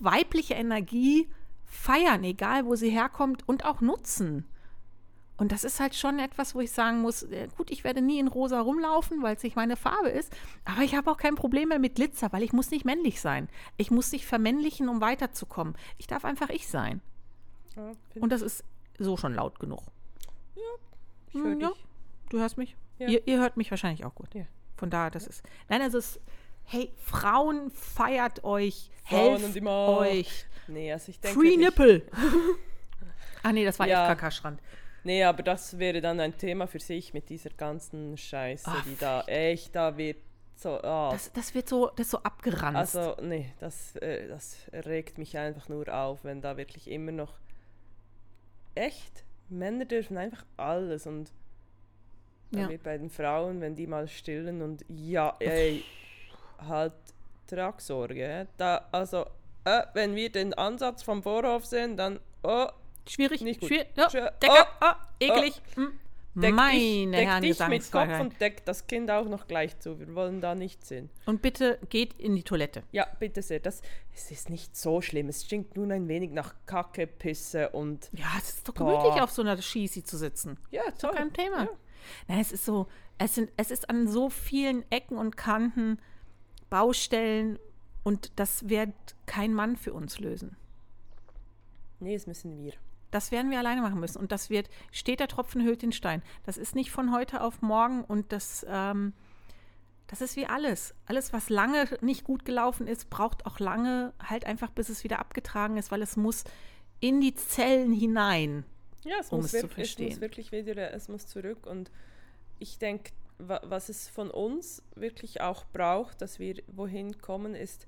weibliche 0.00 0.54
Energie 0.54 1.28
feiern, 1.68 2.24
egal 2.24 2.66
wo 2.66 2.74
sie 2.74 2.90
herkommt, 2.90 3.46
und 3.48 3.64
auch 3.64 3.80
nutzen. 3.80 4.44
Und 5.36 5.52
das 5.52 5.62
ist 5.62 5.78
halt 5.78 5.94
schon 5.94 6.18
etwas, 6.18 6.56
wo 6.56 6.60
ich 6.60 6.72
sagen 6.72 7.00
muss, 7.00 7.22
äh, 7.22 7.46
gut, 7.56 7.70
ich 7.70 7.84
werde 7.84 8.02
nie 8.02 8.18
in 8.18 8.26
rosa 8.26 8.60
rumlaufen, 8.60 9.22
weil 9.22 9.36
es 9.36 9.42
nicht 9.44 9.54
meine 9.54 9.76
Farbe 9.76 10.08
ist, 10.08 10.34
aber 10.64 10.82
ich 10.82 10.96
habe 10.96 11.08
auch 11.10 11.16
kein 11.16 11.36
Problem 11.36 11.68
mehr 11.68 11.78
mit 11.78 11.94
Glitzer, 11.94 12.32
weil 12.32 12.42
ich 12.42 12.52
muss 12.52 12.72
nicht 12.72 12.84
männlich 12.84 13.20
sein. 13.20 13.48
Ich 13.76 13.92
muss 13.92 14.10
nicht 14.10 14.26
vermännlichen, 14.26 14.88
um 14.88 15.00
weiterzukommen. 15.00 15.76
Ich 15.96 16.08
darf 16.08 16.24
einfach 16.24 16.48
ich 16.48 16.66
sein. 16.66 17.00
Ja, 17.76 17.92
Und 18.20 18.32
das 18.32 18.42
ist 18.42 18.64
so 18.98 19.16
schon 19.16 19.34
laut 19.34 19.60
genug. 19.60 19.82
ich 21.28 21.34
hör 21.40 21.44
Hm, 21.52 21.60
ja. 21.60 21.68
dich. 21.68 21.84
Du 22.30 22.38
hörst 22.40 22.58
mich? 22.58 22.76
Ja. 22.98 23.06
Ihr, 23.08 23.26
ihr 23.28 23.38
hört 23.38 23.56
mich 23.56 23.70
wahrscheinlich 23.70 24.04
auch 24.04 24.14
gut. 24.16 24.34
Ja. 24.34 24.44
Von 24.76 24.90
daher, 24.90 25.10
das 25.12 25.26
ist. 25.28 25.44
Nein, 25.68 25.82
also 25.82 25.98
es 25.98 26.16
ist. 26.16 26.20
Hey, 26.70 26.92
Frauen, 26.98 27.70
feiert 27.70 28.44
euch. 28.44 28.90
Frauen 29.04 29.40
helft 29.40 29.66
euch. 29.66 30.44
Nee, 30.66 30.92
also 30.92 31.10
ich 31.10 31.18
denke 31.18 31.38
Free 31.40 31.56
nicht- 31.56 31.60
Nippel. 31.60 32.06
ah, 33.42 33.52
nee, 33.52 33.64
das 33.64 33.78
war 33.78 33.86
Ja. 33.88 34.04
FKK-Strand. 34.14 34.60
Nee, 35.04 35.24
aber 35.24 35.42
das 35.42 35.78
wäre 35.78 36.02
dann 36.02 36.20
ein 36.20 36.36
Thema 36.36 36.66
für 36.66 36.80
sich 36.80 37.14
mit 37.14 37.30
dieser 37.30 37.50
ganzen 37.50 38.18
Scheiße, 38.18 38.66
Ach, 38.70 38.84
die 38.84 38.96
da 38.98 39.22
echt, 39.22 39.74
da 39.74 39.96
wird 39.96 40.18
so, 40.56 40.70
ah, 40.82 41.08
Das, 41.10 41.32
das 41.32 41.54
wird 41.54 41.68
so, 41.68 41.90
das 41.96 42.10
so 42.10 42.18
abgeranzt. 42.18 42.96
also 42.96 43.16
nee, 43.22 43.50
das, 43.60 43.96
äh, 43.96 44.28
das 44.28 44.56
regt 44.72 45.16
mich 45.16 45.38
einfach 45.38 45.68
nur 45.70 45.88
auf, 45.94 46.24
wenn 46.24 46.42
da 46.42 46.56
wirklich 46.58 46.90
immer 46.90 47.12
noch 47.12 47.38
echt, 48.74 49.24
Männer 49.48 49.86
dürfen 49.86 50.18
einfach 50.18 50.44
alles 50.58 51.06
und 51.06 51.32
Ja. 52.50 52.68
bei 52.82 52.98
den 52.98 53.08
Frauen, 53.08 53.60
wenn 53.62 53.74
die 53.76 53.86
mal 53.86 54.06
stillen 54.08 54.60
und 54.60 54.84
ja, 54.88 55.34
ey, 55.38 55.84
halt 56.66 56.92
Tragsorge, 57.46 58.46
da, 58.56 58.86
also, 58.92 59.26
äh, 59.64 59.82
wenn 59.94 60.14
wir 60.14 60.30
den 60.30 60.54
Ansatz 60.54 61.02
vom 61.02 61.22
Vorhof 61.22 61.64
sehen, 61.64 61.96
dann, 61.96 62.20
oh, 62.42 62.66
schwierig, 63.08 63.40
nicht 63.42 63.60
gut. 63.60 63.68
schwierig. 63.68 63.88
Ja, 63.96 64.08
Schö- 64.08 64.30
Decke, 64.40 64.66
oh, 64.80 64.92
eklig. 65.20 65.60
Hm. 65.74 65.98
deck 66.34 66.54
Meine 66.54 66.78
dich, 66.78 67.10
deck 67.10 67.26
Herren 67.26 67.42
dich 67.42 67.68
mit 67.68 67.90
Kopf 67.90 68.20
und 68.20 68.40
deck 68.40 68.64
das 68.66 68.86
Kind 68.86 69.10
auch 69.10 69.24
noch 69.26 69.48
gleich 69.48 69.78
zu, 69.80 69.98
wir 69.98 70.14
wollen 70.14 70.40
da 70.40 70.54
nicht 70.54 70.84
sehen. 70.86 71.08
Und 71.26 71.42
bitte 71.42 71.78
geht 71.88 72.12
in 72.20 72.36
die 72.36 72.42
Toilette. 72.42 72.82
Ja, 72.92 73.06
bitte 73.18 73.42
sehr. 73.42 73.60
Das, 73.60 73.80
es 74.14 74.30
ist 74.30 74.50
nicht 74.50 74.76
so 74.76 75.00
schlimm. 75.00 75.28
Es 75.28 75.44
stinkt 75.44 75.76
nun 75.76 75.90
ein 75.90 76.06
wenig 76.06 76.30
nach 76.30 76.54
Kacke, 76.66 77.06
Pisse 77.06 77.70
und. 77.70 78.10
Ja, 78.12 78.26
es 78.38 78.50
ist 78.50 78.68
doch 78.68 78.74
gemütlich, 78.74 79.14
Boah. 79.14 79.24
auf 79.24 79.30
so 79.30 79.42
einer 79.42 79.60
Schießi 79.60 80.04
zu 80.04 80.16
sitzen. 80.18 80.58
Ja, 80.70 80.82
Ist 80.84 81.02
doch 81.02 81.08
toll. 81.10 81.18
kein 81.18 81.32
Thema. 81.32 81.62
Ja. 81.64 81.68
Nein, 82.28 82.40
es 82.40 82.52
ist 82.52 82.64
so, 82.64 82.86
es, 83.18 83.34
sind, 83.34 83.50
es 83.56 83.70
ist 83.70 83.88
an 83.90 84.06
so 84.06 84.28
vielen 84.30 84.84
Ecken 84.92 85.16
und 85.18 85.36
Kanten 85.36 85.98
Baustellen 86.70 87.58
und 88.04 88.32
das 88.36 88.68
wird 88.68 88.92
kein 89.26 89.52
Mann 89.54 89.76
für 89.76 89.92
uns 89.92 90.18
lösen. 90.18 90.56
Nee, 92.00 92.14
das 92.14 92.26
müssen 92.26 92.56
wir. 92.62 92.72
Das 93.10 93.32
werden 93.32 93.50
wir 93.50 93.58
alleine 93.58 93.80
machen 93.80 94.00
müssen. 94.00 94.18
Und 94.18 94.32
das 94.32 94.50
wird, 94.50 94.68
steht 94.92 95.20
der 95.20 95.28
Tropfen 95.28 95.62
hüllt 95.64 95.82
den 95.82 95.92
Stein. 95.92 96.22
Das 96.44 96.56
ist 96.58 96.74
nicht 96.74 96.90
von 96.90 97.12
heute 97.12 97.40
auf 97.40 97.62
morgen 97.62 98.04
und 98.04 98.32
das, 98.32 98.66
ähm, 98.68 99.14
das 100.06 100.20
ist 100.20 100.36
wie 100.36 100.46
alles. 100.46 100.94
Alles, 101.06 101.32
was 101.32 101.48
lange 101.48 101.86
nicht 102.02 102.24
gut 102.24 102.44
gelaufen 102.44 102.86
ist, 102.86 103.08
braucht 103.10 103.46
auch 103.46 103.58
lange 103.58 104.12
halt 104.22 104.44
einfach, 104.44 104.70
bis 104.70 104.90
es 104.90 105.04
wieder 105.04 105.18
abgetragen 105.18 105.76
ist, 105.78 105.90
weil 105.90 106.02
es 106.02 106.16
muss 106.16 106.44
in 107.00 107.20
die 107.20 107.34
Zellen 107.34 107.92
hinein, 107.92 108.64
Ja, 109.04 109.16
es, 109.20 109.30
um 109.30 109.38
muss, 109.38 109.46
es 109.46 109.52
wir, 109.54 109.60
zu 109.60 109.66
es 109.68 109.72
verstehen. 109.72 110.08
muss 110.10 110.20
wirklich 110.20 110.52
wieder, 110.52 110.92
es 110.92 111.08
muss 111.08 111.26
zurück. 111.26 111.66
Und 111.66 111.90
ich 112.58 112.78
denke, 112.78 113.10
was 113.38 113.88
es 113.88 114.08
von 114.08 114.30
uns 114.30 114.82
wirklich 114.94 115.40
auch 115.40 115.64
braucht, 115.72 116.20
dass 116.20 116.38
wir 116.38 116.62
wohin 116.66 117.18
kommen, 117.20 117.54
ist, 117.54 117.86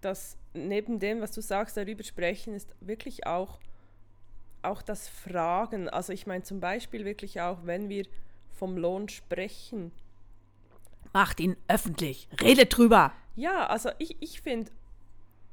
dass 0.00 0.36
neben 0.52 0.98
dem, 0.98 1.20
was 1.20 1.32
du 1.32 1.40
sagst, 1.40 1.76
darüber 1.76 2.02
sprechen, 2.02 2.54
ist 2.54 2.74
wirklich 2.80 3.26
auch, 3.26 3.60
auch 4.62 4.82
das 4.82 5.08
Fragen. 5.08 5.88
Also 5.88 6.12
ich 6.12 6.26
meine 6.26 6.42
zum 6.42 6.60
Beispiel 6.60 7.04
wirklich 7.04 7.40
auch, 7.40 7.58
wenn 7.64 7.88
wir 7.88 8.06
vom 8.50 8.76
Lohn 8.76 9.08
sprechen. 9.08 9.92
macht 11.12 11.40
ihn 11.40 11.56
öffentlich, 11.68 12.28
redet 12.40 12.76
drüber. 12.76 13.12
Ja, 13.36 13.66
also 13.66 13.90
ich, 13.98 14.16
ich 14.20 14.40
finde 14.40 14.70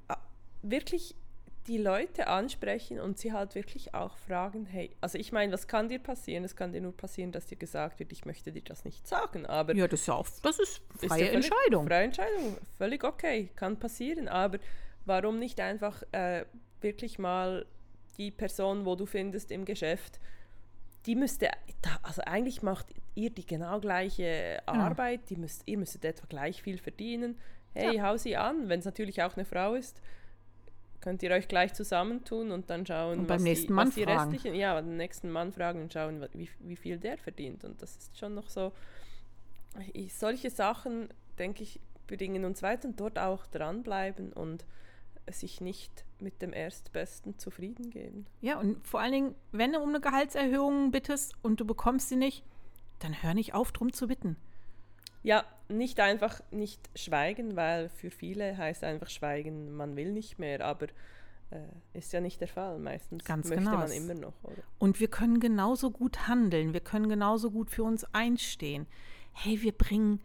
äh, 0.07 0.15
wirklich 0.61 1.15
die 1.67 1.77
Leute 1.77 2.27
ansprechen 2.27 2.99
und 2.99 3.19
sie 3.19 3.33
halt 3.33 3.53
wirklich 3.55 3.93
auch 3.93 4.17
fragen, 4.17 4.65
hey, 4.65 4.89
also 4.99 5.17
ich 5.19 5.31
meine, 5.31 5.53
was 5.53 5.67
kann 5.67 5.89
dir 5.89 5.99
passieren? 5.99 6.43
Es 6.43 6.55
kann 6.55 6.71
dir 6.73 6.81
nur 6.81 6.95
passieren, 6.97 7.31
dass 7.31 7.45
dir 7.45 7.55
gesagt 7.55 7.99
wird, 7.99 8.11
ich 8.11 8.25
möchte 8.25 8.51
dir 8.51 8.63
das 8.63 8.83
nicht 8.83 9.07
sagen, 9.07 9.45
aber 9.45 9.75
Ja, 9.75 9.87
das 9.87 10.01
ist 10.01 10.07
ja 10.07 10.15
auch, 10.15 10.27
das 10.41 10.59
ist 10.59 10.81
ist 11.01 11.05
freie 11.07 11.25
ja 11.25 11.31
völlig- 11.31 11.45
Entscheidung. 11.51 11.87
Freie 11.87 12.03
Entscheidung, 12.05 12.57
völlig 12.77 13.03
okay, 13.03 13.49
kann 13.55 13.77
passieren, 13.77 14.27
aber 14.27 14.57
warum 15.05 15.37
nicht 15.37 15.59
einfach 15.59 16.01
äh, 16.11 16.45
wirklich 16.81 17.19
mal 17.19 17.65
die 18.17 18.31
Person, 18.31 18.85
wo 18.85 18.95
du 18.95 19.05
findest 19.05 19.51
im 19.51 19.63
Geschäft, 19.65 20.19
die 21.05 21.15
müsste, 21.15 21.49
also 22.03 22.21
eigentlich 22.25 22.61
macht 22.63 22.87
ihr 23.15 23.29
die 23.29 23.45
genau 23.45 23.79
gleiche 23.79 24.61
Arbeit, 24.65 25.29
die 25.29 25.35
müsst, 25.35 25.63
ihr 25.67 25.77
müsstet 25.77 26.05
etwa 26.05 26.25
gleich 26.27 26.61
viel 26.61 26.77
verdienen. 26.79 27.39
Hey, 27.73 27.97
hau 27.99 28.17
sie 28.17 28.35
an, 28.35 28.67
wenn 28.67 28.79
es 28.79 28.85
natürlich 28.85 29.23
auch 29.23 29.35
eine 29.35 29.45
Frau 29.45 29.75
ist, 29.75 30.01
könnt 31.01 31.23
ihr 31.23 31.31
euch 31.31 31.47
gleich 31.47 31.73
zusammentun 31.73 32.51
und 32.51 32.69
dann 32.69 32.85
schauen, 32.85 33.19
Und 33.19 33.27
beim 33.27 33.37
was 33.37 33.43
nächsten 33.43 33.67
die, 33.67 33.73
Mann 33.73 33.87
was 33.87 33.95
die 33.95 34.03
fragen. 34.03 34.31
restlichen, 34.31 34.55
ja, 34.55 34.79
den 34.81 34.97
nächsten 34.97 35.29
Mann 35.29 35.51
fragen 35.51 35.81
und 35.81 35.91
schauen, 35.91 36.25
wie, 36.33 36.49
wie 36.59 36.75
viel 36.75 36.97
der 36.97 37.17
verdient. 37.17 37.63
Und 37.63 37.81
das 37.81 37.95
ist 37.97 38.17
schon 38.17 38.35
noch 38.35 38.49
so, 38.49 38.71
ich, 39.93 40.13
solche 40.13 40.49
Sachen, 40.49 41.09
denke 41.39 41.63
ich, 41.63 41.79
bringen 42.07 42.45
uns 42.45 42.61
weiter 42.61 42.87
und 42.87 42.99
dort 42.99 43.17
auch 43.19 43.45
dranbleiben 43.47 44.33
und 44.33 44.65
sich 45.29 45.61
nicht 45.61 46.03
mit 46.19 46.41
dem 46.41 46.51
Erstbesten 46.53 47.37
zufrieden 47.37 47.89
geben. 47.89 48.25
Ja, 48.41 48.59
und 48.59 48.85
vor 48.85 48.99
allen 48.99 49.11
Dingen, 49.11 49.35
wenn 49.51 49.71
du 49.73 49.79
um 49.79 49.89
eine 49.89 50.01
Gehaltserhöhung 50.01 50.91
bittest 50.91 51.35
und 51.41 51.59
du 51.59 51.65
bekommst 51.65 52.09
sie 52.09 52.15
nicht, 52.15 52.43
dann 52.99 53.21
hör 53.23 53.33
nicht 53.33 53.53
auf, 53.53 53.71
drum 53.71 53.93
zu 53.93 54.07
bitten. 54.07 54.35
Ja, 55.23 55.45
nicht 55.69 55.99
einfach 55.99 56.41
nicht 56.51 56.89
schweigen, 56.95 57.55
weil 57.55 57.89
für 57.89 58.11
viele 58.11 58.57
heißt 58.57 58.83
einfach 58.83 59.09
schweigen, 59.09 59.75
man 59.75 59.95
will 59.95 60.11
nicht 60.11 60.39
mehr, 60.39 60.65
aber 60.65 60.87
äh, 61.51 61.59
ist 61.93 62.11
ja 62.13 62.21
nicht 62.21 62.41
der 62.41 62.47
Fall. 62.47 62.79
Meistens 62.79 63.23
Ganz 63.23 63.49
möchte 63.49 63.63
genau. 63.63 63.77
man 63.77 63.91
immer 63.91 64.13
noch, 64.13 64.33
oder? 64.43 64.63
Und 64.79 64.99
wir 64.99 65.07
können 65.07 65.39
genauso 65.39 65.91
gut 65.91 66.27
handeln, 66.27 66.73
wir 66.73 66.79
können 66.79 67.09
genauso 67.09 67.51
gut 67.51 67.69
für 67.69 67.83
uns 67.83 68.05
einstehen. 68.13 68.87
Hey, 69.33 69.61
wir 69.61 69.71
bringen 69.71 70.21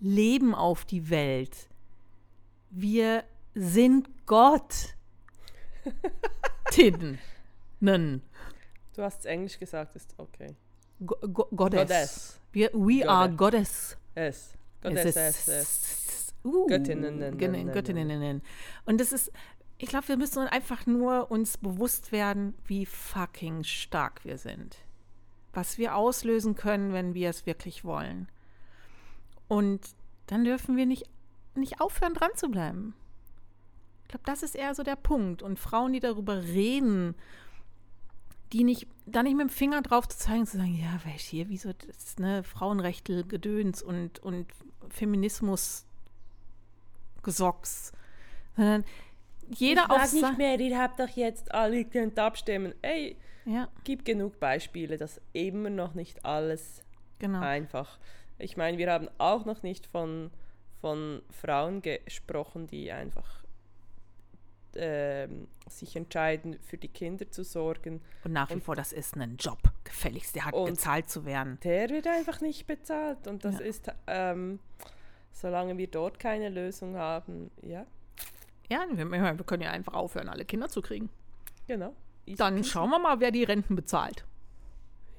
Leben 0.00 0.54
auf 0.54 0.84
die 0.84 1.10
Welt. 1.10 1.68
Wir 2.70 3.24
sind 3.54 4.08
Gott. 4.26 4.94
Nen. 7.80 8.22
Du 8.94 9.02
hast 9.02 9.20
es 9.20 9.24
Englisch 9.24 9.58
gesagt, 9.58 9.96
ist 9.96 10.14
okay. 10.18 10.54
Go 11.04 11.16
Go 11.32 11.48
Goddess. 11.54 11.80
Goddess. 11.80 12.40
Wir, 12.52 12.70
we 12.72 13.08
are 13.08 13.30
Goddess. 13.30 13.96
Es. 14.14 14.54
Gott, 14.82 14.92
Es 14.92 15.48
es, 15.48 16.34
uh, 16.44 16.66
Göttinnen. 16.66 17.36
Göttinnen. 17.38 18.42
Und 18.86 19.00
das 19.00 19.12
ist, 19.12 19.30
ich 19.78 19.88
glaube, 19.88 20.08
wir 20.08 20.16
müssen 20.16 20.46
einfach 20.46 20.86
nur 20.86 21.30
uns 21.30 21.58
bewusst 21.58 22.12
werden, 22.12 22.54
wie 22.66 22.86
fucking 22.86 23.64
stark 23.64 24.24
wir 24.24 24.38
sind. 24.38 24.76
Was 25.52 25.78
wir 25.78 25.96
auslösen 25.96 26.54
können, 26.54 26.92
wenn 26.92 27.14
wir 27.14 27.30
es 27.30 27.46
wirklich 27.46 27.84
wollen. 27.84 28.28
Und 29.48 29.80
dann 30.26 30.44
dürfen 30.44 30.76
wir 30.76 30.86
nicht, 30.86 31.10
nicht 31.54 31.80
aufhören, 31.80 32.14
dran 32.14 32.30
zu 32.36 32.48
bleiben. 32.48 32.94
Ich 34.02 34.08
glaube, 34.08 34.24
das 34.26 34.42
ist 34.42 34.54
eher 34.54 34.74
so 34.74 34.82
der 34.82 34.96
Punkt. 34.96 35.42
Und 35.42 35.58
Frauen, 35.58 35.92
die 35.92 36.00
darüber 36.00 36.42
reden, 36.42 37.14
die 38.52 38.64
nicht, 38.64 38.86
da 39.06 39.22
nicht 39.22 39.36
mit 39.36 39.48
dem 39.48 39.50
Finger 39.50 39.82
drauf 39.82 40.08
zu 40.08 40.18
zeigen, 40.18 40.46
zu 40.46 40.56
sagen, 40.56 40.76
ja, 40.76 41.00
welch 41.04 41.22
hier, 41.24 41.48
wieso 41.48 41.72
das, 41.72 42.18
ne, 42.18 42.42
Frauenrechte, 42.42 43.24
Gedöns 43.24 43.82
und, 43.82 44.18
und 44.20 44.46
Feminismus, 44.88 45.84
Gesocks, 47.22 47.92
sondern 48.56 48.84
jeder 49.48 49.84
ich 49.84 49.90
auf 49.90 49.98
mag 49.98 50.12
nicht 50.12 50.38
mehr, 50.38 50.60
ihr 50.60 50.78
habt 50.78 51.00
doch 51.00 51.08
jetzt 51.08 51.52
alle, 51.52 51.84
könnt 51.84 52.18
abstimmen. 52.18 52.74
Ey, 52.82 53.16
Ja, 53.44 53.68
gibt 53.84 54.04
genug 54.04 54.38
Beispiele, 54.40 54.96
dass 54.96 55.20
immer 55.32 55.70
noch 55.70 55.94
nicht 55.94 56.24
alles 56.24 56.82
genau. 57.18 57.40
einfach. 57.40 57.98
Ich 58.38 58.56
meine, 58.56 58.78
wir 58.78 58.90
haben 58.90 59.08
auch 59.18 59.44
noch 59.44 59.62
nicht 59.62 59.86
von, 59.86 60.30
von 60.80 61.20
Frauen 61.30 61.82
gesprochen, 61.82 62.66
die 62.68 62.90
einfach 62.90 63.39
ähm, 64.76 65.48
sich 65.68 65.96
entscheiden, 65.96 66.58
für 66.62 66.76
die 66.78 66.88
Kinder 66.88 67.30
zu 67.30 67.44
sorgen. 67.44 68.00
Und 68.24 68.32
nach 68.32 68.50
wie 68.54 68.60
vor, 68.60 68.76
das 68.76 68.92
ist 68.92 69.16
ein 69.16 69.36
Job, 69.36 69.58
gefälligst, 69.84 70.34
der 70.36 70.44
hat 70.46 70.54
Und- 70.54 70.66
gezahlt 70.66 71.08
zu 71.10 71.24
werden. 71.24 71.58
Der 71.64 71.88
wird 71.90 72.06
einfach 72.06 72.40
nicht 72.40 72.66
bezahlt. 72.66 73.26
Und 73.26 73.44
das 73.44 73.58
Ja. 73.58 73.64
ist, 73.66 73.88
ähm, 74.06 74.58
solange 75.32 75.76
wir 75.78 75.86
dort 75.88 76.18
keine 76.18 76.48
Lösung 76.48 76.96
haben, 76.96 77.50
ja, 77.62 77.86
Ja, 78.68 78.84
wir, 78.92 79.44
können 79.44 79.62
ja 79.62 79.70
einfach 79.72 79.94
aufhören, 79.94 80.28
alle 80.28 80.44
Kinder 80.44 80.68
zu 80.68 80.80
kriegen. 80.82 81.10
genau. 81.66 81.94
Dann 82.36 82.62
schauen 82.62 82.90
wir 82.90 83.00
mal, 83.00 83.18
wer 83.18 83.32
die 83.32 83.42
Renten 83.42 83.74
bezahlt. 83.74 84.24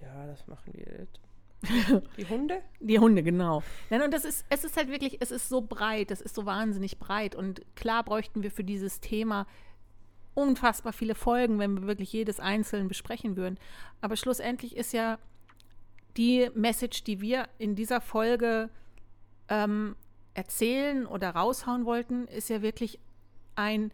Ja, 0.01 0.25
das 0.27 0.47
machen 0.47 0.71
wir 0.73 0.99
nicht. 0.99 1.19
Die 2.17 2.27
Hunde? 2.27 2.61
Die 2.79 2.99
Hunde, 2.99 3.23
genau. 3.23 3.63
Nein, 3.89 4.01
und 4.01 4.11
das 4.11 4.25
ist, 4.25 4.45
es 4.49 4.63
ist 4.63 4.77
halt 4.77 4.89
wirklich, 4.89 5.17
es 5.21 5.31
ist 5.31 5.49
so 5.49 5.61
breit, 5.61 6.11
es 6.11 6.21
ist 6.21 6.35
so 6.35 6.45
wahnsinnig 6.45 6.97
breit. 6.97 7.35
Und 7.35 7.61
klar 7.75 8.03
bräuchten 8.03 8.43
wir 8.43 8.51
für 8.51 8.63
dieses 8.63 8.99
Thema 8.99 9.45
unfassbar 10.33 10.93
viele 10.93 11.15
Folgen, 11.15 11.59
wenn 11.59 11.75
wir 11.75 11.87
wirklich 11.87 12.13
jedes 12.13 12.39
einzeln 12.39 12.87
besprechen 12.87 13.35
würden. 13.35 13.59
Aber 13.99 14.15
schlussendlich 14.15 14.75
ist 14.75 14.93
ja 14.93 15.19
die 16.17 16.49
Message, 16.55 17.03
die 17.03 17.21
wir 17.21 17.47
in 17.57 17.75
dieser 17.75 18.01
Folge 18.01 18.69
ähm, 19.49 19.95
erzählen 20.33 21.05
oder 21.05 21.31
raushauen 21.31 21.85
wollten, 21.85 22.27
ist 22.27 22.49
ja 22.49 22.61
wirklich 22.61 22.99
ein 23.55 23.91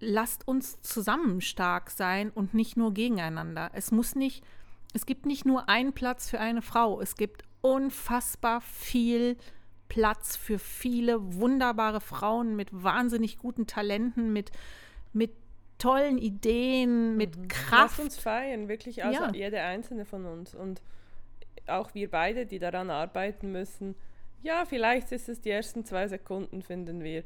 lasst 0.00 0.48
uns 0.48 0.80
zusammen 0.80 1.40
stark 1.40 1.90
sein 1.90 2.30
und 2.30 2.54
nicht 2.54 2.76
nur 2.76 2.94
gegeneinander. 2.94 3.70
Es 3.74 3.92
muss 3.92 4.14
nicht, 4.14 4.42
es 4.94 5.06
gibt 5.06 5.26
nicht 5.26 5.44
nur 5.44 5.68
einen 5.68 5.92
Platz 5.92 6.28
für 6.28 6.40
eine 6.40 6.62
Frau, 6.62 7.00
es 7.00 7.14
gibt 7.16 7.44
unfassbar 7.60 8.60
viel 8.60 9.36
Platz 9.88 10.36
für 10.36 10.58
viele 10.58 11.34
wunderbare 11.34 12.00
Frauen 12.00 12.56
mit 12.56 12.68
wahnsinnig 12.72 13.38
guten 13.38 13.66
Talenten, 13.66 14.32
mit, 14.32 14.50
mit 15.12 15.32
tollen 15.78 16.18
Ideen, 16.18 17.16
mit 17.16 17.36
Lass 17.36 17.48
Kraft. 17.48 18.00
uns 18.00 18.18
feiern, 18.18 18.68
wirklich, 18.68 19.04
also 19.04 19.24
Ja. 19.24 19.32
jede 19.32 19.60
einzelne 19.60 20.04
von 20.04 20.26
uns. 20.26 20.54
Und 20.54 20.80
auch 21.66 21.94
wir 21.94 22.10
beide, 22.10 22.46
die 22.46 22.58
daran 22.58 22.90
arbeiten 22.90 23.50
müssen. 23.52 23.94
Ja, 24.42 24.64
vielleicht 24.64 25.12
ist 25.12 25.28
es 25.28 25.40
die 25.40 25.50
ersten 25.50 25.84
zwei 25.84 26.06
Sekunden, 26.08 26.62
finden 26.62 27.02
wir. 27.02 27.24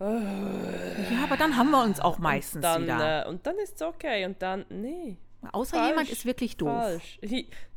Ja, 0.00 1.24
aber 1.24 1.36
dann 1.36 1.56
haben 1.56 1.70
wir 1.70 1.82
uns 1.82 2.00
auch 2.00 2.18
meistens 2.18 2.62
dann, 2.62 2.82
wieder. 2.84 3.26
Äh, 3.26 3.28
und 3.28 3.46
dann 3.46 3.56
ist 3.58 3.76
es 3.76 3.82
okay. 3.82 4.24
Und 4.26 4.42
dann, 4.42 4.64
nee. 4.68 5.16
Außer 5.50 5.76
falsch, 5.76 5.88
jemand 5.88 6.10
ist 6.10 6.24
wirklich 6.24 6.56
doof. 6.56 6.68
Falsch. 6.68 7.18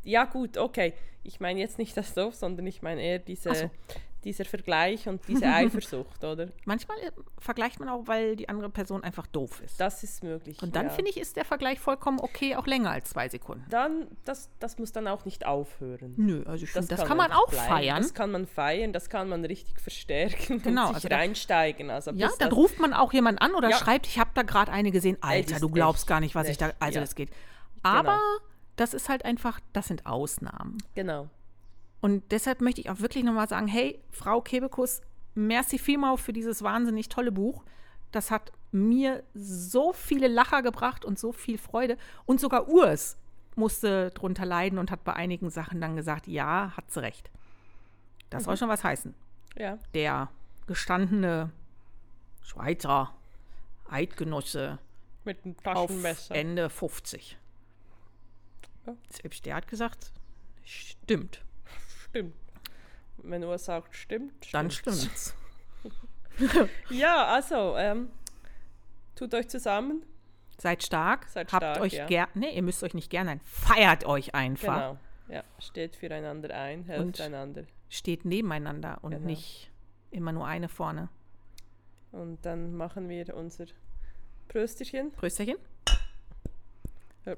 Ja, 0.04 0.26
gut, 0.26 0.58
okay. 0.58 0.94
Ich 1.24 1.40
meine 1.40 1.60
jetzt 1.60 1.80
nicht 1.80 1.98
das 1.98 2.14
doof, 2.14 2.36
sondern 2.36 2.68
ich 2.68 2.84
meine 2.84 3.02
eher 3.02 3.18
diese, 3.18 3.56
so. 3.56 3.72
dieser 4.24 4.46
Vergleich 4.46 5.08
und 5.10 5.20
diese 5.28 5.46
Eifersucht, 5.48 6.24
oder? 6.24 6.50
Manchmal 6.66 7.00
äh, 7.00 7.12
vergleicht 7.40 7.80
man 7.80 7.90
auch, 7.90 8.04
weil 8.06 8.36
die 8.36 8.48
andere 8.48 8.70
Person 8.70 9.04
einfach 9.04 9.26
doof 9.26 9.60
ist. 9.66 9.82
Das 9.82 10.04
ist 10.04 10.24
möglich. 10.24 10.62
Und 10.62 10.76
dann 10.76 10.86
ja. 10.88 10.92
finde 10.92 11.10
ich, 11.10 11.18
ist 11.18 11.36
der 11.36 11.46
Vergleich 11.46 11.80
vollkommen 11.80 12.20
okay, 12.20 12.56
auch 12.56 12.68
länger 12.68 12.92
als 12.92 13.10
zwei 13.10 13.28
Sekunden. 13.28 13.66
Dann, 13.72 14.06
das, 14.24 14.52
das 14.60 14.78
muss 14.78 14.92
dann 14.92 15.08
auch 15.08 15.26
nicht 15.26 15.48
aufhören. 15.48 16.14
Nö, 16.18 16.44
also 16.46 16.64
ich 16.64 16.70
finde, 16.72 16.88
das, 16.90 17.04
kann 17.04 17.18
man 17.18 17.32
einfach 17.32 17.42
auch 17.42 17.50
bleiben. 17.50 17.68
feiern. 17.68 18.02
Das 18.04 18.14
kann 18.14 18.30
man 18.30 18.46
feiern, 18.46 18.94
das 18.94 19.10
kann 19.10 19.28
man 19.28 19.44
richtig 19.44 19.80
verstärken 19.80 20.62
Genau, 20.62 20.90
und 20.90 20.96
sich 20.98 21.06
also 21.06 21.16
reinsteigen. 21.16 21.90
Also 21.90 22.12
Ja, 22.12 22.30
dann 22.38 22.50
das- 22.50 22.56
ruft 22.58 22.80
man 22.80 22.94
auch 22.94 23.12
jemand 23.14 23.42
an 23.42 23.56
oder 23.56 23.72
Ja. 23.72 23.78
schreibt, 23.78 24.06
ich 24.06 24.20
habe 24.20 24.30
da 24.36 24.44
gerade 24.44 24.72
eine 24.72 24.92
gesehen. 24.92 25.18
Alter, 25.22 25.54
das 25.54 25.62
du 25.62 25.70
glaubst 25.70 26.04
echt 26.04 26.08
gar 26.08 26.20
nicht, 26.20 26.36
was 26.36 26.48
ich 26.50 26.58
da. 26.60 26.72
Also 26.80 27.00
Ja. 27.00 27.02
das 27.02 27.16
geht. 27.16 27.30
Aber 27.86 28.20
das 28.76 28.94
ist 28.94 29.10
halt 29.10 29.26
einfach, 29.26 29.60
das 29.74 29.88
sind 29.88 30.06
Ausnahmen. 30.06 30.78
Genau. 30.96 31.30
Und 32.02 32.24
deshalb 32.32 32.62
möchte 32.62 32.82
ich 32.82 32.90
auch 32.90 33.00
wirklich 33.00 33.24
nochmal 33.24 33.48
sagen, 33.48 33.68
hey, 33.68 34.00
Frau 34.12 34.42
Kebekus, 34.42 35.02
merci 35.34 35.80
vielmal 35.80 36.18
für 36.18 36.34
dieses 36.34 36.62
wahnsinnig 36.62 37.10
tolle 37.10 37.32
Buch. 37.32 37.64
Das 38.12 38.32
hat 38.32 38.52
mir 38.72 39.24
so 39.34 39.94
viele 39.94 40.28
Lacher 40.28 40.62
gebracht 40.62 41.06
und 41.06 41.18
so 41.18 41.32
viel 41.32 41.58
Freude. 41.58 41.98
Und 42.26 42.40
sogar 42.40 42.68
Urs 42.68 43.18
musste 43.56 44.12
drunter 44.12 44.46
leiden 44.46 44.78
und 44.80 44.92
hat 44.92 45.04
bei 45.04 45.14
einigen 45.14 45.50
Sachen 45.50 45.80
dann 45.82 45.96
gesagt, 45.96 46.28
ja, 46.28 46.74
hat 46.76 46.92
sie 46.92 47.02
recht. 47.02 47.32
Das 48.30 48.44
soll 48.44 48.58
schon 48.58 48.70
was 48.70 48.84
heißen. 48.84 49.14
Ja. 49.58 49.80
Der 49.94 50.30
gestandene 50.68 51.52
Schweizer 52.42 53.14
Eidgenosse 53.90 54.80
Mit 55.24 55.38
auf 55.64 55.88
Taschenmesser. 55.88 56.36
Ende 56.36 56.70
50. 56.70 57.38
Ja. 58.86 58.96
Selbst 59.10 59.46
der 59.46 59.56
hat 59.56 59.68
gesagt, 59.68 60.12
stimmt. 60.64 61.44
Stimmt. 62.10 62.36
Wenn 63.18 63.44
Ur 63.44 63.58
sagt, 63.58 63.96
stimmt. 63.96 64.54
Dann 64.54 64.70
stimmt's. 64.72 65.36
Ja, 66.90 67.28
also, 67.28 67.78
ähm, 67.78 68.10
tut 69.16 69.34
euch 69.34 69.48
zusammen. 69.48 70.04
Seid 70.58 70.84
stark, 70.84 71.28
Seid 71.30 71.52
habt 71.54 71.64
stark, 71.64 71.80
euch 71.82 71.94
ja. 71.94 72.06
gern, 72.08 72.28
nee, 72.34 72.54
ihr 72.54 72.62
müsst 72.62 72.84
euch 72.84 72.94
nicht 72.94 73.10
gern 73.10 73.28
sein, 73.28 73.40
feiert 73.42 74.06
euch 74.06 74.36
einfach. 74.36 74.76
Genau. 74.76 74.98
Ja, 75.30 75.44
steht 75.60 75.96
füreinander 75.96 76.54
ein, 76.54 76.84
helft 76.84 77.02
Und- 77.06 77.22
einander. 77.22 77.64
Steht 77.90 78.26
nebeneinander 78.26 78.98
und 79.02 79.12
Genau. 79.12 79.26
nicht 79.26 79.72
immer 80.12 80.32
nur 80.34 80.46
eine 80.46 80.68
vorne. 80.68 81.08
Und 82.12 82.46
dann 82.46 82.76
machen 82.76 83.08
wir 83.10 83.34
unser 83.36 83.66
Prösterchen. 84.50 85.12
Prösterchen. 85.14 85.56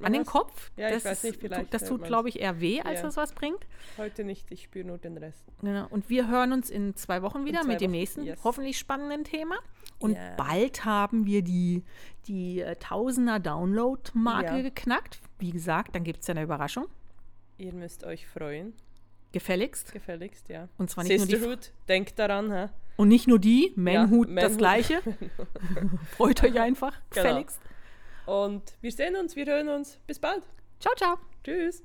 An 0.02 0.12
den 0.14 0.22
was? 0.22 0.28
Kopf. 0.28 0.72
Ja, 0.76 0.88
ich 0.90 0.96
das 0.96 1.06
weiß 1.06 1.24
nicht, 1.24 1.34
tut- 1.40 1.50
vielleicht 1.50 1.74
Das 1.74 1.86
tut, 1.86 2.04
glaube 2.04 2.30
ich, 2.30 2.40
eher 2.40 2.60
weh, 2.60 2.82
als 2.82 3.00
Ja. 3.00 3.06
das 3.08 3.18
was 3.18 3.34
bringt. 3.34 3.66
Heute 3.98 4.24
nicht, 4.24 4.52
ich 4.52 4.64
spüre 4.64 4.86
nur 4.86 4.98
den 4.98 5.18
Rest. 5.18 5.44
Genau. 5.62 5.88
Und 5.90 6.10
wir 6.10 6.28
hören 6.28 6.52
uns 6.54 6.70
in 6.70 6.96
zwei 6.96 7.22
Wochen 7.22 7.46
wieder 7.46 7.62
zwei 7.62 7.68
mit 7.74 7.82
dem 7.82 7.92
Wochen, 7.92 7.98
nächsten, 8.00 8.24
yes. 8.24 8.40
hoffentlich 8.44 8.78
spannenden 8.78 9.24
Thema. 9.24 9.56
Und 10.00 10.16
Ja. 10.16 10.36
bald 10.36 10.86
haben 10.86 11.26
wir 11.26 11.42
die, 11.42 11.84
die 12.28 12.62
äh, 12.62 12.76
Tausender 12.76 13.40
Download-Marke 13.40 14.58
Ja. 14.58 14.62
geknackt. 14.62 15.20
Wie 15.40 15.52
gesagt, 15.52 15.96
dann 15.96 16.04
gibt 16.04 16.22
es 16.22 16.28
ja 16.28 16.34
eine 16.34 16.44
Überraschung. 16.44 16.86
Ihr 17.58 17.74
müsst 17.74 18.04
euch 18.04 18.28
freuen, 18.28 18.74
Gefälligst. 19.32 19.92
gefälligst, 19.94 20.50
ja. 20.50 20.68
Und 20.78 20.90
zwar 20.90 21.04
nicht 21.04 21.18
nur 21.18 21.26
die, 21.28 21.32
Sisterhood, 21.36 21.72
denkt 21.88 22.20
daran, 22.20 22.52
hä? 22.52 22.68
und 22.98 23.08
nicht 23.08 23.28
nur 23.28 23.40
die, 23.40 23.74
Manhood 23.76 24.28
das 24.30 24.36
Manhood. 24.36 24.58
gleiche. 24.58 25.02
Freut 26.18 26.44
euch 26.44 26.60
einfach. 26.60 26.94
Genau. 27.12 27.44
Und 28.28 28.74
wir 28.82 28.92
sehen 28.92 29.16
uns, 29.16 29.36
wir 29.36 29.46
hören 29.46 29.70
uns. 29.70 29.98
Bis 30.06 30.20
bald. 30.20 30.44
Ciao, 30.80 30.94
ciao. 30.96 31.18
Tschüss. 31.44 31.82